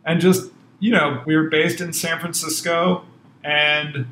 and 0.04 0.20
just 0.20 0.50
you 0.80 0.90
know 0.90 1.22
we 1.24 1.36
were 1.36 1.48
based 1.48 1.80
in 1.80 1.92
san 1.92 2.18
francisco 2.18 3.04
and 3.44 4.06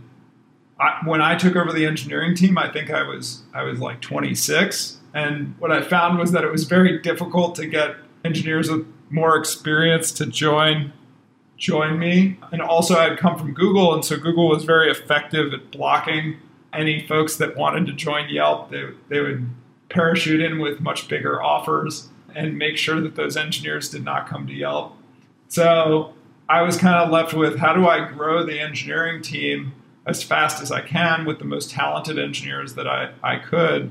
I, 0.81 1.01
when 1.05 1.21
I 1.21 1.37
took 1.37 1.57
over 1.57 1.73
the 1.73 1.87
engineering 1.87 2.37
team, 2.37 2.57
I 2.57 2.71
think 2.71 2.91
I 2.91 3.03
was 3.03 3.43
I 3.53 3.63
was 3.63 3.81
like 3.81 4.01
26, 4.01 4.99
and 5.13 5.55
what 5.59 5.73
I 5.73 5.83
found 5.83 6.19
was 6.19 6.33
that 6.33 6.45
it 6.45 6.53
was 6.53 6.65
very 6.65 6.99
difficult 7.01 7.57
to 7.57 7.67
get 7.67 7.97
engineers 8.25 8.71
with 8.71 8.87
more 9.11 9.37
experience 9.37 10.13
to 10.13 10.27
join 10.27 10.93
join 11.57 11.99
me. 11.99 12.39
And 12.53 12.63
also, 12.63 12.95
I'd 12.97 13.19
come 13.19 13.37
from 13.37 13.55
Google, 13.55 13.93
and 13.93 14.05
so 14.05 14.17
Google 14.17 14.49
was 14.49 14.65
very 14.65 14.91
effective 14.91 15.53
at 15.53 15.73
blocking 15.73 16.37
any 16.73 17.07
folks 17.07 17.37
that 17.37 17.57
wanted 17.57 17.87
to 17.87 17.93
join 17.93 18.29
Yelp. 18.29 18.71
They 18.71 18.85
they 19.09 19.21
would 19.21 19.49
parachute 19.89 20.41
in 20.41 20.59
with 20.59 20.81
much 20.81 21.09
bigger 21.09 21.43
offers 21.43 22.09
and 22.35 22.59
make 22.59 22.77
sure 22.77 23.01
that 23.01 23.17
those 23.17 23.37
engineers 23.37 23.89
did 23.89 24.05
not 24.05 24.29
come 24.29 24.47
to 24.47 24.53
Yelp. 24.53 24.95
So 25.49 26.13
I 26.49 26.63
was 26.63 26.77
kind 26.77 26.97
of 26.97 27.11
left 27.11 27.35
with 27.35 27.59
how 27.59 27.75
do 27.75 27.89
I 27.89 28.07
grow 28.09 28.45
the 28.45 28.61
engineering 28.61 29.23
team 29.23 29.75
as 30.07 30.23
fast 30.23 30.63
as 30.63 30.73
I 30.73 30.81
can 30.81 31.27
with 31.27 31.39
the 31.39 31.45
most 31.45 31.71
talented 31.71 32.19
engineers 32.19 32.75
that 32.75 32.87
I, 32.87 33.13
I 33.23 33.37
could. 33.37 33.91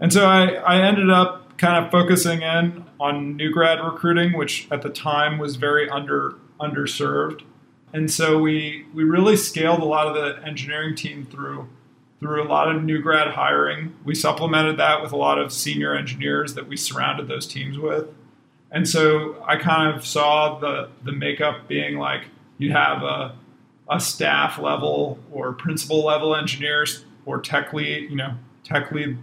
And 0.00 0.12
so 0.12 0.26
I, 0.26 0.48
I 0.54 0.86
ended 0.86 1.10
up 1.10 1.56
kind 1.56 1.82
of 1.82 1.90
focusing 1.90 2.42
in 2.42 2.84
on 3.00 3.36
new 3.36 3.50
grad 3.50 3.82
recruiting, 3.82 4.36
which 4.36 4.68
at 4.70 4.82
the 4.82 4.90
time 4.90 5.38
was 5.38 5.56
very 5.56 5.88
under 5.88 6.34
underserved. 6.60 7.42
And 7.92 8.10
so 8.10 8.38
we 8.38 8.86
we 8.92 9.04
really 9.04 9.36
scaled 9.36 9.80
a 9.80 9.84
lot 9.84 10.06
of 10.06 10.14
the 10.14 10.46
engineering 10.46 10.94
team 10.94 11.26
through 11.30 11.68
through 12.20 12.42
a 12.42 12.48
lot 12.48 12.74
of 12.74 12.82
new 12.82 13.00
grad 13.00 13.34
hiring. 13.34 13.94
We 14.04 14.14
supplemented 14.14 14.78
that 14.78 15.02
with 15.02 15.12
a 15.12 15.16
lot 15.16 15.38
of 15.38 15.52
senior 15.52 15.94
engineers 15.94 16.54
that 16.54 16.66
we 16.66 16.76
surrounded 16.76 17.28
those 17.28 17.46
teams 17.46 17.78
with. 17.78 18.08
And 18.70 18.88
so 18.88 19.42
I 19.46 19.56
kind 19.56 19.96
of 19.96 20.04
saw 20.04 20.58
the 20.58 20.88
the 21.04 21.12
makeup 21.12 21.68
being 21.68 21.98
like 21.98 22.24
you 22.58 22.72
have 22.72 23.02
a 23.02 23.34
a 23.88 24.00
staff 24.00 24.58
level 24.58 25.18
or 25.32 25.52
principal 25.52 26.04
level 26.04 26.34
engineers 26.34 27.04
or 27.24 27.40
tech 27.40 27.72
lead, 27.72 28.10
you 28.10 28.16
know, 28.16 28.34
tech 28.64 28.90
lead 28.90 29.16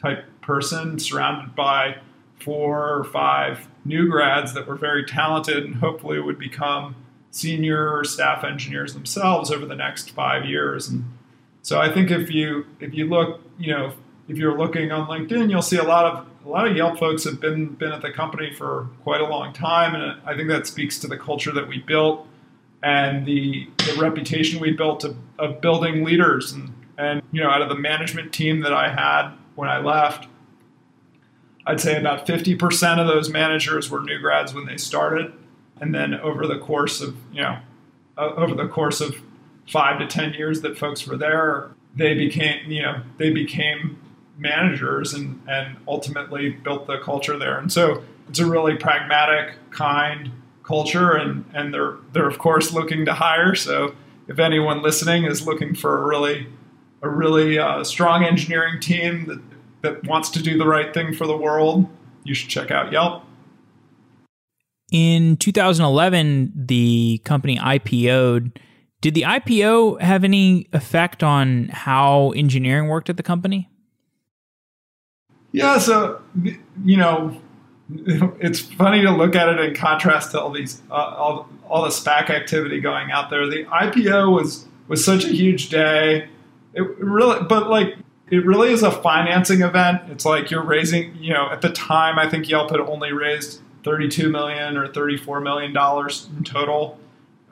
type 0.00 0.24
person 0.40 0.98
surrounded 0.98 1.54
by 1.54 1.96
four 2.38 2.96
or 2.96 3.04
five 3.04 3.68
new 3.84 4.08
grads 4.08 4.54
that 4.54 4.66
were 4.66 4.76
very 4.76 5.04
talented 5.04 5.64
and 5.64 5.76
hopefully 5.76 6.20
would 6.20 6.38
become 6.38 6.94
senior 7.30 8.04
staff 8.04 8.44
engineers 8.44 8.94
themselves 8.94 9.50
over 9.50 9.66
the 9.66 9.74
next 9.74 10.10
five 10.10 10.44
years. 10.44 10.88
And 10.88 11.04
so 11.64 11.80
I 11.80 11.90
think 11.90 12.10
if 12.10 12.30
you 12.30 12.66
if 12.78 12.92
you 12.92 13.08
look, 13.08 13.40
you 13.58 13.72
know, 13.72 13.94
if 14.28 14.36
you're 14.36 14.56
looking 14.56 14.92
on 14.92 15.08
LinkedIn, 15.08 15.50
you'll 15.50 15.62
see 15.62 15.78
a 15.78 15.82
lot 15.82 16.04
of 16.04 16.26
a 16.44 16.48
lot 16.48 16.68
of 16.68 16.76
Yelp 16.76 16.98
folks 16.98 17.24
have 17.24 17.40
been 17.40 17.68
been 17.68 17.90
at 17.90 18.02
the 18.02 18.12
company 18.12 18.52
for 18.52 18.88
quite 19.02 19.22
a 19.22 19.26
long 19.26 19.54
time, 19.54 19.94
and 19.94 20.20
I 20.26 20.36
think 20.36 20.48
that 20.50 20.66
speaks 20.66 20.98
to 21.00 21.06
the 21.08 21.16
culture 21.16 21.52
that 21.52 21.66
we 21.66 21.78
built 21.78 22.28
and 22.82 23.24
the, 23.24 23.66
the 23.78 23.98
reputation 23.98 24.60
we 24.60 24.70
built 24.72 25.04
of, 25.04 25.16
of 25.38 25.62
building 25.62 26.04
leaders 26.04 26.52
and, 26.52 26.70
and 26.98 27.22
you 27.32 27.42
know 27.42 27.48
out 27.48 27.62
of 27.62 27.70
the 27.70 27.74
management 27.74 28.30
team 28.30 28.60
that 28.60 28.74
I 28.74 28.90
had 28.90 29.32
when 29.54 29.70
I 29.70 29.78
left, 29.78 30.28
I'd 31.66 31.80
say 31.80 31.96
about 31.98 32.26
50% 32.26 32.98
of 32.98 33.06
those 33.06 33.30
managers 33.30 33.90
were 33.90 34.02
new 34.02 34.18
grads 34.18 34.52
when 34.52 34.66
they 34.66 34.76
started. 34.76 35.32
And 35.80 35.94
then 35.94 36.14
over 36.14 36.46
the 36.46 36.58
course 36.58 37.00
of, 37.00 37.16
you 37.32 37.42
know, 37.42 37.58
over 38.16 38.54
the 38.54 38.68
course 38.68 39.00
of 39.00 39.16
five 39.68 39.98
to 39.98 40.06
10 40.06 40.34
years 40.34 40.60
that 40.62 40.76
folks 40.76 41.06
were 41.06 41.16
there, 41.16 41.70
they 41.96 42.14
became, 42.14 42.70
you 42.70 42.82
know, 42.82 43.02
they 43.18 43.30
became 43.30 43.98
managers 44.36 45.12
and, 45.14 45.40
and 45.48 45.76
ultimately 45.86 46.50
built 46.50 46.86
the 46.86 46.98
culture 46.98 47.38
there. 47.38 47.58
And 47.58 47.72
so 47.72 48.02
it's 48.28 48.38
a 48.38 48.46
really 48.46 48.76
pragmatic, 48.76 49.56
kind 49.70 50.30
culture. 50.64 51.12
And, 51.12 51.44
and 51.54 51.72
they're, 51.72 51.96
they're 52.12 52.28
of 52.28 52.38
course 52.38 52.72
looking 52.72 53.04
to 53.04 53.14
hire. 53.14 53.54
So 53.54 53.94
if 54.28 54.38
anyone 54.38 54.82
listening 54.82 55.24
is 55.24 55.46
looking 55.46 55.74
for 55.74 56.02
a 56.02 56.06
really, 56.06 56.48
a 57.02 57.08
really 57.08 57.58
uh, 57.58 57.84
strong 57.84 58.24
engineering 58.24 58.80
team 58.80 59.26
that 59.26 59.40
that 59.84 60.02
wants 60.04 60.30
to 60.30 60.42
do 60.42 60.56
the 60.56 60.66
right 60.66 60.92
thing 60.94 61.14
for 61.14 61.26
the 61.26 61.36
world, 61.36 61.86
you 62.24 62.34
should 62.34 62.48
check 62.48 62.70
out 62.70 62.90
Yelp. 62.90 63.22
In 64.90 65.36
2011, 65.36 66.52
the 66.54 67.20
company 67.24 67.58
IPO'd. 67.58 68.58
Did 69.04 69.12
the 69.12 69.24
IPO 69.24 70.00
have 70.00 70.24
any 70.24 70.66
effect 70.72 71.22
on 71.22 71.68
how 71.68 72.30
engineering 72.30 72.88
worked 72.88 73.10
at 73.10 73.18
the 73.18 73.22
company? 73.22 73.68
Yeah, 75.52 75.76
so 75.76 76.22
you 76.82 76.96
know, 76.96 77.38
it's 77.90 78.60
funny 78.60 79.02
to 79.02 79.10
look 79.10 79.36
at 79.36 79.50
it 79.50 79.60
in 79.60 79.74
contrast 79.74 80.30
to 80.30 80.40
all 80.40 80.50
these 80.50 80.80
uh, 80.90 80.94
all, 80.94 81.50
all 81.68 81.82
the 81.82 81.90
SPAC 81.90 82.30
activity 82.30 82.80
going 82.80 83.10
out 83.10 83.28
there. 83.28 83.46
The 83.46 83.66
IPO 83.66 84.34
was 84.34 84.64
was 84.88 85.04
such 85.04 85.26
a 85.26 85.28
huge 85.28 85.68
day. 85.68 86.30
It 86.72 86.80
really, 86.98 87.44
but 87.44 87.68
like 87.68 87.96
it 88.30 88.46
really 88.46 88.72
is 88.72 88.82
a 88.82 88.90
financing 88.90 89.60
event. 89.60 90.00
It's 90.08 90.24
like 90.24 90.50
you're 90.50 90.64
raising, 90.64 91.14
you 91.16 91.34
know, 91.34 91.50
at 91.50 91.60
the 91.60 91.68
time 91.68 92.18
I 92.18 92.26
think 92.30 92.48
Yelp 92.48 92.70
had 92.70 92.80
only 92.80 93.12
raised 93.12 93.60
32 93.82 94.30
million 94.30 94.78
or 94.78 94.88
34 94.88 95.42
million 95.42 95.74
dollars 95.74 96.26
in 96.38 96.42
total. 96.42 96.98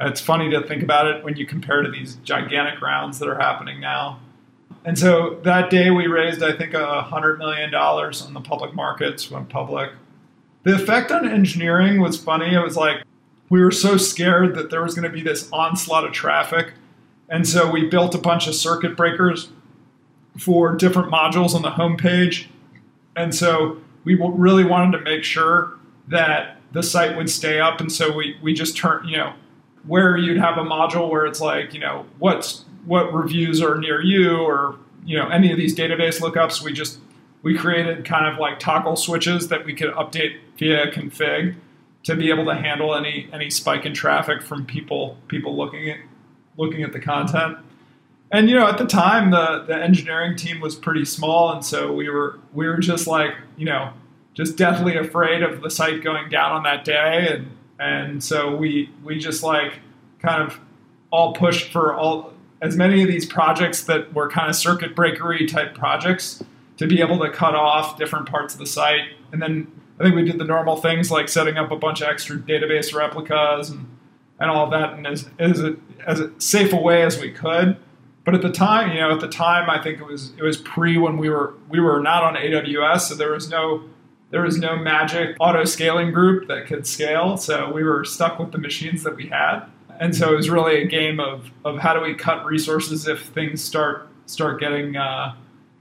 It's 0.05 0.21
funny 0.21 0.51
to 0.51 0.67
think 0.67 0.83
about 0.83 1.07
it 1.07 1.25
when 1.25 1.37
you 1.37 1.47
compare 1.47 1.83
to 1.83 1.91
these 1.91 2.17
gigantic 2.17 2.81
rounds 2.81 3.19
that 3.21 3.29
are 3.29 3.39
happening 3.39 3.81
now. 3.81 4.21
And 4.85 4.99
so 4.99 5.39
that 5.45 5.71
day 5.71 5.91
we 5.91 6.09
raised, 6.09 6.43
I 6.43 6.57
think, 6.57 6.75
a 6.75 7.03
hundred 7.03 7.39
million 7.39 7.71
dollars 7.71 8.21
on 8.23 8.35
the 8.35 8.41
public 8.41 8.75
markets, 8.75 9.31
went 9.31 9.49
public. 9.49 9.93
The 10.65 10.75
effect 10.75 11.13
on 11.13 11.29
engineering 11.29 12.01
was 12.01 12.17
funny. 12.17 12.55
It 12.55 12.61
was 12.61 12.77
like 12.77 13.05
we 13.49 13.61
were 13.63 13.71
so 13.71 13.97
scared 13.97 14.57
that 14.57 14.71
there 14.71 14.83
was 14.83 14.95
going 14.95 15.09
to 15.09 15.15
be 15.15 15.23
this 15.23 15.49
onslaught 15.53 16.05
of 16.05 16.13
traffic, 16.13 16.73
and 17.29 17.47
so 17.47 17.71
we 17.71 17.89
built 17.89 18.15
a 18.15 18.19
bunch 18.19 18.49
of 18.49 18.55
circuit 18.55 18.97
breakers 18.97 19.51
for 20.39 20.75
different 20.75 21.13
modules 21.13 21.55
on 21.55 21.63
the 21.63 21.71
homepage. 21.71 22.47
And 23.15 23.35
so 23.35 23.79
we 24.05 24.15
really 24.15 24.65
wanted 24.65 24.99
to 24.99 25.05
make 25.05 25.25
sure 25.25 25.79
that 26.09 26.57
the 26.73 26.83
site 26.83 27.17
would 27.17 27.31
stay 27.31 27.61
up. 27.61 27.81
And 27.81 27.93
so 27.93 28.15
we, 28.15 28.37
we 28.43 28.55
just 28.55 28.77
turned, 28.77 29.09
you 29.09 29.17
know, 29.17 29.35
where 29.87 30.17
you'd 30.17 30.39
have 30.39 30.59
a 30.59 30.63
module 30.63 31.11
where 31.11 31.27
it's 31.27 31.41
like, 31.41 31.75
you 31.75 31.81
know, 31.81 32.07
what's 32.19 32.65
what 32.85 33.13
reviews 33.13 33.63
are 33.63 33.79
near 33.79 34.03
you 34.03 34.37
or, 34.37 34.77
you 35.05 35.19
know, 35.19 35.29
any 35.29 35.53
of 35.53 35.59
these 35.59 35.75
database 35.75 36.21
lookups, 36.21 36.63
we 36.63 36.73
just 36.73 36.99
we 37.43 37.57
created 37.57 38.05
kind 38.05 38.27
of 38.27 38.39
like 38.39 38.59
toggle 38.59 38.97
switches 38.97 39.49
that 39.49 39.65
we 39.65 39.75
could 39.75 39.93
update 39.95 40.39
via 40.59 40.91
config 40.91 41.57
to 42.05 42.17
be 42.17 42.31
able 42.31 42.45
to 42.45 42.55
handle 42.55 42.95
any 42.95 43.29
any 43.33 43.51
spike 43.51 43.85
in 43.85 43.95
traffic 43.95 44.43
from 44.43 44.65
people 44.67 45.17
people 45.29 45.57
looking 45.57 45.91
at 45.91 45.99
looking 46.57 46.83
at 46.83 46.93
the 46.93 47.01
content. 47.01 47.59
And 48.31 48.49
you 48.49 48.57
know 48.57 48.67
at 48.67 48.79
the 48.79 48.87
time 48.87 49.31
the 49.31 49.65
the 49.67 49.77
engineering 49.77 50.37
team 50.37 50.61
was 50.61 50.75
pretty 50.75 51.05
small 51.05 51.53
and 51.53 51.65
so 51.65 51.93
we 51.93 52.09
were 52.09 52.39
we 52.53 52.67
were 52.67 52.79
just 52.79 53.07
like 53.07 53.35
you 53.57 53.65
know 53.65 53.93
just 54.35 54.57
deathly 54.57 54.97
afraid 54.97 55.43
of 55.43 55.61
the 55.61 55.71
site 55.71 56.03
going 56.03 56.29
down 56.29 56.53
on 56.53 56.63
that 56.63 56.85
day. 56.85 57.29
And 57.31 57.51
and 57.83 58.23
so 58.23 58.55
we 58.55 58.91
we 59.03 59.19
just 59.19 59.43
like 59.43 59.81
kind 60.21 60.43
of 60.43 60.61
all 61.11 61.33
pushed 61.35 61.73
for 61.73 61.95
all 61.95 62.33
as 62.61 62.77
many 62.77 63.03
of 63.03 63.09
these 63.09 63.27
projects 63.27 63.85
that 63.85 64.15
were 64.15 64.31
kind 64.31 64.49
of 64.49 64.55
circuit 64.55 64.95
breakery 64.95 65.51
type 65.51 65.75
projects 65.75 66.45
to 66.77 66.87
be 66.87 67.01
able 67.01 67.19
to 67.19 67.29
cut 67.31 67.57
off 67.57 67.99
different 67.99 68.29
parts 68.29 68.55
of 68.55 68.61
the 68.61 68.67
site. 68.67 69.09
And 69.33 69.43
then 69.43 69.71
I 69.99 70.05
think 70.05 70.15
we 70.15 70.25
did 70.25 70.39
the 70.39 70.45
normal 70.45 70.77
things 70.77 71.11
like 71.11 71.29
setting 71.29 71.57
up 71.57 71.73
a 71.73 71.77
bunch 71.77 72.01
of 72.01 72.09
extra 72.09 72.37
database 72.37 72.95
replicas 72.95 73.71
and 73.71 73.87
and 74.39 74.51
all 74.51 74.71
that 74.71 74.95
and 74.95 75.07
as 75.07 75.29
as 75.39 75.61
as 76.07 76.23
safe 76.39 76.73
a 76.73 76.77
way 76.77 77.03
as 77.03 77.21
we 77.21 77.33
could. 77.33 77.77
But 78.25 78.37
at 78.37 78.43
the 78.43 78.53
time, 78.53 78.93
you 78.93 79.01
know, 79.01 79.11
at 79.11 79.19
the 79.19 79.29
time, 79.29 79.69
I 79.69 79.83
think 79.83 79.99
it 79.99 80.07
was 80.07 80.33
it 80.39 80.43
was 80.43 80.57
pre 80.57 80.97
when 80.99 81.17
we 81.17 81.29
were 81.29 81.55
we 81.69 81.81
were 81.81 82.01
not 82.01 82.23
on 82.23 82.37
AWS, 82.37 83.01
so 83.01 83.15
there 83.17 83.33
was 83.33 83.49
no 83.49 83.83
there 84.33 84.43
was 84.43 84.59
no 84.59 84.77
magic 84.77 85.37
auto 85.39 85.65
scaling 85.65 86.11
group 86.11 86.49
that 86.49 86.67
could 86.67 86.87
scale. 86.87 87.37
So 87.37 87.71
we 87.71 87.85
were 87.85 88.05
stuck 88.05 88.39
with 88.39 88.51
the 88.51 88.59
machines 88.59 89.05
that 89.05 89.15
we 89.15 89.29
had, 89.29 89.67
and 90.01 90.17
so 90.17 90.33
it 90.33 90.37
was 90.37 90.51
really 90.51 90.83
a 90.83 90.87
game 90.87 91.21
of 91.21 91.51
of 91.65 91.79
how 91.79 91.95
do 91.95 92.01
we 92.01 92.15
cut 92.15 92.45
resources 92.45 93.07
if 93.07 93.27
things 93.27 93.63
start 93.63 94.09
start 94.27 94.59
getting 94.59 94.97
uh, 94.97 95.35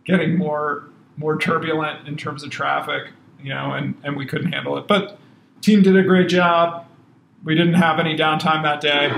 getting 0.06 0.38
more 0.38 0.84
more 1.18 1.38
turbulent 1.40 2.08
in 2.08 2.18
terms 2.18 2.44
of 2.44 2.52
traffic, 2.52 3.08
you 3.42 3.50
know, 3.50 3.72
and 3.72 3.96
and 4.04 4.18
we 4.18 4.26
couldn't 4.26 4.52
handle 4.52 4.78
it. 4.78 4.86
But 4.86 5.18
team 5.62 5.82
did 5.82 5.96
a 5.96 6.04
great 6.04 6.28
job. 6.28 6.86
We 7.46 7.56
didn't 7.56 7.76
have 7.76 8.00
any 8.00 8.18
downtime 8.18 8.64
that 8.64 8.82
day. 8.82 9.18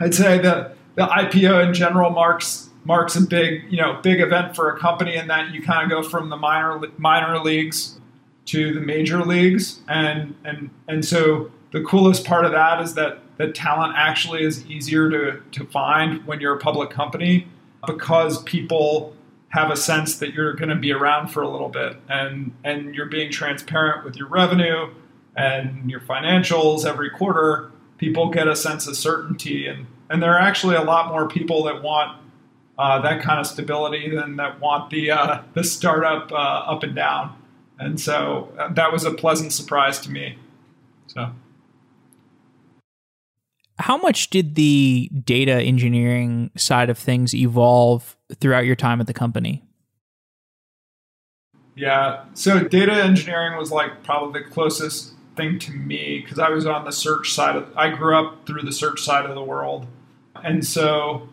I'd 0.00 0.14
say 0.14 0.38
that 0.38 0.76
the 0.94 1.06
IPO 1.06 1.66
in 1.66 1.74
general 1.74 2.10
marks 2.10 2.70
marks 2.84 3.16
a 3.16 3.22
big 3.22 3.64
you 3.70 3.76
know 3.76 3.98
big 4.04 4.20
event 4.20 4.54
for 4.54 4.70
a 4.70 4.78
company 4.78 5.16
in 5.16 5.26
that 5.26 5.52
you 5.52 5.62
kind 5.62 5.82
of 5.82 5.90
go 5.90 6.08
from 6.08 6.28
the 6.28 6.36
minor 6.36 6.80
minor 6.96 7.40
leagues 7.40 7.98
to 8.48 8.72
the 8.72 8.80
major 8.80 9.22
leagues 9.24 9.80
and 9.88 10.34
and 10.44 10.70
and 10.88 11.04
so 11.04 11.50
the 11.72 11.82
coolest 11.82 12.24
part 12.24 12.44
of 12.44 12.52
that 12.52 12.80
is 12.80 12.94
that 12.94 13.18
that 13.36 13.54
talent 13.54 13.94
actually 13.96 14.42
is 14.42 14.64
easier 14.66 15.10
to 15.10 15.40
to 15.52 15.64
find 15.66 16.24
when 16.26 16.40
you're 16.40 16.54
a 16.54 16.58
public 16.58 16.90
company 16.90 17.46
because 17.86 18.42
people 18.42 19.14
have 19.50 19.70
a 19.70 19.76
sense 19.76 20.18
that 20.18 20.34
you're 20.34 20.52
going 20.52 20.68
to 20.68 20.76
be 20.76 20.92
around 20.92 21.28
for 21.28 21.42
a 21.42 21.48
little 21.48 21.68
bit 21.68 21.96
and 22.08 22.52
and 22.64 22.94
you're 22.94 23.06
being 23.06 23.30
transparent 23.30 24.04
with 24.04 24.16
your 24.16 24.28
revenue 24.28 24.88
and 25.36 25.90
your 25.90 26.00
financials 26.00 26.84
every 26.84 27.10
quarter 27.10 27.70
people 27.98 28.30
get 28.30 28.48
a 28.48 28.56
sense 28.56 28.86
of 28.86 28.96
certainty 28.96 29.66
and 29.66 29.86
and 30.10 30.22
there 30.22 30.32
are 30.32 30.40
actually 30.40 30.74
a 30.74 30.82
lot 30.82 31.08
more 31.08 31.28
people 31.28 31.64
that 31.64 31.82
want 31.82 32.18
uh, 32.78 33.00
that 33.00 33.20
kind 33.20 33.40
of 33.40 33.46
stability 33.46 34.08
than 34.08 34.36
that 34.36 34.60
want 34.60 34.90
the 34.90 35.10
uh, 35.10 35.42
the 35.54 35.64
startup 35.64 36.30
uh, 36.30 36.36
up 36.36 36.82
and 36.82 36.94
down. 36.94 37.34
And 37.78 38.00
so 38.00 38.52
uh, 38.58 38.72
that 38.72 38.92
was 38.92 39.04
a 39.04 39.12
pleasant 39.12 39.52
surprise 39.52 40.00
to 40.00 40.10
me. 40.10 40.38
So, 41.06 41.30
how 43.78 43.96
much 43.96 44.30
did 44.30 44.56
the 44.56 45.10
data 45.24 45.54
engineering 45.54 46.50
side 46.56 46.90
of 46.90 46.98
things 46.98 47.34
evolve 47.34 48.16
throughout 48.40 48.66
your 48.66 48.76
time 48.76 49.00
at 49.00 49.06
the 49.06 49.14
company? 49.14 49.62
Yeah, 51.76 52.24
so 52.34 52.64
data 52.64 52.92
engineering 52.92 53.56
was 53.56 53.70
like 53.70 54.02
probably 54.02 54.42
the 54.42 54.50
closest 54.50 55.12
thing 55.36 55.60
to 55.60 55.72
me 55.72 56.20
because 56.20 56.40
I 56.40 56.50
was 56.50 56.66
on 56.66 56.84
the 56.84 56.90
search 56.90 57.32
side 57.32 57.54
of. 57.54 57.72
I 57.76 57.90
grew 57.90 58.16
up 58.16 58.44
through 58.46 58.62
the 58.62 58.72
search 58.72 59.00
side 59.00 59.24
of 59.24 59.36
the 59.36 59.44
world, 59.44 59.86
and 60.34 60.66
so 60.66 61.28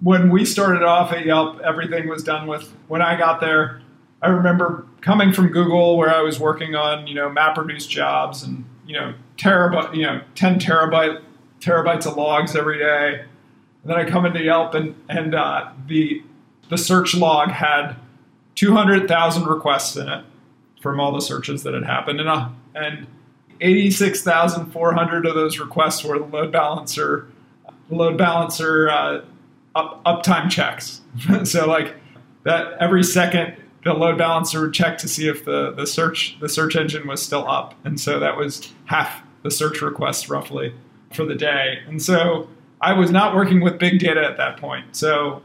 when 0.00 0.30
we 0.30 0.44
started 0.44 0.82
off 0.82 1.12
at 1.12 1.24
Yelp, 1.24 1.60
everything 1.60 2.08
was 2.08 2.22
done 2.22 2.46
with, 2.46 2.70
when 2.88 3.00
I 3.00 3.16
got 3.16 3.40
there, 3.40 3.80
I 4.20 4.28
remember 4.28 4.86
coming 5.04 5.32
from 5.32 5.48
Google 5.48 5.98
where 5.98 6.08
I 6.08 6.22
was 6.22 6.40
working 6.40 6.74
on, 6.74 7.06
you 7.06 7.14
know, 7.14 7.28
MapReduce 7.28 7.86
jobs 7.86 8.42
and, 8.42 8.64
you 8.86 8.98
know, 8.98 9.12
terabyte, 9.36 9.94
you 9.94 10.02
know, 10.02 10.22
10 10.34 10.58
terabyte, 10.58 11.22
terabytes 11.60 12.06
of 12.06 12.16
logs 12.16 12.56
every 12.56 12.78
day. 12.78 13.20
And 13.82 13.90
then 13.90 13.98
I 13.98 14.08
come 14.08 14.24
into 14.24 14.42
Yelp 14.42 14.72
and, 14.72 14.94
and 15.10 15.34
uh, 15.34 15.70
the, 15.86 16.22
the 16.70 16.78
search 16.78 17.14
log 17.14 17.50
had 17.50 17.96
200,000 18.54 19.46
requests 19.46 19.94
in 19.94 20.08
it 20.08 20.24
from 20.80 20.98
all 20.98 21.12
the 21.12 21.20
searches 21.20 21.64
that 21.64 21.74
had 21.74 21.84
happened. 21.84 22.20
And, 22.20 22.28
uh, 22.30 22.48
and 22.74 23.06
86,400 23.60 25.26
of 25.26 25.34
those 25.34 25.58
requests 25.58 26.02
were 26.02 26.18
load 26.18 26.50
balancer 26.50 27.28
load 27.90 28.16
balancer 28.16 28.88
uh, 28.88 29.20
up, 29.74 30.02
uptime 30.04 30.50
checks. 30.50 31.02
so 31.44 31.68
like 31.68 31.94
that 32.44 32.72
every 32.80 33.04
second 33.04 33.54
the 33.84 33.92
load 33.92 34.18
balancer 34.18 34.62
would 34.62 34.72
check 34.72 34.98
to 34.98 35.08
see 35.08 35.28
if 35.28 35.44
the, 35.44 35.72
the 35.72 35.86
search 35.86 36.36
the 36.40 36.48
search 36.48 36.74
engine 36.74 37.06
was 37.06 37.22
still 37.22 37.48
up. 37.48 37.74
And 37.84 38.00
so 38.00 38.18
that 38.18 38.36
was 38.36 38.72
half 38.86 39.22
the 39.42 39.50
search 39.50 39.82
requests 39.82 40.28
roughly 40.28 40.74
for 41.12 41.24
the 41.24 41.34
day. 41.34 41.78
And 41.86 42.02
so 42.02 42.48
I 42.80 42.94
was 42.94 43.10
not 43.10 43.34
working 43.34 43.60
with 43.60 43.78
big 43.78 43.98
data 43.98 44.24
at 44.24 44.36
that 44.38 44.56
point. 44.56 44.96
So 44.96 45.42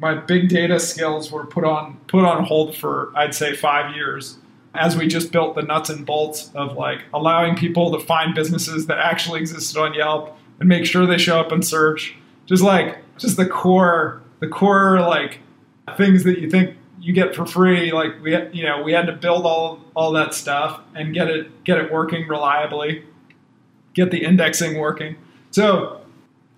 my 0.00 0.14
big 0.14 0.48
data 0.48 0.78
skills 0.78 1.32
were 1.32 1.46
put 1.46 1.64
on 1.64 1.98
put 2.06 2.24
on 2.24 2.44
hold 2.44 2.76
for 2.76 3.10
I'd 3.16 3.34
say 3.34 3.54
5 3.54 3.96
years 3.96 4.38
as 4.74 4.96
we 4.96 5.08
just 5.08 5.32
built 5.32 5.54
the 5.54 5.62
nuts 5.62 5.90
and 5.90 6.04
bolts 6.04 6.50
of 6.54 6.76
like 6.76 7.00
allowing 7.12 7.56
people 7.56 7.90
to 7.90 7.98
find 7.98 8.34
businesses 8.34 8.86
that 8.86 8.98
actually 8.98 9.40
existed 9.40 9.78
on 9.78 9.94
Yelp 9.94 10.36
and 10.60 10.68
make 10.68 10.84
sure 10.84 11.06
they 11.06 11.18
show 11.18 11.40
up 11.40 11.52
in 11.52 11.62
search. 11.62 12.14
Just 12.46 12.62
like 12.62 12.98
just 13.16 13.36
the 13.36 13.46
core, 13.46 14.22
the 14.40 14.46
core 14.46 15.00
like 15.00 15.40
things 15.96 16.24
that 16.24 16.38
you 16.38 16.50
think 16.50 16.76
you 17.00 17.12
get 17.12 17.34
for 17.34 17.46
free. 17.46 17.92
Like 17.92 18.22
we, 18.22 18.36
you 18.52 18.64
know, 18.64 18.82
we 18.82 18.92
had 18.92 19.06
to 19.06 19.12
build 19.12 19.46
all 19.46 19.80
all 19.94 20.12
that 20.12 20.34
stuff 20.34 20.80
and 20.94 21.14
get 21.14 21.28
it 21.28 21.64
get 21.64 21.78
it 21.78 21.92
working 21.92 22.26
reliably, 22.28 23.04
get 23.94 24.10
the 24.10 24.24
indexing 24.24 24.78
working. 24.78 25.16
So 25.50 26.00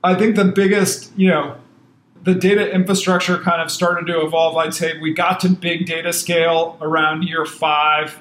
I 0.03 0.15
think 0.15 0.37
the 0.37 0.47
biggest, 0.47 1.13
you 1.17 1.29
know, 1.29 1.57
the 2.23 2.35
data 2.35 2.73
infrastructure 2.73 3.39
kind 3.39 3.63
of 3.63 3.71
started 3.71 4.07
to 4.07 4.21
evolve. 4.23 4.57
I'd 4.57 4.75
say 4.75 4.99
we 4.99 5.13
got 5.13 5.41
to 5.41 5.49
big 5.49 5.87
data 5.87 6.13
scale 6.13 6.77
around 6.81 7.23
year 7.23 7.45
five. 7.45 8.21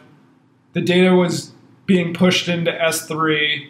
The 0.73 0.81
data 0.81 1.15
was 1.15 1.51
being 1.85 2.13
pushed 2.13 2.47
into 2.47 2.71
S3. 2.71 3.69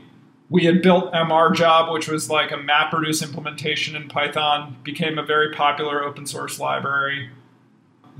We 0.49 0.65
had 0.65 0.81
built 0.81 1.13
MR 1.13 1.53
Job, 1.53 1.91
which 1.93 2.07
was 2.07 2.29
like 2.29 2.51
a 2.51 2.55
MapReduce 2.55 3.23
implementation 3.23 3.95
in 3.95 4.09
Python, 4.09 4.75
became 4.83 5.17
a 5.17 5.23
very 5.23 5.53
popular 5.53 6.03
open 6.03 6.25
source 6.25 6.59
library. 6.59 7.29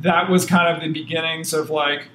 That 0.02 0.30
was 0.30 0.46
kind 0.46 0.74
of 0.74 0.82
the 0.82 0.92
beginnings 0.92 1.54
of 1.54 1.70
like 1.70 2.08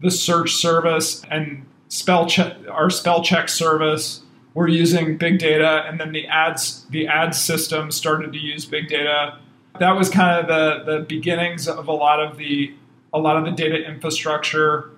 the 0.00 0.10
search 0.10 0.54
service 0.54 1.22
and 1.30 1.66
spell 1.88 2.26
check, 2.26 2.56
our 2.70 2.90
spell 2.90 3.22
check 3.22 3.48
service 3.48 4.22
were 4.54 4.68
using 4.68 5.16
big 5.16 5.38
data, 5.38 5.84
and 5.86 6.00
then 6.00 6.12
the 6.12 6.26
ads 6.26 6.84
the 6.90 7.06
ad 7.06 7.34
system 7.34 7.90
started 7.90 8.32
to 8.32 8.38
use 8.38 8.64
big 8.64 8.88
data. 8.88 9.38
That 9.78 9.92
was 9.92 10.08
kind 10.08 10.40
of 10.40 10.46
the 10.48 10.92
the 10.92 11.04
beginnings 11.04 11.68
of 11.68 11.88
a 11.88 11.92
lot 11.92 12.20
of 12.20 12.36
the 12.36 12.74
a 13.12 13.18
lot 13.18 13.36
of 13.36 13.44
the 13.44 13.52
data 13.52 13.84
infrastructure. 13.84 14.90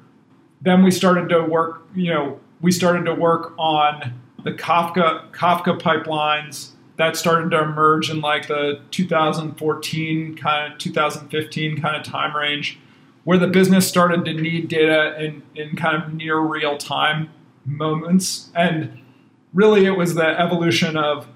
Then 0.60 0.82
we 0.82 0.90
started 0.90 1.28
to 1.30 1.42
work, 1.42 1.82
you 1.94 2.12
know, 2.12 2.38
we 2.60 2.70
started 2.70 3.04
to 3.06 3.14
work 3.14 3.52
on 3.58 4.20
the 4.44 4.52
Kafka 4.52 5.30
Kafka 5.32 5.80
pipelines 5.80 6.72
that 7.02 7.16
started 7.16 7.50
to 7.50 7.60
emerge 7.60 8.10
in 8.10 8.20
like 8.20 8.46
the 8.46 8.80
2014 8.92 10.36
kind 10.36 10.72
of 10.72 10.78
2015 10.78 11.80
kind 11.80 11.96
of 11.96 12.04
time 12.04 12.36
range 12.36 12.78
where 13.24 13.38
the 13.38 13.48
business 13.48 13.88
started 13.88 14.24
to 14.24 14.32
need 14.32 14.68
data 14.68 15.20
in, 15.20 15.42
in 15.56 15.74
kind 15.74 16.00
of 16.00 16.14
near 16.14 16.38
real 16.38 16.78
time 16.78 17.28
moments. 17.64 18.50
And 18.54 19.00
really 19.52 19.84
it 19.84 19.96
was 19.96 20.14
the 20.14 20.40
evolution 20.40 20.96
of 20.96 21.26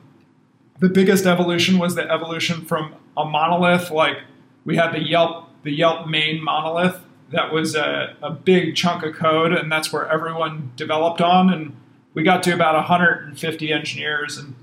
the 0.78 0.88
biggest 0.88 1.26
evolution 1.26 1.78
was 1.78 1.96
the 1.96 2.08
evolution 2.08 2.64
from 2.64 2.94
a 3.16 3.24
monolith 3.24 3.90
like 3.90 4.18
we 4.64 4.76
had 4.76 4.92
the 4.92 5.02
Yelp 5.02 5.48
the 5.64 5.72
Yelp 5.72 6.06
main 6.06 6.44
monolith 6.44 7.00
that 7.32 7.52
was 7.52 7.74
a, 7.74 8.14
a 8.22 8.30
big 8.30 8.76
chunk 8.76 9.02
of 9.02 9.16
code 9.16 9.52
and 9.52 9.72
that's 9.72 9.92
where 9.92 10.06
everyone 10.06 10.70
developed 10.76 11.20
on 11.20 11.52
and 11.52 11.74
we 12.14 12.22
got 12.22 12.44
to 12.44 12.54
about 12.54 12.76
150 12.76 13.72
engineers 13.72 14.38
and 14.38 14.54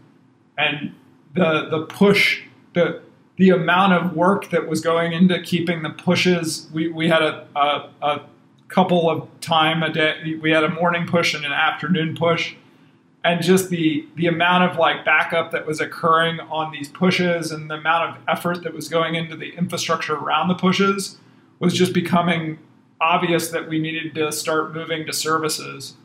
and 0.58 0.94
the 1.36 1.68
the 1.70 1.86
push 1.86 2.42
the 2.74 3.02
the 3.38 3.50
amount 3.50 3.94
of 3.94 4.16
work 4.16 4.50
that 4.52 4.68
was 4.68 4.82
going 4.82 5.12
into 5.12 5.42
keeping 5.42 5.82
the 5.82 5.90
pushes 5.90 6.70
we, 6.72 6.88
we 6.88 7.10
had 7.10 7.22
a, 7.24 7.48
a, 7.56 7.90
a 8.02 8.22
couple 8.74 9.10
of 9.10 9.28
time 9.40 9.84
a 9.84 9.92
day 9.92 10.36
we 10.42 10.50
had 10.50 10.64
a 10.64 10.70
morning 10.70 11.06
push 11.06 11.34
and 11.34 11.46
an 11.46 11.52
afternoon 11.52 12.16
push. 12.16 12.56
And 13.26 13.42
just 13.42 13.70
the 13.70 14.06
the 14.16 14.28
amount 14.28 14.70
of 14.70 14.78
like 14.78 15.06
backup 15.06 15.52
that 15.52 15.66
was 15.66 15.80
occurring 15.80 16.40
on 16.42 16.72
these 16.72 16.90
pushes 16.90 17.52
and 17.52 17.70
the 17.70 17.76
amount 17.76 18.18
of 18.18 18.24
effort 18.28 18.64
that 18.64 18.74
was 18.74 18.90
going 18.90 19.16
into 19.16 19.38
the 19.38 19.56
infrastructure 19.56 20.16
around 20.16 20.50
the 20.50 20.56
pushes 20.56 21.18
was 21.60 21.74
just 21.74 21.94
becoming 21.94 22.58
obvious 23.00 23.50
that 23.50 23.70
we 23.70 23.80
needed 23.80 24.16
to 24.16 24.32
start 24.32 24.74
moving 24.74 25.06
to 25.06 25.14
services. 25.14 25.96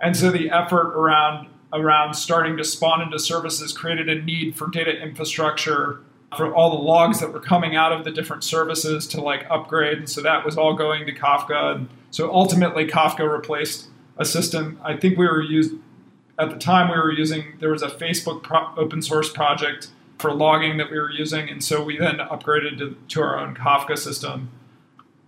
And 0.00 0.16
so 0.16 0.30
the 0.30 0.50
effort 0.50 0.94
around 0.96 1.48
around 1.72 2.14
starting 2.14 2.56
to 2.56 2.64
spawn 2.64 3.00
into 3.00 3.18
services 3.18 3.72
created 3.72 4.08
a 4.08 4.20
need 4.22 4.56
for 4.56 4.68
data 4.68 4.90
infrastructure 5.00 6.00
for 6.36 6.54
all 6.54 6.70
the 6.70 6.82
logs 6.82 7.20
that 7.20 7.32
were 7.32 7.40
coming 7.40 7.76
out 7.76 7.92
of 7.92 8.04
the 8.04 8.10
different 8.10 8.44
services 8.44 9.06
to 9.06 9.20
like 9.20 9.46
upgrade 9.50 9.98
and 9.98 10.08
so 10.08 10.20
that 10.22 10.44
was 10.44 10.56
all 10.56 10.74
going 10.74 11.06
to 11.06 11.12
kafka 11.12 11.76
and 11.76 11.88
so 12.10 12.32
ultimately 12.32 12.86
kafka 12.86 13.30
replaced 13.30 13.88
a 14.18 14.24
system. 14.24 14.78
I 14.82 14.96
think 14.96 15.18
we 15.18 15.26
were 15.26 15.42
used 15.42 15.74
at 16.38 16.50
the 16.50 16.58
time 16.58 16.90
we 16.90 16.96
were 16.96 17.12
using 17.12 17.56
there 17.60 17.70
was 17.70 17.82
a 17.82 17.88
facebook 17.88 18.42
pro- 18.42 18.74
open 18.76 19.02
source 19.02 19.30
project 19.30 19.88
for 20.18 20.32
logging 20.32 20.76
that 20.78 20.90
we 20.90 20.98
were 20.98 21.10
using 21.10 21.48
and 21.48 21.62
so 21.62 21.82
we 21.82 21.98
then 21.98 22.16
upgraded 22.18 22.78
to, 22.78 22.96
to 23.08 23.22
our 23.22 23.38
own 23.38 23.54
kafka 23.54 23.98
system 23.98 24.50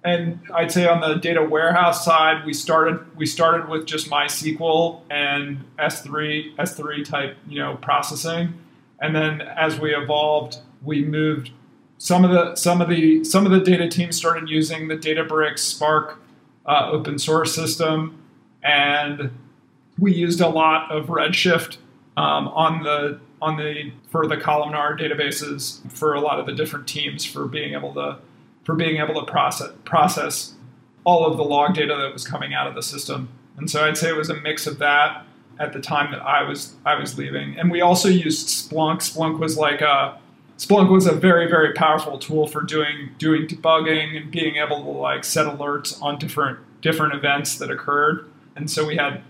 and 0.05 0.39
i'd 0.55 0.71
say 0.71 0.87
on 0.87 1.01
the 1.01 1.15
data 1.15 1.43
warehouse 1.43 2.05
side 2.05 2.45
we 2.45 2.53
started 2.53 3.01
we 3.17 3.27
started 3.27 3.69
with 3.69 3.87
just 3.87 4.11
mysql 4.11 5.01
and 5.11 5.65
s3 5.79 6.55
s3 6.57 7.05
type 7.05 7.37
you 7.49 7.59
know 7.59 7.77
processing. 7.77 8.55
And 9.01 9.15
then 9.15 9.41
as 9.43 9.79
we 9.79 9.95
evolved 9.95 10.59
we 10.83 11.05
moved 11.05 11.51
some 11.99 12.25
of 12.25 12.31
the 12.31 12.55
some 12.55 12.81
of 12.81 12.89
the 12.89 13.25
some 13.25 13.47
of 13.47 13.53
the 13.53 13.61
data 13.61 13.89
teams 13.89 14.17
started 14.17 14.49
using 14.49 14.89
the 14.89 14.97
databricks 14.97 15.61
spark 15.61 16.21
uh, 16.67 16.91
open 16.91 17.19
source 17.19 17.55
system. 17.55 18.21
And 18.63 19.31
we 19.99 20.15
used 20.15 20.41
a 20.41 20.49
lot 20.49 20.91
of 20.91 21.07
Redshift 21.07 21.77
um, 22.17 22.49
on 22.49 22.83
the 22.83 23.21
on 23.43 23.57
the 23.57 23.93
for 24.09 24.27
the 24.27 24.37
columnar 24.37 24.97
databases 24.97 25.81
for 25.91 26.15
a 26.15 26.21
lot 26.21 26.41
of 26.41 26.47
the 26.47 26.53
different 26.53 26.89
teams 26.89 27.25
for 27.25 27.47
being 27.47 27.75
able 27.75 27.93
to 27.95 28.19
for 28.65 28.75
being 28.75 28.97
able 28.97 29.15
to 29.15 29.31
process 29.31 29.71
process 29.85 30.55
all 31.05 31.27
of 31.27 31.37
the 31.37 31.45
log 31.45 31.75
data 31.75 31.97
that 31.97 32.13
was 32.13 32.27
coming 32.27 32.55
out 32.55 32.67
of 32.67 32.75
the 32.75 32.83
system. 32.83 33.29
And 33.57 33.71
so 33.71 33.85
I'd 33.85 33.97
say 33.97 34.09
it 34.09 34.17
was 34.17 34.31
a 34.31 34.41
mix 34.41 34.67
of 34.67 34.79
that 34.79 35.25
at 35.59 35.73
the 35.73 35.81
time 35.81 36.11
that 36.13 36.23
I 36.23 36.43
was 36.43 36.75
I 36.85 36.99
was 36.99 37.17
leaving. 37.19 37.59
And 37.59 37.71
we 37.71 37.81
also 37.81 38.09
used 38.09 38.49
Splunk. 38.49 38.97
Splunk 38.97 39.39
was 39.39 39.57
like 39.57 39.81
a 39.81 40.19
Splunk 40.59 40.91
was 40.91 41.07
a 41.07 41.13
very 41.13 41.49
very 41.49 41.73
powerful 41.73 42.19
tool 42.19 42.47
for 42.47 42.63
doing 42.63 43.11
doing 43.19 43.47
debugging 43.47 44.17
and 44.17 44.31
being 44.31 44.57
able 44.57 44.83
to 44.83 44.91
like 44.91 45.25
set 45.25 45.47
alerts 45.47 46.01
on 46.03 46.19
different 46.19 46.59
different 46.81 47.15
events 47.15 47.59
that 47.59 47.71
occurred. 47.71 48.31
And 48.57 48.71
so 48.71 48.87
we 48.87 48.97
had 48.97 49.23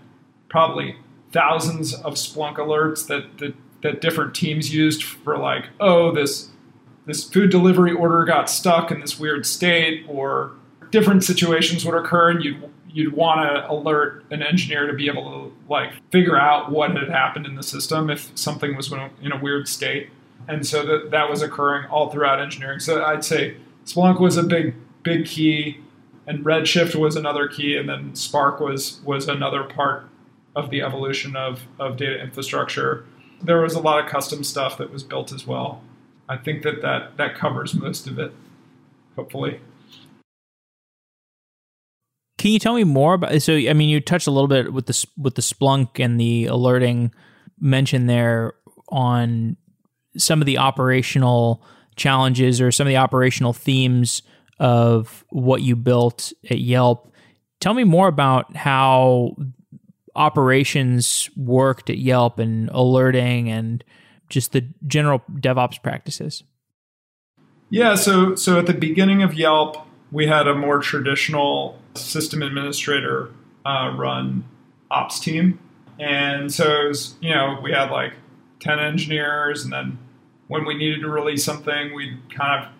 probably 0.49 0.95
thousands 1.31 1.93
of 1.93 2.13
Splunk 2.13 2.55
alerts 2.55 3.07
that, 3.07 3.37
that 3.39 3.55
that 3.81 4.01
different 4.01 4.33
teams 4.33 4.73
used 4.73 5.03
for 5.03 5.37
like, 5.37 5.65
oh, 5.79 6.11
this 6.11 6.49
this 7.05 7.23
food 7.23 7.49
delivery 7.49 7.91
order 7.91 8.25
got 8.25 8.49
stuck 8.49 8.91
in 8.91 8.99
this 8.99 9.19
weird 9.19 9.45
state, 9.45 10.05
or 10.07 10.51
different 10.91 11.23
situations 11.23 11.85
would 11.85 11.95
occur, 11.95 12.31
and 12.31 12.43
you'd 12.43 12.69
you'd 12.89 13.13
want 13.13 13.41
to 13.41 13.69
alert 13.69 14.23
an 14.31 14.41
engineer 14.41 14.87
to 14.87 14.93
be 14.93 15.07
able 15.07 15.23
to 15.23 15.53
like 15.69 15.91
figure 16.11 16.37
out 16.37 16.71
what 16.71 16.91
had 16.91 17.09
happened 17.09 17.45
in 17.45 17.55
the 17.55 17.63
system 17.63 18.09
if 18.09 18.31
something 18.35 18.75
was 18.75 18.91
in 19.21 19.31
a 19.31 19.37
weird 19.37 19.67
state, 19.67 20.09
and 20.47 20.65
so 20.65 20.85
that 20.85 21.11
that 21.11 21.29
was 21.29 21.41
occurring 21.41 21.85
all 21.89 22.09
throughout 22.09 22.39
engineering. 22.39 22.79
So 22.79 23.03
I'd 23.03 23.23
say 23.23 23.57
Splunk 23.85 24.19
was 24.19 24.37
a 24.37 24.43
big 24.43 24.75
big 25.03 25.25
key, 25.25 25.79
and 26.25 26.43
Redshift 26.43 26.95
was 26.95 27.15
another 27.15 27.47
key, 27.47 27.77
and 27.77 27.87
then 27.87 28.15
Spark 28.15 28.59
was 28.59 29.01
was 29.03 29.27
another 29.27 29.63
part 29.63 30.07
of 30.55 30.69
the 30.69 30.81
evolution 30.81 31.35
of, 31.35 31.63
of 31.79 31.97
data 31.97 32.19
infrastructure. 32.21 33.05
There 33.41 33.61
was 33.61 33.73
a 33.73 33.79
lot 33.79 34.03
of 34.03 34.09
custom 34.09 34.43
stuff 34.43 34.77
that 34.77 34.91
was 34.91 35.03
built 35.03 35.33
as 35.33 35.45
well. 35.45 35.81
I 36.27 36.37
think 36.37 36.63
that 36.63 36.81
that, 36.81 37.17
that 37.17 37.35
covers 37.35 37.73
most 37.73 38.07
of 38.07 38.19
it, 38.19 38.31
hopefully. 39.15 39.59
Can 42.37 42.51
you 42.51 42.59
tell 42.59 42.75
me 42.75 42.83
more 42.83 43.13
about? 43.13 43.41
So, 43.41 43.53
I 43.53 43.73
mean, 43.73 43.89
you 43.89 43.99
touched 43.99 44.27
a 44.27 44.31
little 44.31 44.47
bit 44.47 44.73
with 44.73 44.85
the 44.85 45.05
with 45.17 45.35
the 45.35 45.41
Splunk 45.41 46.03
and 46.03 46.19
the 46.19 46.45
alerting 46.45 47.11
mention 47.59 48.07
there 48.07 48.53
on 48.89 49.57
some 50.17 50.41
of 50.41 50.45
the 50.45 50.57
operational 50.57 51.63
challenges 51.95 52.61
or 52.61 52.71
some 52.71 52.87
of 52.87 52.89
the 52.89 52.97
operational 52.97 53.53
themes 53.53 54.21
of 54.59 55.25
what 55.29 55.61
you 55.61 55.75
built 55.75 56.33
at 56.49 56.59
Yelp. 56.59 57.13
Tell 57.59 57.73
me 57.73 57.83
more 57.83 58.07
about 58.07 58.55
how 58.55 59.35
operations 60.15 61.29
worked 61.35 61.89
at 61.89 61.97
Yelp 61.97 62.39
and 62.39 62.69
alerting 62.69 63.49
and 63.49 63.83
just 64.29 64.51
the 64.51 64.65
general 64.87 65.23
DevOps 65.33 65.81
practices? 65.81 66.43
Yeah, 67.69 67.95
so 67.95 68.35
so 68.35 68.59
at 68.59 68.67
the 68.67 68.73
beginning 68.73 69.23
of 69.23 69.33
Yelp, 69.33 69.77
we 70.11 70.27
had 70.27 70.47
a 70.47 70.55
more 70.55 70.79
traditional 70.79 71.79
system 71.95 72.41
administrator 72.41 73.31
uh, 73.65 73.93
run 73.97 74.45
ops 74.91 75.19
team, 75.19 75.59
and 75.99 76.53
so 76.53 76.85
it 76.85 76.87
was, 76.89 77.15
you 77.21 77.33
know 77.33 77.59
we 77.63 77.71
had 77.71 77.89
like 77.89 78.13
ten 78.59 78.79
engineers, 78.79 79.63
and 79.63 79.73
then 79.73 79.97
when 80.47 80.65
we 80.65 80.75
needed 80.75 81.01
to 81.01 81.09
release 81.09 81.43
something, 81.43 81.93
we'd 81.93 82.19
kind 82.29 82.65
of 82.65 82.71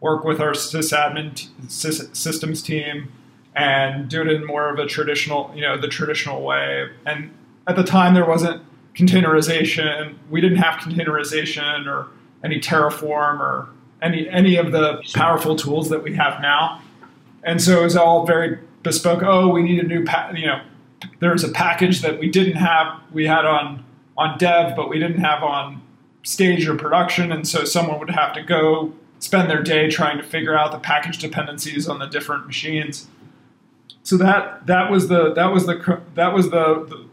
work 0.00 0.24
with 0.24 0.40
our 0.40 0.52
sysadmin 0.52 1.34
t- 1.34 1.48
systems 1.68 2.62
team 2.62 3.10
and 3.56 4.08
do 4.08 4.20
it 4.20 4.28
in 4.28 4.46
more 4.46 4.68
of 4.68 4.78
a 4.78 4.86
traditional, 4.86 5.50
you 5.54 5.62
know, 5.62 5.80
the 5.80 5.88
traditional 5.88 6.42
way. 6.42 6.88
And 7.06 7.32
at 7.66 7.76
the 7.76 7.84
time, 7.84 8.14
there 8.14 8.26
wasn't 8.26 8.62
containerization. 8.94 10.16
We 10.30 10.40
didn't 10.40 10.58
have 10.58 10.80
containerization 10.80 11.86
or 11.86 12.08
any 12.42 12.60
Terraform 12.60 13.40
or 13.40 13.68
any 14.02 14.28
any 14.28 14.56
of 14.56 14.72
the 14.72 15.02
powerful 15.14 15.56
tools 15.56 15.88
that 15.90 16.02
we 16.02 16.14
have 16.14 16.40
now. 16.40 16.80
And 17.42 17.60
so 17.60 17.80
it 17.80 17.84
was 17.84 17.96
all 17.96 18.26
very 18.26 18.58
bespoke. 18.82 19.22
Oh, 19.22 19.48
we 19.48 19.62
need 19.62 19.80
a 19.80 19.86
new, 19.86 20.04
pa- 20.04 20.32
you 20.34 20.46
know, 20.46 20.62
there's 21.20 21.44
a 21.44 21.50
package 21.50 22.00
that 22.02 22.18
we 22.18 22.30
didn't 22.30 22.56
have. 22.56 23.00
We 23.12 23.26
had 23.26 23.44
on 23.44 23.84
on 24.16 24.38
dev, 24.38 24.76
but 24.76 24.88
we 24.88 24.98
didn't 24.98 25.20
have 25.20 25.42
on 25.42 25.82
stage 26.22 26.66
or 26.68 26.76
production, 26.76 27.32
and 27.32 27.46
so 27.46 27.64
someone 27.64 27.98
would 27.98 28.10
have 28.10 28.32
to 28.34 28.42
go 28.42 28.94
spend 29.18 29.50
their 29.50 29.62
day 29.62 29.90
trying 29.90 30.18
to 30.18 30.22
figure 30.22 30.56
out 30.56 30.70
the 30.70 30.78
package 30.78 31.18
dependencies 31.18 31.88
on 31.88 31.98
the 31.98 32.06
different 32.06 32.46
machines. 32.46 33.08
So 34.02 34.16
that 34.18 34.66
that 34.66 34.90
was 34.90 35.08
the 35.08 35.32
that 35.34 35.52
was 35.52 35.66
the 35.66 36.00
that 36.14 36.32
was 36.32 36.50
the, 36.50 36.84
the, 36.88 37.04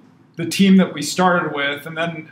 the 0.41 0.49
team 0.49 0.77
that 0.77 0.93
we 0.93 1.01
started 1.01 1.53
with, 1.53 1.85
and 1.85 1.95
then 1.95 2.29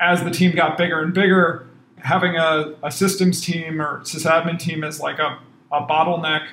as 0.00 0.24
the 0.24 0.30
team 0.30 0.54
got 0.54 0.76
bigger 0.76 1.00
and 1.00 1.14
bigger, 1.14 1.68
having 1.98 2.36
a, 2.36 2.74
a 2.82 2.90
systems 2.90 3.40
team 3.40 3.80
or 3.80 4.00
sysadmin 4.00 4.58
team 4.58 4.82
is 4.82 4.98
like 4.98 5.20
a, 5.20 5.38
a 5.70 5.86
bottleneck 5.86 6.48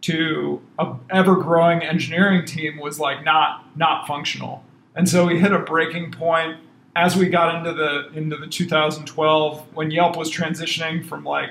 to 0.00 0.60
a 0.78 0.96
ever 1.10 1.36
growing 1.36 1.82
engineering 1.82 2.44
team 2.44 2.78
was 2.78 2.98
like 2.98 3.24
not 3.24 3.64
not 3.76 4.06
functional. 4.08 4.64
And 4.96 5.08
so 5.08 5.26
we 5.26 5.38
hit 5.38 5.52
a 5.52 5.60
breaking 5.60 6.10
point 6.10 6.58
as 6.96 7.16
we 7.16 7.28
got 7.28 7.54
into 7.54 7.72
the 7.72 8.10
into 8.18 8.36
the 8.36 8.48
2012 8.48 9.66
when 9.74 9.90
Yelp 9.92 10.16
was 10.16 10.32
transitioning 10.32 11.06
from 11.06 11.22
like 11.22 11.50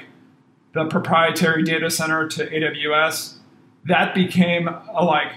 the 0.74 0.86
proprietary 0.86 1.64
data 1.64 1.90
center 1.90 2.28
to 2.28 2.50
AWS, 2.50 3.38
that 3.86 4.14
became 4.14 4.68
a 4.68 5.04
like 5.04 5.32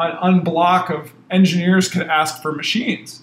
an 0.00 0.16
unblock 0.16 0.90
of 0.90 1.12
engineers 1.30 1.88
could 1.88 2.06
ask 2.08 2.42
for 2.42 2.52
machines. 2.52 3.22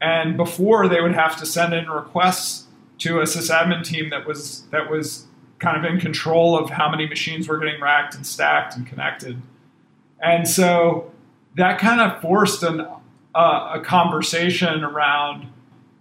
And 0.00 0.36
before 0.36 0.88
they 0.88 1.00
would 1.00 1.14
have 1.14 1.36
to 1.38 1.46
send 1.46 1.74
in 1.74 1.90
requests 1.90 2.66
to 2.98 3.20
a 3.20 3.24
sysadmin 3.24 3.84
team 3.84 4.10
that 4.10 4.26
was 4.26 4.62
that 4.70 4.90
was 4.90 5.26
kind 5.58 5.76
of 5.76 5.90
in 5.90 5.98
control 5.98 6.56
of 6.56 6.70
how 6.70 6.88
many 6.88 7.06
machines 7.06 7.48
were 7.48 7.58
getting 7.58 7.80
racked 7.80 8.14
and 8.14 8.26
stacked 8.26 8.76
and 8.76 8.86
connected. 8.86 9.40
And 10.20 10.48
so 10.48 11.12
that 11.56 11.78
kind 11.80 12.00
of 12.00 12.20
forced 12.20 12.62
an, 12.62 12.86
uh, 13.34 13.72
a 13.74 13.80
conversation 13.80 14.84
around 14.84 15.48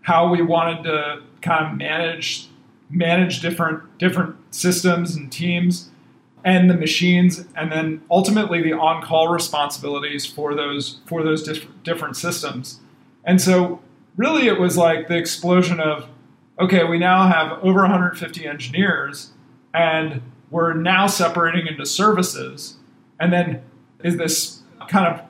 how 0.02 0.30
we 0.30 0.42
wanted 0.42 0.84
to 0.84 1.24
kind 1.42 1.72
of 1.72 1.78
manage 1.78 2.50
manage 2.90 3.42
different 3.42 3.98
different 3.98 4.36
systems 4.52 5.16
and 5.16 5.32
teams 5.32 5.90
and 6.44 6.70
the 6.70 6.74
machines 6.74 7.46
and 7.56 7.72
then 7.72 8.02
ultimately 8.10 8.62
the 8.62 8.74
on-call 8.74 9.28
responsibilities 9.28 10.26
for 10.26 10.54
those 10.56 11.00
for 11.06 11.24
those 11.24 11.44
diff- 11.44 11.68
different 11.84 12.16
systems 12.16 12.80
and 13.24 13.42
so 13.42 13.80
really 14.16 14.48
it 14.48 14.60
was 14.60 14.78
like 14.78 15.08
the 15.08 15.18
explosion 15.18 15.80
of 15.80 16.08
okay 16.60 16.84
we 16.84 16.98
now 16.98 17.28
have 17.28 17.52
over 17.64 17.82
150 17.82 18.46
engineers 18.46 19.32
and 19.74 20.22
we're 20.50 20.74
now 20.74 21.08
separating 21.08 21.68
into 21.68 21.86
services. 21.86 22.76
And 23.20 23.34
then 23.34 23.62
is 24.04 24.18
this 24.18 24.62
kind 24.90 25.08
of 25.08 25.26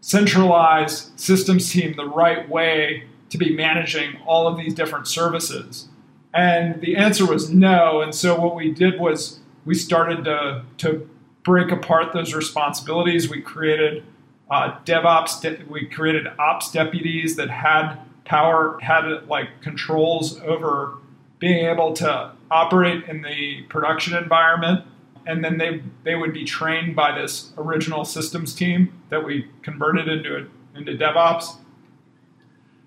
centralized 0.00 1.18
systems 1.18 1.70
team 1.70 1.94
the 1.96 2.06
right 2.06 2.48
way 2.48 3.04
to 3.30 3.38
be 3.38 3.54
managing 3.54 4.18
all 4.26 4.46
of 4.46 4.56
these 4.56 4.74
different 4.74 5.08
services? 5.08 5.88
And 6.34 6.80
the 6.80 6.96
answer 6.96 7.26
was 7.26 7.50
no. 7.50 8.00
And 8.00 8.14
so 8.14 8.38
what 8.38 8.54
we 8.54 8.72
did 8.72 8.98
was 8.98 9.40
we 9.64 9.74
started 9.74 10.24
to, 10.24 10.64
to 10.78 11.08
break 11.42 11.70
apart 11.70 12.12
those 12.12 12.34
responsibilities. 12.34 13.28
We 13.28 13.40
created 13.40 14.04
uh, 14.50 14.78
DevOps, 14.84 15.40
de- 15.40 15.64
we 15.68 15.86
created 15.86 16.26
ops 16.38 16.70
deputies 16.70 17.36
that 17.36 17.50
had 17.50 17.96
power, 18.24 18.78
had 18.80 19.26
like 19.28 19.48
controls 19.62 20.40
over 20.40 20.98
being 21.38 21.66
able 21.66 21.92
to 21.94 22.32
operate 22.50 23.04
in 23.04 23.22
the 23.22 23.62
production 23.68 24.16
environment 24.16 24.84
and 25.26 25.44
then 25.44 25.58
they 25.58 25.82
they 26.04 26.14
would 26.14 26.32
be 26.32 26.44
trained 26.44 26.96
by 26.96 27.16
this 27.16 27.52
original 27.56 28.04
systems 28.04 28.54
team 28.54 28.92
that 29.08 29.24
we 29.24 29.48
converted 29.62 30.08
into 30.08 30.48
into 30.74 30.92
DevOps. 30.92 31.56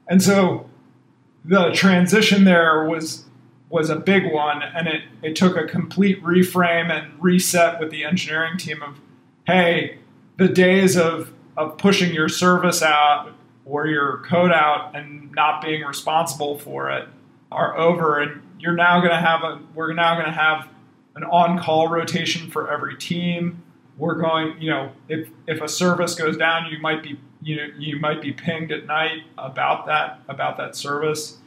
And 0.07 0.21
so 0.21 0.69
the 1.43 1.71
transition 1.71 2.43
there 2.43 2.85
was 2.85 3.25
was 3.69 3.89
a 3.89 3.95
big 3.95 4.31
one 4.31 4.61
and 4.61 4.87
it, 4.87 5.03
it 5.21 5.35
took 5.35 5.57
a 5.57 5.65
complete 5.65 6.21
reframe 6.23 6.91
and 6.91 7.11
reset 7.21 7.79
with 7.79 7.89
the 7.89 8.03
engineering 8.03 8.57
team 8.57 8.81
of 8.81 8.99
hey, 9.47 9.97
the 10.37 10.47
days 10.47 10.97
of 10.97 11.31
of 11.57 11.77
pushing 11.77 12.13
your 12.13 12.29
service 12.29 12.81
out 12.81 13.31
or 13.65 13.87
your 13.87 14.21
code 14.25 14.51
out 14.51 14.95
and 14.95 15.31
not 15.31 15.61
being 15.61 15.83
responsible 15.83 16.57
for 16.57 16.91
it 16.91 17.07
are 17.51 17.77
over 17.77 18.19
and 18.19 18.41
you're 18.59 18.73
now 18.73 18.99
going 18.99 19.11
to 19.11 19.19
have 19.19 19.43
a 19.43 19.59
we're 19.73 19.93
now 19.93 20.15
going 20.15 20.25
to 20.25 20.31
have 20.31 20.67
an 21.15 21.23
on-call 21.23 21.87
rotation 21.87 22.49
for 22.51 22.71
every 22.71 22.97
team. 22.97 23.63
We're 23.97 24.15
going, 24.15 24.61
you 24.61 24.69
know, 24.69 24.91
if 25.07 25.29
if 25.47 25.61
a 25.61 25.69
service 25.69 26.15
goes 26.15 26.35
down, 26.35 26.69
you 26.69 26.79
might 26.79 27.01
be 27.01 27.19
you 27.41 27.55
know 27.55 27.67
you 27.77 27.99
might 27.99 28.21
be 28.21 28.33
pinged 28.33 28.71
at 28.71 28.85
night 28.85 29.23
about 29.37 29.85
that 29.85 30.19
about 30.27 30.57
that 30.57 30.75
service. 30.75 31.37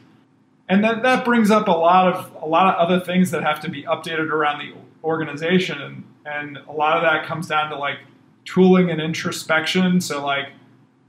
And 0.69 0.83
then 0.83 1.01
that 1.01 1.25
brings 1.25 1.49
up 1.49 1.67
a 1.67 1.71
lot 1.71 2.13
of 2.13 2.43
a 2.43 2.45
lot 2.45 2.73
of 2.73 2.79
other 2.79 3.03
things 3.03 3.31
that 3.31 3.43
have 3.43 3.59
to 3.61 3.69
be 3.69 3.83
updated 3.83 4.29
around 4.29 4.59
the 4.59 4.73
organization 5.03 5.81
and 5.81 6.03
and 6.25 6.57
a 6.67 6.71
lot 6.71 6.95
of 6.95 7.03
that 7.03 7.25
comes 7.25 7.47
down 7.47 7.71
to 7.71 7.77
like 7.77 7.97
tooling 8.45 8.91
and 8.91 9.01
introspection. 9.01 9.99
So 9.99 10.23
like 10.23 10.49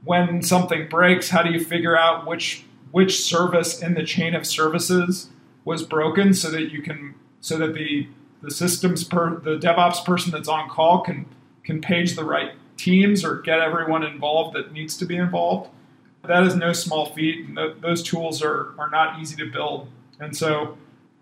when 0.04 0.42
something 0.42 0.88
breaks, 0.88 1.28
how 1.28 1.42
do 1.42 1.50
you 1.50 1.62
figure 1.62 1.96
out 1.96 2.26
which 2.26 2.64
which 2.90 3.22
service 3.22 3.82
in 3.82 3.94
the 3.94 4.02
chain 4.02 4.34
of 4.34 4.46
services 4.46 5.28
was 5.64 5.82
broken 5.82 6.32
so 6.32 6.50
that 6.50 6.72
you 6.72 6.82
can 6.82 7.14
so 7.40 7.58
that 7.58 7.74
the 7.74 8.08
the 8.42 8.50
systems 8.50 9.04
per 9.04 9.38
the 9.40 9.58
DevOps 9.58 10.04
person 10.04 10.32
that's 10.32 10.48
on 10.48 10.68
call 10.68 11.02
can 11.02 11.26
can 11.64 11.80
page 11.80 12.16
the 12.16 12.24
right 12.24 12.52
teams 12.76 13.24
or 13.24 13.40
get 13.42 13.60
everyone 13.60 14.02
involved 14.02 14.56
that 14.56 14.72
needs 14.72 14.96
to 14.96 15.04
be 15.04 15.16
involved. 15.16 15.70
That 16.26 16.44
is 16.44 16.54
no 16.54 16.72
small 16.72 17.06
feat, 17.06 17.46
and 17.46 17.56
th- 17.56 17.76
those 17.80 18.02
tools 18.02 18.42
are 18.42 18.74
are 18.78 18.90
not 18.90 19.20
easy 19.20 19.36
to 19.36 19.46
build. 19.50 19.88
And 20.18 20.36
so, 20.36 20.76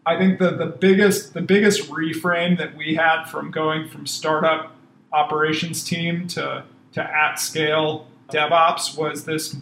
I 0.04 0.18
think 0.18 0.38
that 0.40 0.58
the 0.58 0.66
biggest 0.66 1.34
the 1.34 1.40
biggest 1.40 1.90
reframe 1.90 2.58
that 2.58 2.76
we 2.76 2.94
had 2.94 3.24
from 3.24 3.50
going 3.50 3.88
from 3.88 4.06
startup 4.06 4.74
operations 5.12 5.84
team 5.84 6.26
to 6.28 6.64
to 6.92 7.02
at 7.02 7.36
scale 7.36 8.06
DevOps 8.30 8.96
was 8.96 9.24
this 9.24 9.56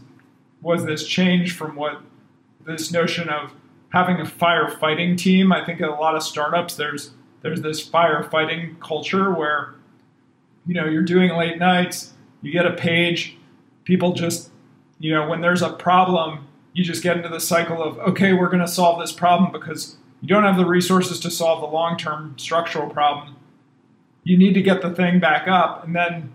was 0.62 0.84
this 0.84 1.06
change 1.06 1.54
from 1.54 1.76
what 1.76 2.00
this 2.64 2.90
notion 2.90 3.28
of 3.28 3.52
having 3.90 4.20
a 4.20 4.24
firefighting 4.24 5.16
team. 5.16 5.52
I 5.52 5.64
think 5.64 5.80
in 5.80 5.86
a 5.86 5.94
lot 5.94 6.16
of 6.16 6.22
startups 6.22 6.74
there's 6.74 7.10
there's 7.42 7.62
this 7.62 7.86
firefighting 7.88 8.80
culture 8.80 9.32
where 9.32 9.74
you 10.66 10.74
know 10.74 10.86
you're 10.86 11.02
doing 11.02 11.32
late 11.36 11.58
nights, 11.58 12.12
you 12.42 12.50
get 12.52 12.66
a 12.66 12.72
page, 12.72 13.36
people 13.84 14.12
just 14.12 14.50
you 14.98 15.12
know 15.12 15.28
when 15.28 15.40
there's 15.40 15.62
a 15.62 15.70
problem, 15.70 16.46
you 16.72 16.84
just 16.84 17.02
get 17.02 17.16
into 17.16 17.28
the 17.28 17.40
cycle 17.40 17.82
of 17.82 17.98
okay, 17.98 18.32
we're 18.32 18.48
going 18.48 18.60
to 18.60 18.68
solve 18.68 19.00
this 19.00 19.12
problem 19.12 19.52
because 19.52 19.96
you 20.20 20.28
don't 20.28 20.44
have 20.44 20.56
the 20.56 20.66
resources 20.66 21.20
to 21.20 21.30
solve 21.30 21.60
the 21.60 21.66
long-term 21.66 22.34
structural 22.38 22.88
problem. 22.88 23.36
You 24.24 24.36
need 24.36 24.54
to 24.54 24.62
get 24.62 24.82
the 24.82 24.90
thing 24.90 25.20
back 25.20 25.46
up 25.46 25.84
and 25.84 25.94
then 25.94 26.32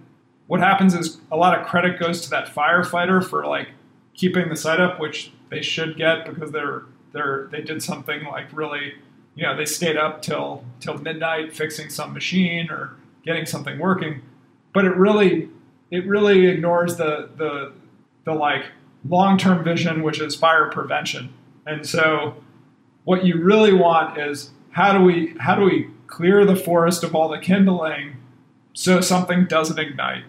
what 0.51 0.59
happens 0.59 0.93
is 0.93 1.17
a 1.31 1.37
lot 1.37 1.57
of 1.57 1.65
credit 1.65 1.97
goes 1.97 2.19
to 2.19 2.29
that 2.29 2.45
firefighter 2.45 3.25
for 3.25 3.45
like 3.45 3.69
keeping 4.13 4.49
the 4.49 4.57
site 4.57 4.81
up, 4.81 4.99
which 4.99 5.31
they 5.49 5.61
should 5.61 5.95
get 5.95 6.25
because 6.25 6.51
they're 6.51 6.83
they're 7.13 7.47
they 7.53 7.61
did 7.61 7.81
something 7.81 8.25
like 8.25 8.47
really, 8.51 8.95
you 9.33 9.43
know, 9.43 9.55
they 9.55 9.63
stayed 9.63 9.95
up 9.95 10.21
till 10.21 10.65
till 10.81 10.97
midnight 10.97 11.55
fixing 11.55 11.89
some 11.89 12.13
machine 12.13 12.69
or 12.69 12.97
getting 13.25 13.45
something 13.45 13.79
working, 13.79 14.23
but 14.73 14.83
it 14.83 14.93
really 14.97 15.47
it 15.89 16.05
really 16.05 16.47
ignores 16.47 16.97
the 16.97 17.29
the 17.37 17.71
the 18.25 18.33
like 18.33 18.65
long 19.07 19.37
term 19.37 19.63
vision, 19.63 20.03
which 20.03 20.19
is 20.19 20.35
fire 20.35 20.69
prevention. 20.69 21.33
And 21.65 21.85
so, 21.85 22.35
what 23.03 23.25
you 23.25 23.41
really 23.41 23.73
want 23.73 24.17
is 24.17 24.51
how 24.71 24.97
do 24.97 25.03
we 25.03 25.35
how 25.39 25.55
do 25.55 25.63
we 25.63 25.89
clear 26.07 26.45
the 26.45 26.55
forest 26.55 27.03
of 27.03 27.15
all 27.15 27.29
the 27.29 27.39
kindling 27.39 28.17
so 28.73 29.01
something 29.01 29.45
doesn't 29.45 29.79
ignite? 29.79 30.23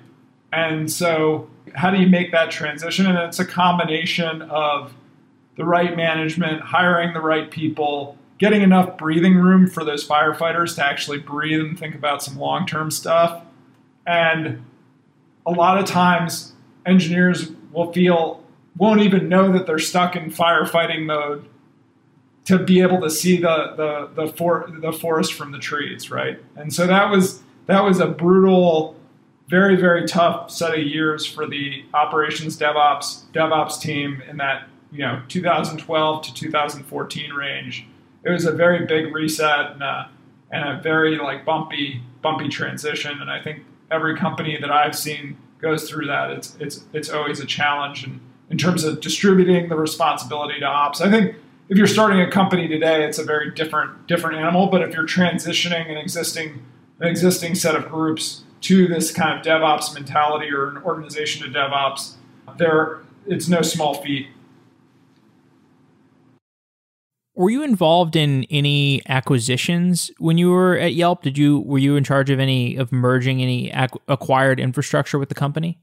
And 0.53 0.90
so, 0.90 1.49
how 1.74 1.90
do 1.90 1.99
you 1.99 2.09
make 2.09 2.32
that 2.32 2.51
transition? 2.51 3.07
And 3.07 3.18
it's 3.18 3.38
a 3.38 3.47
combination 3.47 4.43
of 4.43 4.95
the 5.57 5.64
right 5.64 5.97
management, 5.97 6.62
hiring 6.62 7.12
the 7.12 7.20
right 7.20 7.51
people, 7.51 8.16
getting 8.38 8.62
enough 8.62 8.97
breathing 8.99 9.36
room 9.36 9.66
for 9.66 9.84
those 9.84 10.07
firefighters 10.07 10.74
to 10.76 10.84
actually 10.84 11.18
breathe 11.18 11.61
and 11.61 11.78
think 11.78 11.95
about 11.95 12.22
some 12.22 12.38
long 12.38 12.66
term 12.66 12.90
stuff. 12.90 13.45
And 14.07 14.64
a 15.47 15.53
lot 15.53 15.78
of 15.78 15.84
times, 15.84 16.53
engineers 16.84 17.51
will 17.73 17.93
feel, 17.93 18.43
won't 18.77 19.01
even 19.01 19.29
know 19.29 19.53
that 19.53 19.66
they're 19.66 19.79
stuck 19.79 20.16
in 20.16 20.31
firefighting 20.31 21.05
mode 21.05 21.49
to 22.45 22.59
be 22.59 22.81
able 22.81 23.01
to 23.01 23.11
see 23.11 23.37
the, 23.37 23.75
the, 23.77 24.25
the, 24.27 24.33
for, 24.33 24.68
the 24.81 24.93
forest 24.93 25.33
from 25.33 25.53
the 25.53 25.59
trees, 25.59 26.11
right? 26.11 26.39
And 26.57 26.73
so 26.73 26.87
that 26.87 27.11
was, 27.11 27.43
that 27.66 27.85
was 27.85 28.01
a 28.01 28.07
brutal, 28.07 28.97
very, 29.49 29.77
very 29.77 30.07
tough 30.07 30.51
set 30.51 30.75
of 30.75 30.85
years 30.85 31.25
for 31.25 31.47
the 31.47 31.85
operations 31.95 32.59
DevOps, 32.59 33.25
DevOps 33.33 33.81
team 33.81 34.23
in 34.29 34.39
that 34.39 34.68
you 34.93 35.01
know 35.01 35.23
2012 35.29 36.23
to 36.23 36.35
2014 36.35 37.33
range. 37.33 37.87
It 38.25 38.31
was 38.31 38.45
a 38.45 38.53
very 38.53 38.87
big 38.87 39.12
reset 39.12 39.73
and 39.73 39.83
a, 39.83 40.11
and 40.51 40.79
a 40.79 40.83
very 40.83 41.16
like 41.18 41.45
bumpy 41.45 42.03
bumpy 42.20 42.49
transition. 42.49 43.20
And 43.20 43.31
I 43.31 43.43
think 43.43 43.64
every 43.91 44.16
company 44.16 44.59
that 44.61 44.70
I've 44.70 44.97
seen 44.97 45.37
goes 45.63 45.89
through 45.89 46.07
that. 46.09 46.31
It's 46.31 46.57
it's 46.61 46.85
it's 46.93 47.09
always 47.09 47.41
a 47.41 47.47
challenge 47.47 48.05
and 48.05 48.21
in 48.51 48.59
terms 48.59 48.85
of 48.85 49.01
distributing 49.01 49.71
the 49.71 49.77
responsibility 49.77 50.61
to 50.61 50.67
ops. 50.67 51.01
I 51.01 51.11
think 51.11 51.37
if 51.71 51.79
you're 51.79 51.87
starting 51.87 52.21
a 52.21 52.31
company 52.31 52.69
today, 52.69 53.03
it's 53.03 53.19
a 53.19 53.25
very 53.25 53.51
different 53.51 54.07
different 54.07 54.37
animal. 54.37 54.67
But 54.67 54.83
if 54.83 54.95
you're 54.95 55.07
transitioning 55.07 55.91
an 55.91 55.97
existing 55.97 56.63
an 57.01 57.09
existing 57.09 57.55
set 57.55 57.75
of 57.75 57.89
groups 57.89 58.45
to 58.63 58.87
this 58.87 59.11
kind 59.11 59.39
of 59.39 59.45
DevOps 59.45 59.95
mentality 59.95 60.53
or 60.53 60.69
an 60.69 60.77
organization 60.79 61.51
to 61.51 61.59
DevOps, 61.59 62.15
there 62.59 63.01
it's 63.27 63.49
no 63.49 63.63
small 63.63 63.95
feat. 63.95 64.29
Were 67.35 67.49
you 67.49 67.62
involved 67.62 68.14
in 68.14 68.45
any 68.51 69.01
acquisitions 69.09 70.11
when 70.18 70.37
you 70.37 70.51
were 70.51 70.76
at 70.76 70.93
Yelp? 70.93 71.22
Did 71.22 71.39
you 71.39 71.61
were 71.61 71.78
you 71.78 71.97
in 71.97 72.05
charge 72.05 72.28
of 72.28 72.39
any 72.39 72.76
of 72.76 72.93
merging 72.93 73.41
any 73.41 73.70
acquired 74.07 74.61
infrastructure 74.61 75.18
with 75.18 75.30
the 75.30 75.35
company? 75.35 75.78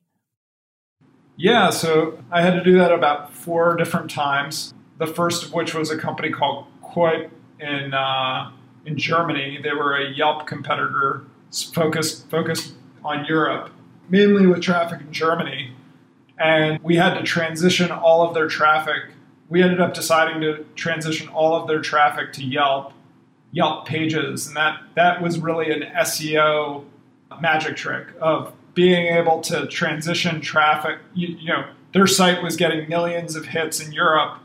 Yeah, 1.37 1.69
so 1.69 2.19
I 2.31 2.41
had 2.41 2.53
to 2.55 2.63
do 2.63 2.77
that 2.77 2.91
about 2.91 3.33
four 3.33 3.75
different 3.77 4.11
times. 4.11 4.73
The 4.97 5.07
first 5.07 5.45
of 5.45 5.53
which 5.53 5.73
was 5.73 5.89
a 5.89 5.97
company 5.97 6.29
called 6.29 6.65
Qype 6.83 7.29
in 7.59 7.93
uh, 7.93 8.51
in 8.85 8.97
Germany. 8.97 9.59
They 9.63 9.71
were 9.71 9.95
a 9.95 10.11
Yelp 10.11 10.45
competitor 10.45 11.25
focused 11.73 12.29
focused 12.29 12.73
on 13.03 13.25
Europe, 13.25 13.71
mainly 14.09 14.45
with 14.45 14.61
traffic 14.61 15.01
in 15.01 15.11
Germany. 15.11 15.73
And 16.37 16.79
we 16.83 16.95
had 16.95 17.15
to 17.15 17.23
transition 17.23 17.91
all 17.91 18.21
of 18.27 18.33
their 18.33 18.47
traffic. 18.47 19.11
We 19.49 19.63
ended 19.63 19.81
up 19.81 19.93
deciding 19.93 20.41
to 20.41 20.63
transition 20.75 21.27
all 21.27 21.55
of 21.55 21.67
their 21.67 21.81
traffic 21.81 22.33
to 22.33 22.43
Yelp, 22.43 22.93
Yelp 23.51 23.87
pages, 23.87 24.47
and 24.47 24.55
that 24.55 24.79
that 24.95 25.21
was 25.21 25.39
really 25.39 25.71
an 25.71 25.81
SEO 25.97 26.85
magic 27.41 27.75
trick 27.75 28.07
of 28.21 28.53
being 28.73 29.07
able 29.07 29.41
to 29.41 29.67
transition 29.67 30.39
traffic. 30.39 30.99
You, 31.13 31.29
you 31.29 31.47
know, 31.47 31.65
their 31.93 32.07
site 32.07 32.43
was 32.43 32.55
getting 32.55 32.87
millions 32.87 33.35
of 33.35 33.45
hits 33.45 33.79
in 33.79 33.91
Europe, 33.91 34.39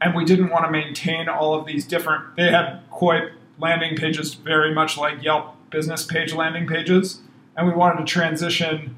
and 0.00 0.14
we 0.14 0.24
didn't 0.24 0.50
want 0.50 0.66
to 0.66 0.70
maintain 0.70 1.28
all 1.28 1.54
of 1.54 1.66
these 1.66 1.86
different. 1.86 2.36
They 2.36 2.50
had 2.50 2.80
Qype 2.90 3.32
landing 3.58 3.96
pages 3.96 4.34
very 4.34 4.74
much 4.74 4.98
like 4.98 5.22
Yelp 5.22 5.54
business 5.70 6.04
page 6.04 6.34
landing 6.34 6.66
pages, 6.66 7.20
and 7.56 7.66
we 7.66 7.72
wanted 7.72 8.00
to 8.00 8.04
transition 8.04 8.96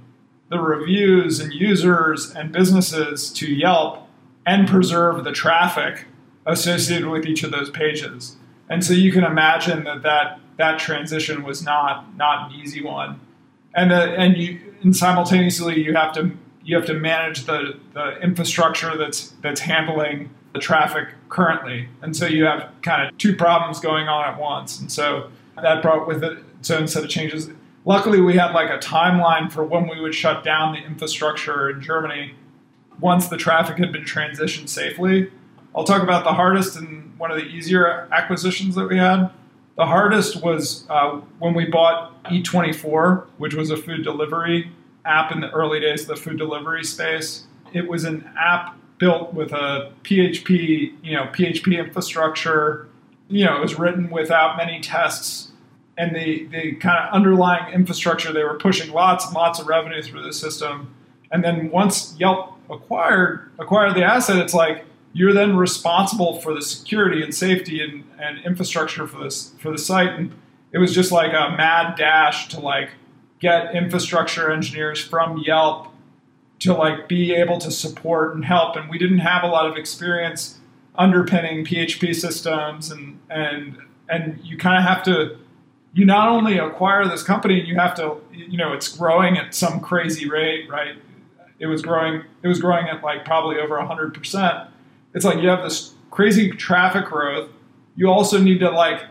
the 0.48 0.58
reviews 0.58 1.40
and 1.40 1.52
users 1.52 2.30
and 2.34 2.52
businesses 2.52 3.32
to 3.32 3.46
Yelp 3.46 4.03
and 4.46 4.68
preserve 4.68 5.24
the 5.24 5.32
traffic 5.32 6.06
associated 6.46 7.08
with 7.08 7.26
each 7.26 7.42
of 7.42 7.50
those 7.50 7.70
pages. 7.70 8.36
And 8.68 8.84
so 8.84 8.92
you 8.92 9.12
can 9.12 9.24
imagine 9.24 9.84
that 9.84 10.02
that, 10.02 10.40
that 10.56 10.78
transition 10.78 11.42
was 11.42 11.62
not 11.62 12.16
not 12.16 12.50
an 12.50 12.60
easy 12.60 12.82
one. 12.82 13.20
And 13.74 13.90
the, 13.90 14.02
and 14.02 14.36
you 14.36 14.60
and 14.82 14.94
simultaneously 14.94 15.82
you 15.82 15.94
have 15.94 16.12
to 16.14 16.36
you 16.62 16.76
have 16.76 16.86
to 16.86 16.94
manage 16.94 17.44
the, 17.44 17.78
the 17.92 18.18
infrastructure 18.20 18.96
that's 18.96 19.30
that's 19.42 19.60
handling 19.60 20.30
the 20.52 20.60
traffic 20.60 21.08
currently. 21.28 21.88
And 22.00 22.16
so 22.16 22.26
you 22.26 22.44
have 22.44 22.70
kind 22.82 23.06
of 23.06 23.18
two 23.18 23.34
problems 23.34 23.80
going 23.80 24.08
on 24.08 24.24
at 24.24 24.38
once. 24.38 24.80
And 24.80 24.90
so 24.90 25.30
that 25.60 25.82
brought 25.82 26.06
with 26.06 26.22
it 26.22 26.38
its 26.60 26.70
own 26.70 26.86
set 26.86 27.04
of 27.04 27.10
changes. 27.10 27.50
Luckily, 27.84 28.20
we 28.20 28.36
had 28.36 28.52
like 28.52 28.70
a 28.70 28.78
timeline 28.78 29.52
for 29.52 29.64
when 29.64 29.88
we 29.88 30.00
would 30.00 30.14
shut 30.14 30.42
down 30.42 30.72
the 30.72 30.80
infrastructure 30.80 31.68
in 31.68 31.82
Germany 31.82 32.34
once 33.00 33.28
the 33.28 33.36
traffic 33.36 33.78
had 33.78 33.92
been 33.92 34.04
transitioned 34.04 34.68
safely. 34.68 35.30
I'll 35.74 35.84
talk 35.84 36.02
about 36.02 36.24
the 36.24 36.32
hardest 36.32 36.76
and 36.76 37.18
one 37.18 37.30
of 37.30 37.36
the 37.36 37.44
easier 37.44 38.08
acquisitions 38.12 38.74
that 38.76 38.88
we 38.88 38.98
had. 38.98 39.30
The 39.76 39.86
hardest 39.86 40.42
was 40.42 40.86
uh, 40.88 41.20
when 41.40 41.54
we 41.54 41.66
bought 41.66 42.22
Eat24, 42.24 43.26
which 43.38 43.54
was 43.54 43.70
a 43.70 43.76
food 43.76 44.04
delivery 44.04 44.70
app 45.04 45.32
in 45.32 45.40
the 45.40 45.50
early 45.50 45.80
days 45.80 46.02
of 46.02 46.08
the 46.08 46.16
food 46.16 46.38
delivery 46.38 46.84
space. 46.84 47.44
It 47.72 47.88
was 47.88 48.04
an 48.04 48.30
app 48.38 48.76
built 48.98 49.34
with 49.34 49.52
a 49.52 49.92
PHP, 50.04 50.94
you 51.02 51.16
know, 51.16 51.24
PHP 51.24 51.78
infrastructure. 51.78 52.88
You 53.28 53.44
know, 53.46 53.56
it 53.56 53.60
was 53.60 53.78
written 53.78 54.10
without 54.10 54.56
many 54.56 54.80
tests, 54.80 55.50
and 55.98 56.14
the 56.14 56.46
the 56.46 56.76
kind 56.76 57.08
of 57.08 57.12
underlying 57.12 57.72
infrastructure 57.72 58.32
they 58.32 58.44
were 58.44 58.58
pushing 58.58 58.92
lots 58.92 59.26
and 59.26 59.34
lots 59.34 59.58
of 59.58 59.66
revenue 59.66 60.02
through 60.02 60.22
the 60.22 60.32
system. 60.32 60.94
And 61.32 61.42
then 61.42 61.70
once 61.70 62.14
Yelp 62.18 62.53
acquired 62.70 63.50
acquired 63.58 63.94
the 63.94 64.04
asset, 64.04 64.38
it's 64.38 64.54
like 64.54 64.84
you're 65.12 65.32
then 65.32 65.56
responsible 65.56 66.40
for 66.40 66.52
the 66.52 66.62
security 66.62 67.22
and 67.22 67.34
safety 67.34 67.80
and, 67.80 68.04
and 68.18 68.44
infrastructure 68.44 69.06
for 69.06 69.22
this 69.22 69.54
for 69.58 69.70
the 69.70 69.78
site. 69.78 70.10
And 70.10 70.32
it 70.72 70.78
was 70.78 70.94
just 70.94 71.12
like 71.12 71.32
a 71.32 71.54
mad 71.56 71.96
dash 71.96 72.48
to 72.48 72.60
like 72.60 72.90
get 73.40 73.74
infrastructure 73.74 74.50
engineers 74.52 75.00
from 75.00 75.38
Yelp 75.38 75.88
to 76.60 76.74
like 76.74 77.08
be 77.08 77.32
able 77.34 77.58
to 77.58 77.70
support 77.70 78.34
and 78.34 78.44
help. 78.44 78.76
And 78.76 78.88
we 78.88 78.98
didn't 78.98 79.18
have 79.18 79.44
a 79.44 79.46
lot 79.46 79.66
of 79.66 79.76
experience 79.76 80.58
underpinning 80.96 81.64
PHP 81.64 82.14
systems 82.14 82.90
and 82.90 83.20
and 83.30 83.78
and 84.08 84.40
you 84.42 84.56
kind 84.56 84.78
of 84.78 84.84
have 84.84 85.02
to 85.04 85.36
you 85.92 86.04
not 86.04 86.28
only 86.28 86.58
acquire 86.58 87.06
this 87.06 87.22
company 87.22 87.60
you 87.60 87.74
have 87.76 87.94
to 87.96 88.16
you 88.32 88.56
know 88.56 88.72
it's 88.72 88.88
growing 88.96 89.36
at 89.36 89.54
some 89.54 89.80
crazy 89.80 90.28
rate 90.28 90.68
right 90.70 90.96
it 91.58 91.66
was 91.66 91.82
growing 91.82 92.22
it 92.42 92.48
was 92.48 92.60
growing 92.60 92.88
at 92.88 93.02
like 93.02 93.24
probably 93.24 93.58
over 93.58 93.76
100% 93.76 94.68
it's 95.14 95.24
like 95.24 95.38
you 95.40 95.48
have 95.48 95.62
this 95.62 95.94
crazy 96.10 96.50
traffic 96.50 97.06
growth 97.06 97.50
you 97.96 98.08
also 98.08 98.38
need 98.38 98.58
to 98.58 98.70
like 98.70 99.04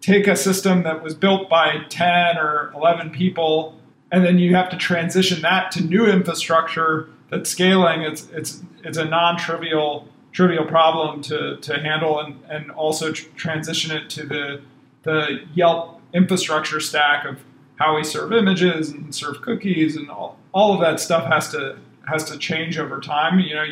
take 0.00 0.26
a 0.26 0.36
system 0.36 0.84
that 0.84 1.02
was 1.02 1.14
built 1.14 1.48
by 1.48 1.78
10 1.88 2.38
or 2.38 2.72
11 2.74 3.10
people 3.10 3.78
and 4.10 4.24
then 4.24 4.38
you 4.38 4.54
have 4.54 4.70
to 4.70 4.76
transition 4.76 5.42
that 5.42 5.70
to 5.72 5.82
new 5.82 6.06
infrastructure 6.06 7.08
that's 7.30 7.50
scaling. 7.50 8.02
It's 8.02 8.28
it's 8.30 8.62
it's 8.84 8.98
a 8.98 9.04
non-trivial 9.04 10.08
trivial 10.32 10.64
problem 10.64 11.22
to, 11.22 11.56
to 11.56 11.80
handle 11.80 12.20
and, 12.20 12.38
and 12.48 12.70
also 12.70 13.12
tr- 13.12 13.28
transition 13.36 13.96
it 13.96 14.08
to 14.10 14.26
the 14.26 14.60
the 15.02 15.40
Yelp 15.54 16.00
infrastructure 16.14 16.80
stack 16.80 17.24
of 17.24 17.40
how 17.76 17.96
we 17.96 18.04
serve 18.04 18.32
images 18.32 18.90
and 18.90 19.14
serve 19.14 19.40
cookies 19.40 19.96
and 19.96 20.10
all, 20.10 20.36
all 20.52 20.74
of 20.74 20.80
that 20.80 20.98
stuff 20.98 21.24
has 21.26 21.50
to 21.50 21.78
has 22.08 22.24
to 22.24 22.38
change 22.38 22.78
over 22.78 23.00
time. 23.00 23.38
You 23.38 23.54
know, 23.54 23.64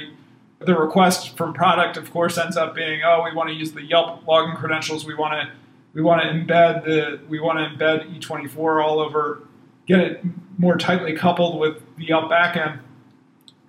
the 0.60 0.78
request 0.78 1.36
from 1.36 1.52
product, 1.52 1.96
of 1.96 2.10
course, 2.10 2.38
ends 2.38 2.56
up 2.56 2.74
being, 2.74 3.02
oh, 3.04 3.22
we 3.24 3.34
want 3.34 3.48
to 3.48 3.54
use 3.54 3.72
the 3.72 3.82
Yelp 3.82 4.24
login 4.24 4.56
credentials. 4.56 5.04
We 5.04 5.14
want 5.14 5.34
to 5.34 5.52
we 5.92 6.02
want 6.02 6.22
to 6.22 6.28
embed 6.28 6.84
the 6.84 7.20
we 7.28 7.40
want 7.40 7.58
to 7.58 7.64
embed 7.64 8.18
Eat24 8.18 8.84
all 8.84 9.00
over 9.00 9.46
get 9.86 10.00
it 10.00 10.20
more 10.58 10.76
tightly 10.76 11.14
coupled 11.14 11.58
with 11.58 11.80
the 11.96 12.06
Yelp 12.06 12.30
backend, 12.30 12.80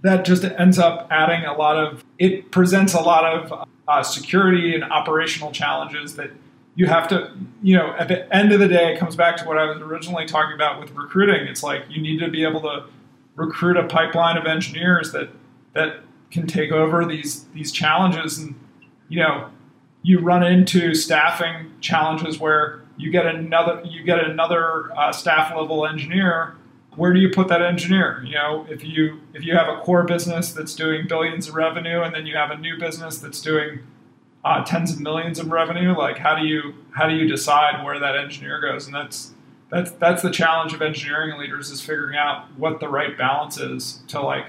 that 0.02 0.26
just 0.26 0.44
ends 0.44 0.78
up 0.78 1.08
adding 1.10 1.46
a 1.46 1.54
lot 1.54 1.78
of, 1.78 2.04
it 2.20 2.52
presents 2.52 2.94
a 2.94 3.00
lot 3.00 3.26
of 3.26 3.68
uh, 3.88 4.04
security 4.04 4.76
and 4.76 4.84
operational 4.84 5.52
challenges 5.52 6.16
that 6.16 6.32
you 6.76 6.86
have 6.86 7.08
to, 7.08 7.32
you 7.64 7.76
know, 7.76 7.96
at 7.98 8.08
the 8.08 8.34
end 8.36 8.52
of 8.52 8.60
the 8.60 8.68
day, 8.68 8.94
it 8.94 9.00
comes 9.00 9.16
back 9.16 9.38
to 9.38 9.46
what 9.46 9.58
I 9.58 9.66
was 9.66 9.82
originally 9.82 10.26
talking 10.26 10.54
about 10.54 10.80
with 10.80 10.92
recruiting. 10.92 11.48
It's 11.48 11.64
like 11.64 11.84
you 11.90 12.02
need 12.02 12.20
to 12.20 12.30
be 12.30 12.44
able 12.44 12.62
to 12.62 12.86
recruit 13.38 13.78
a 13.78 13.84
pipeline 13.86 14.36
of 14.36 14.46
engineers 14.46 15.14
that, 15.14 15.30
that 15.74 16.02
can 16.30 16.46
take 16.46 16.74
over 16.74 17.06
these, 17.06 17.46
these 17.54 17.72
challenges. 17.72 18.38
And, 18.38 18.56
you 19.08 19.20
know, 19.20 19.50
you 20.02 20.20
run 20.20 20.44
into 20.44 20.94
staffing 20.94 21.72
challenges 21.80 22.40
where 22.40 22.82
you 22.98 23.12
get 23.12 23.26
another 23.26 23.82
you 23.86 24.04
get 24.04 24.20
another 24.24 24.92
uh, 24.98 25.12
staff 25.12 25.56
level 25.56 25.86
engineer. 25.86 26.56
Where 26.96 27.14
do 27.14 27.20
you 27.20 27.30
put 27.30 27.48
that 27.50 27.62
engineer? 27.62 28.24
You 28.26 28.34
know 28.34 28.66
if 28.70 28.84
you 28.84 29.20
if 29.34 29.44
you 29.44 29.56
have 29.56 29.68
a 29.68 29.82
core 29.82 30.04
business 30.04 30.52
that's 30.52 30.74
doing 30.74 31.08
billions 31.08 31.48
of 31.48 31.56
revenue 31.56 32.02
and 32.02 32.14
then 32.14 32.26
you 32.26 32.36
have 32.36 32.52
a 32.52 32.58
new 32.58 32.78
business 32.78 33.20
that's 33.20 33.42
doing 33.42 33.80
uh, 34.44 34.64
tens 34.64 34.92
of 34.94 35.00
millions 35.00 35.40
of 35.40 35.52
revenue 35.52 35.96
like 35.96 36.18
how 36.18 36.36
do 36.36 36.46
you 36.46 36.74
how 36.92 37.08
do 37.08 37.16
you 37.16 37.28
decide 37.28 37.84
where 37.84 38.00
that 38.00 38.16
engineer 38.16 38.60
goes? 38.60 38.88
And 38.88 38.96
that's 38.96 39.34
that's 39.70 39.92
that's 39.92 40.22
the 40.22 40.32
challenge 40.32 40.74
of 40.74 40.82
engineering 40.82 41.38
leaders 41.40 41.70
is 41.72 41.82
figuring 41.82 42.18
out 42.18 42.46
what 42.58 42.80
the 42.80 42.88
right 42.88 43.18
balance 43.18 43.58
is 43.58 44.02
to 44.08 44.22
like 44.22 44.46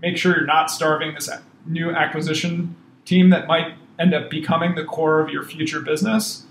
make 0.00 0.16
sure 0.16 0.36
you're 0.36 0.46
not 0.46 0.70
starving 0.70 1.14
this 1.14 1.28
new 1.66 1.90
acquisition 1.90 2.76
team 3.04 3.30
that 3.30 3.46
might 3.46 3.74
end 3.98 4.14
up 4.14 4.30
becoming 4.30 4.74
the 4.74 4.84
core 4.84 5.20
of 5.20 5.28
your 5.28 5.42
future 5.42 5.80
business 5.80 6.46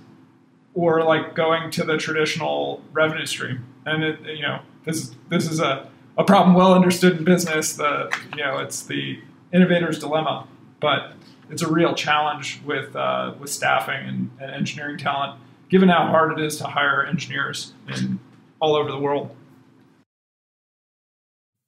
or 0.73 1.03
like 1.03 1.35
going 1.35 1.71
to 1.71 1.83
the 1.83 1.97
traditional 1.97 2.81
revenue 2.91 3.25
stream. 3.25 3.65
And 3.85 4.03
it, 4.03 4.19
you 4.21 4.41
know, 4.41 4.59
this 4.85 4.97
is 4.97 5.15
this 5.29 5.49
is 5.49 5.59
a, 5.59 5.89
a 6.17 6.23
problem 6.23 6.55
well 6.55 6.73
understood 6.73 7.17
in 7.17 7.23
business. 7.23 7.73
The 7.73 8.15
you 8.35 8.43
know, 8.43 8.59
it's 8.59 8.83
the 8.83 9.19
innovator's 9.51 9.99
dilemma, 9.99 10.47
but 10.79 11.13
it's 11.49 11.61
a 11.61 11.71
real 11.71 11.95
challenge 11.95 12.61
with 12.65 12.95
uh, 12.95 13.33
with 13.39 13.49
staffing 13.49 14.07
and, 14.07 14.31
and 14.39 14.51
engineering 14.51 14.97
talent, 14.97 15.39
given 15.69 15.89
how 15.89 16.07
hard 16.07 16.37
it 16.37 16.43
is 16.43 16.57
to 16.57 16.65
hire 16.65 17.05
engineers 17.05 17.73
in 17.87 18.19
all 18.59 18.75
over 18.75 18.91
the 18.91 18.99
world. 18.99 19.35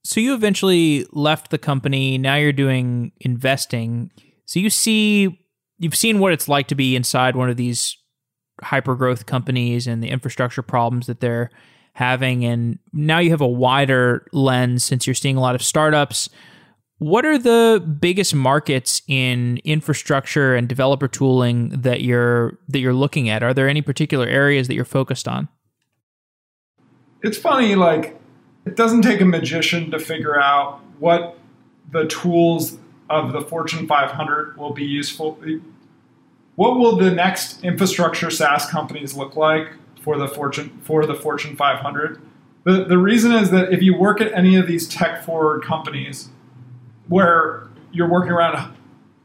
So 0.03 0.19
you 0.19 0.33
eventually 0.33 1.05
left 1.11 1.51
the 1.51 1.57
company. 1.57 2.17
Now 2.17 2.35
you're 2.35 2.51
doing 2.51 3.11
investing. 3.21 4.11
So 4.45 4.59
you 4.59 4.69
see, 4.69 5.39
you've 5.77 5.95
seen 5.95 6.19
what 6.19 6.33
it's 6.33 6.49
like 6.49 6.67
to 6.67 6.75
be 6.75 6.95
inside 6.95 7.35
one 7.35 7.49
of 7.49 7.57
these 7.57 7.97
hyper 8.61 8.95
growth 8.95 9.25
companies 9.25 9.87
and 9.87 10.03
the 10.03 10.09
infrastructure 10.09 10.61
problems 10.61 11.07
that 11.07 11.19
they're 11.19 11.49
having. 11.93 12.43
And 12.45 12.79
now 12.93 13.19
you 13.19 13.29
have 13.29 13.41
a 13.41 13.47
wider 13.47 14.25
lens 14.33 14.83
since 14.83 15.05
you're 15.05 15.13
seeing 15.13 15.37
a 15.37 15.41
lot 15.41 15.55
of 15.55 15.63
startups. 15.63 16.29
What 17.01 17.25
are 17.25 17.39
the 17.39 17.83
biggest 17.99 18.35
markets 18.35 19.01
in 19.07 19.57
infrastructure 19.63 20.53
and 20.53 20.69
developer 20.69 21.07
tooling 21.07 21.69
that 21.69 22.03
you're 22.03 22.59
that 22.67 22.77
you're 22.77 22.93
looking 22.93 23.27
at? 23.27 23.41
Are 23.41 23.55
there 23.55 23.67
any 23.67 23.81
particular 23.81 24.27
areas 24.27 24.67
that 24.67 24.75
you're 24.75 24.85
focused 24.85 25.27
on? 25.27 25.49
It's 27.23 27.39
funny, 27.39 27.73
like 27.73 28.21
it 28.67 28.75
doesn't 28.75 29.01
take 29.01 29.19
a 29.19 29.25
magician 29.25 29.89
to 29.89 29.97
figure 29.97 30.39
out 30.39 30.79
what 30.99 31.39
the 31.91 32.05
tools 32.05 32.77
of 33.09 33.33
the 33.33 33.41
Fortune 33.41 33.87
500 33.87 34.55
will 34.55 34.73
be 34.73 34.85
useful. 34.85 35.39
What 36.53 36.77
will 36.77 36.97
the 36.97 37.09
next 37.09 37.63
infrastructure 37.63 38.29
SaaS 38.29 38.67
companies 38.67 39.15
look 39.15 39.35
like 39.35 39.69
for 40.03 40.19
the 40.19 40.27
Fortune 40.27 40.79
for 40.83 41.07
the 41.07 41.15
Fortune 41.15 41.55
500? 41.55 42.21
The, 42.63 42.85
the 42.85 42.99
reason 42.99 43.31
is 43.31 43.49
that 43.49 43.73
if 43.73 43.81
you 43.81 43.97
work 43.97 44.21
at 44.21 44.31
any 44.33 44.55
of 44.55 44.67
these 44.67 44.87
tech 44.87 45.25
forward 45.25 45.63
companies 45.63 46.29
where 47.11 47.67
you're 47.91 48.09
working 48.09 48.31
around 48.31 48.73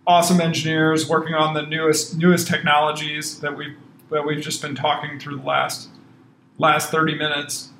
awesome 0.07 0.41
engineers 0.41 1.09
working 1.09 1.34
on 1.34 1.55
the 1.55 1.62
newest 1.62 2.16
newest 2.16 2.49
technologies 2.49 3.41
that 3.41 3.57
we've 3.57 3.76
that 4.11 4.26
we've 4.26 4.43
just 4.43 4.61
been 4.61 4.74
talking 4.74 5.18
through 5.18 5.37
the 5.37 5.43
last 5.43 5.89
last 6.59 6.91
30 6.91 7.14
minutes 7.14 7.70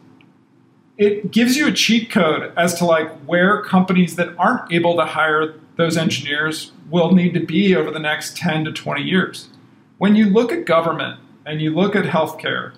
it 0.97 1.31
gives 1.31 1.57
you 1.57 1.67
a 1.67 1.73
cheat 1.73 2.11
code 2.11 2.53
as 2.57 2.75
to 2.75 2.85
like 2.85 3.11
where 3.27 3.63
companies 3.63 4.17
that 4.17 4.29
aren't 4.39 4.73
able 4.73 4.97
to 4.97 5.05
hire 5.05 5.55
those 5.77 5.97
engineers 5.97 6.73
will 6.89 7.13
need 7.13 7.35
to 7.35 7.41
be 7.41 7.75
over 7.75 7.91
the 7.91 7.99
next 7.99 8.37
10 8.37 8.65
to 8.65 8.73
20 8.73 9.03
years 9.03 9.49
when 9.99 10.15
you 10.15 10.27
look 10.27 10.53
at 10.53 10.65
government 10.65 11.19
and 11.45 11.61
you 11.61 11.75
look 11.75 11.97
at 11.97 12.05
healthcare 12.05 12.73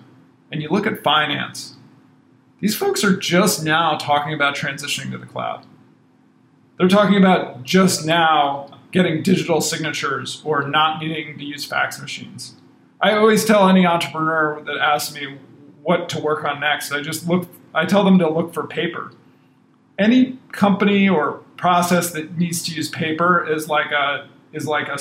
and 0.51 0.61
you 0.61 0.69
look 0.69 0.87
at 0.87 1.03
finance 1.03 1.75
these 2.59 2.75
folks 2.75 3.03
are 3.03 3.15
just 3.15 3.63
now 3.63 3.97
talking 3.97 4.33
about 4.33 4.55
transitioning 4.55 5.11
to 5.11 5.17
the 5.17 5.25
cloud. 5.25 5.65
They're 6.79 6.87
talking 6.87 7.17
about 7.17 7.63
just 7.63 8.05
now 8.05 8.79
getting 8.91 9.21
digital 9.21 9.59
signatures 9.59 10.41
or 10.45 10.67
not 10.67 11.01
needing 11.01 11.37
to 11.37 11.43
use 11.43 11.65
fax 11.65 12.01
machines. 12.01 12.55
I 13.01 13.11
always 13.13 13.43
tell 13.43 13.67
any 13.67 13.85
entrepreneur 13.85 14.63
that 14.63 14.77
asks 14.77 15.13
me 15.13 15.37
what 15.83 16.07
to 16.09 16.19
work 16.19 16.45
on 16.45 16.61
next, 16.61 16.91
I 16.91 17.01
just 17.01 17.27
look 17.27 17.47
I 17.73 17.85
tell 17.85 18.03
them 18.03 18.17
to 18.19 18.29
look 18.29 18.53
for 18.53 18.65
paper. 18.65 19.11
Any 19.97 20.39
company 20.53 21.07
or 21.07 21.41
process 21.57 22.11
that 22.11 22.37
needs 22.37 22.63
to 22.63 22.73
use 22.73 22.89
paper 22.89 23.45
is 23.45 23.67
like 23.67 23.91
a 23.91 24.29
is 24.53 24.65
like 24.65 24.87
a, 24.87 24.97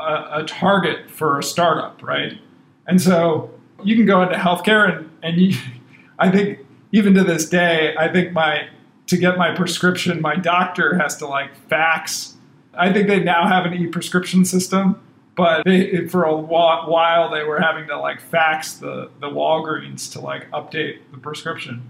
a, 0.00 0.40
a 0.40 0.44
target 0.44 1.10
for 1.10 1.38
a 1.38 1.42
startup, 1.42 2.02
right? 2.02 2.38
And 2.86 3.00
so 3.00 3.50
you 3.82 3.94
can 3.94 4.06
go 4.06 4.22
into 4.22 4.36
healthcare 4.36 4.96
and, 4.96 5.10
and 5.22 5.40
you, 5.40 5.58
I 6.18 6.30
think 6.30 6.60
even 6.92 7.14
to 7.14 7.24
this 7.24 7.48
day, 7.48 7.94
I 7.98 8.10
think 8.10 8.32
my 8.32 8.68
to 9.06 9.16
get 9.16 9.36
my 9.36 9.54
prescription, 9.54 10.20
my 10.20 10.36
doctor 10.36 10.98
has 10.98 11.16
to 11.18 11.26
like 11.26 11.54
fax. 11.68 12.34
I 12.74 12.92
think 12.92 13.08
they 13.08 13.20
now 13.20 13.46
have 13.46 13.66
an 13.66 13.74
e-prescription 13.74 14.44
system, 14.44 15.00
but 15.36 15.64
they, 15.64 16.06
for 16.08 16.24
a 16.24 16.36
while 16.36 17.30
they 17.30 17.44
were 17.44 17.60
having 17.60 17.86
to 17.88 17.98
like 17.98 18.20
fax 18.20 18.74
the 18.74 19.10
the 19.20 19.28
Walgreens 19.28 20.10
to 20.12 20.20
like 20.20 20.50
update 20.50 20.98
the 21.12 21.18
prescription. 21.18 21.82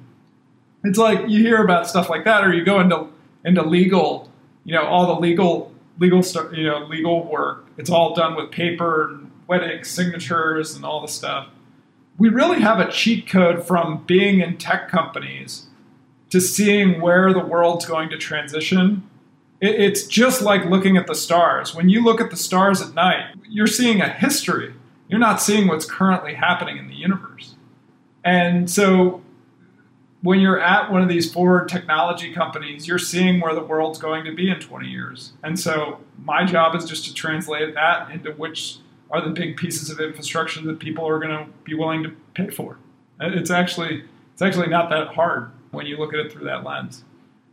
It's 0.83 0.99
like 0.99 1.29
you 1.29 1.41
hear 1.41 1.63
about 1.63 1.89
stuff 1.89 2.11
like 2.11 2.25
that, 2.25 2.45
or 2.45 2.53
you 2.53 2.65
go 2.65 2.81
into 2.81 3.09
into 3.45 3.63
legal, 3.63 4.31
you 4.65 4.75
know, 4.75 4.85
all 4.85 5.15
the 5.15 5.21
legal 5.21 5.73
legal 5.99 6.23
stuff, 6.23 6.53
you 6.53 6.65
know, 6.65 6.85
legal 6.87 7.25
work. 7.25 7.67
It's 7.79 7.91
all 7.91 8.15
done 8.15 8.37
with 8.37 8.51
paper 8.51 9.11
and 9.11 9.31
wedding 9.47 9.85
signatures 9.85 10.75
and 10.75 10.85
all 10.85 11.01
the 11.01 11.09
stuff 11.09 11.49
we 12.19 12.29
really 12.29 12.61
have 12.61 12.79
a 12.79 12.91
cheat 12.91 13.29
code 13.29 13.67
from 13.67 14.05
being 14.07 14.41
in 14.41 14.57
tech 14.57 14.89
companies 14.89 15.67
to 16.35 16.41
seeing 16.41 17.01
where 17.01 17.33
the 17.33 17.39
world's 17.39 17.87
going 17.87 18.11
to 18.11 18.19
transition. 18.19 19.09
It's 19.61 20.03
just 20.05 20.43
like 20.43 20.65
looking 20.65 20.97
at 20.97 21.07
the 21.07 21.15
stars. 21.15 21.77
When 21.77 21.89
you 21.89 22.03
look 22.03 22.21
at 22.21 22.31
the 22.31 22.37
stars 22.37 22.83
at 22.83 22.93
night, 22.93 23.37
you're 23.49 23.69
seeing 23.69 24.01
a 24.01 24.09
history. 24.09 24.75
You're 25.09 25.21
not 25.21 25.41
seeing 25.41 25.69
what's 25.69 25.85
currently 25.85 26.35
happening 26.35 26.77
in 26.77 26.89
the 26.89 26.97
universe. 26.97 27.55
And 28.25 28.69
so 28.69 29.23
when 30.23 30.41
you're 30.41 30.61
at 30.61 30.91
one 30.91 31.03
of 31.03 31.09
these 31.09 31.33
forward 31.33 31.69
technology 31.69 32.35
companies, 32.35 32.89
you're 32.89 32.99
seeing 32.99 33.41
where 33.41 33.55
the 33.55 33.63
world's 33.63 34.01
going 34.01 34.25
to 34.25 34.35
be 34.35 34.51
in 34.51 34.59
20 34.59 34.89
years. 34.89 35.35
And 35.45 35.61
so 35.61 36.01
my 36.25 36.45
job 36.45 36.75
is 36.75 36.85
just 36.85 37.05
to 37.05 37.15
translate 37.15 37.75
that 37.75 38.11
into 38.11 38.33
which 38.33 38.79
are 39.13 39.23
the 39.23 39.31
big 39.31 39.57
pieces 39.57 39.89
of 39.89 40.01
infrastructure 40.01 40.61
that 40.63 40.81
people 40.81 41.07
are 41.07 41.21
going 41.21 41.31
to 41.31 41.47
be 41.63 41.75
willing 41.75 42.03
to 42.03 42.11
pay 42.35 42.51
for. 42.51 42.79
It's 43.21 43.53
actually 43.53 44.03
it's 44.33 44.43
actually 44.43 44.67
not 44.67 44.91
that 44.91 45.15
hard 45.15 45.53
when 45.75 45.87
you 45.87 45.97
look 45.97 46.15
at 46.15 46.21
it 46.21 46.33
through 46.33 46.45
that 46.45 46.65
lens. 46.65 47.05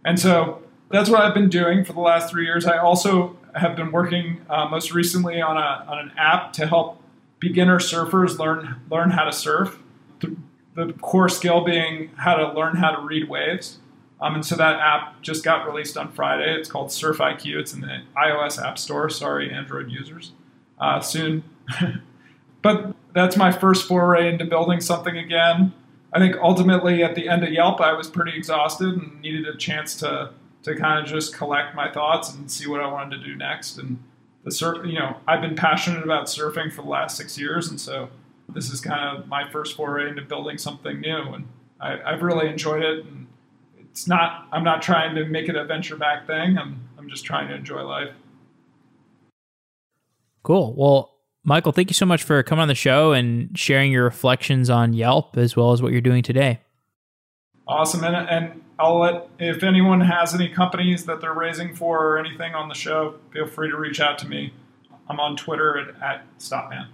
And 0.05 0.19
so 0.19 0.63
that's 0.89 1.09
what 1.09 1.21
I've 1.21 1.33
been 1.33 1.49
doing 1.49 1.83
for 1.83 1.93
the 1.93 1.99
last 1.99 2.29
three 2.29 2.45
years. 2.45 2.65
I 2.65 2.77
also 2.77 3.37
have 3.55 3.75
been 3.75 3.91
working 3.91 4.41
uh, 4.49 4.67
most 4.67 4.93
recently 4.93 5.41
on, 5.41 5.57
a, 5.57 5.85
on 5.87 5.99
an 5.99 6.11
app 6.17 6.53
to 6.53 6.67
help 6.67 7.01
beginner 7.39 7.79
surfers 7.79 8.37
learn 8.37 8.79
learn 8.89 9.11
how 9.11 9.25
to 9.25 9.31
surf. 9.31 9.79
The, 10.19 10.35
the 10.75 10.93
core 10.93 11.27
skill 11.27 11.63
being 11.65 12.11
how 12.17 12.35
to 12.35 12.53
learn 12.53 12.77
how 12.77 12.91
to 12.91 13.01
read 13.01 13.27
waves. 13.27 13.79
Um, 14.21 14.35
and 14.35 14.45
so 14.45 14.55
that 14.55 14.79
app 14.79 15.21
just 15.21 15.43
got 15.43 15.65
released 15.65 15.97
on 15.97 16.11
Friday. 16.11 16.55
It's 16.55 16.69
called 16.69 16.91
Surf 16.91 17.17
IQ. 17.17 17.59
It's 17.59 17.73
in 17.73 17.81
the 17.81 18.03
iOS 18.15 18.63
App 18.63 18.77
Store. 18.77 19.09
Sorry, 19.09 19.51
Android 19.51 19.89
users 19.89 20.31
uh, 20.79 20.99
soon. 20.99 21.43
but 22.61 22.95
that's 23.13 23.35
my 23.35 23.51
first 23.51 23.87
foray 23.87 24.31
into 24.31 24.45
building 24.45 24.79
something 24.79 25.17
again. 25.17 25.73
I 26.13 26.19
think 26.19 26.35
ultimately 26.37 27.03
at 27.03 27.15
the 27.15 27.29
end 27.29 27.43
of 27.43 27.51
Yelp, 27.51 27.79
I 27.79 27.93
was 27.93 28.09
pretty 28.09 28.35
exhausted 28.35 28.93
and 28.95 29.21
needed 29.21 29.47
a 29.47 29.57
chance 29.57 29.95
to 29.97 30.31
to 30.63 30.75
kind 30.75 30.99
of 30.99 31.09
just 31.09 31.35
collect 31.35 31.75
my 31.75 31.91
thoughts 31.91 32.33
and 32.33 32.51
see 32.51 32.67
what 32.67 32.81
I 32.81 32.91
wanted 32.91 33.17
to 33.17 33.23
do 33.23 33.35
next. 33.35 33.77
And 33.77 33.97
the 34.43 34.51
surf, 34.51 34.85
you 34.85 34.99
know, 34.99 35.17
I've 35.27 35.41
been 35.41 35.55
passionate 35.55 36.03
about 36.03 36.27
surfing 36.27 36.71
for 36.71 36.83
the 36.83 36.87
last 36.87 37.17
six 37.17 37.37
years, 37.37 37.69
and 37.69 37.81
so 37.81 38.09
this 38.47 38.69
is 38.69 38.79
kind 38.79 39.17
of 39.17 39.27
my 39.27 39.49
first 39.49 39.75
foray 39.75 40.09
into 40.09 40.21
building 40.21 40.57
something 40.57 40.99
new, 40.99 41.33
and 41.33 41.47
I, 41.79 41.97
have 42.11 42.21
really 42.21 42.47
enjoyed 42.47 42.83
it. 42.83 43.05
And 43.05 43.27
it's 43.79 44.07
not, 44.07 44.47
I'm 44.51 44.63
not 44.63 44.81
trying 44.81 45.15
to 45.15 45.25
make 45.25 45.49
it 45.49 45.55
a 45.55 45.65
venture 45.65 45.95
back 45.95 46.27
thing. 46.27 46.57
I'm, 46.57 46.87
I'm 46.97 47.09
just 47.09 47.25
trying 47.25 47.47
to 47.47 47.55
enjoy 47.55 47.81
life. 47.81 48.11
Cool. 50.43 50.73
Well, 50.75 51.10
Michael, 51.43 51.71
thank 51.71 51.89
you 51.89 51.95
so 51.95 52.05
much 52.05 52.23
for 52.23 52.41
coming 52.43 52.61
on 52.61 52.67
the 52.67 52.75
show 52.75 53.13
and 53.13 53.57
sharing 53.57 53.91
your 53.91 54.03
reflections 54.03 54.69
on 54.69 54.93
Yelp 54.93 55.37
as 55.37 55.55
well 55.55 55.71
as 55.71 55.81
what 55.81 55.91
you're 55.91 56.01
doing 56.01 56.21
today. 56.21 56.59
Awesome. 57.67 58.03
And, 58.03 58.15
and 58.15 58.61
I'll 58.77 58.99
let, 58.99 59.27
if 59.39 59.63
anyone 59.63 60.01
has 60.01 60.35
any 60.35 60.49
companies 60.49 61.05
that 61.05 61.21
they're 61.21 61.33
raising 61.33 61.75
for 61.75 62.05
or 62.05 62.19
anything 62.19 62.53
on 62.53 62.69
the 62.69 62.75
show, 62.75 63.15
feel 63.31 63.47
free 63.47 63.69
to 63.69 63.77
reach 63.77 63.99
out 63.99 64.19
to 64.19 64.27
me. 64.27 64.53
I'm 65.09 65.19
on 65.19 65.35
Twitter 65.35 65.77
at, 65.79 66.01
at 66.01 66.25
Stopman. 66.37 66.87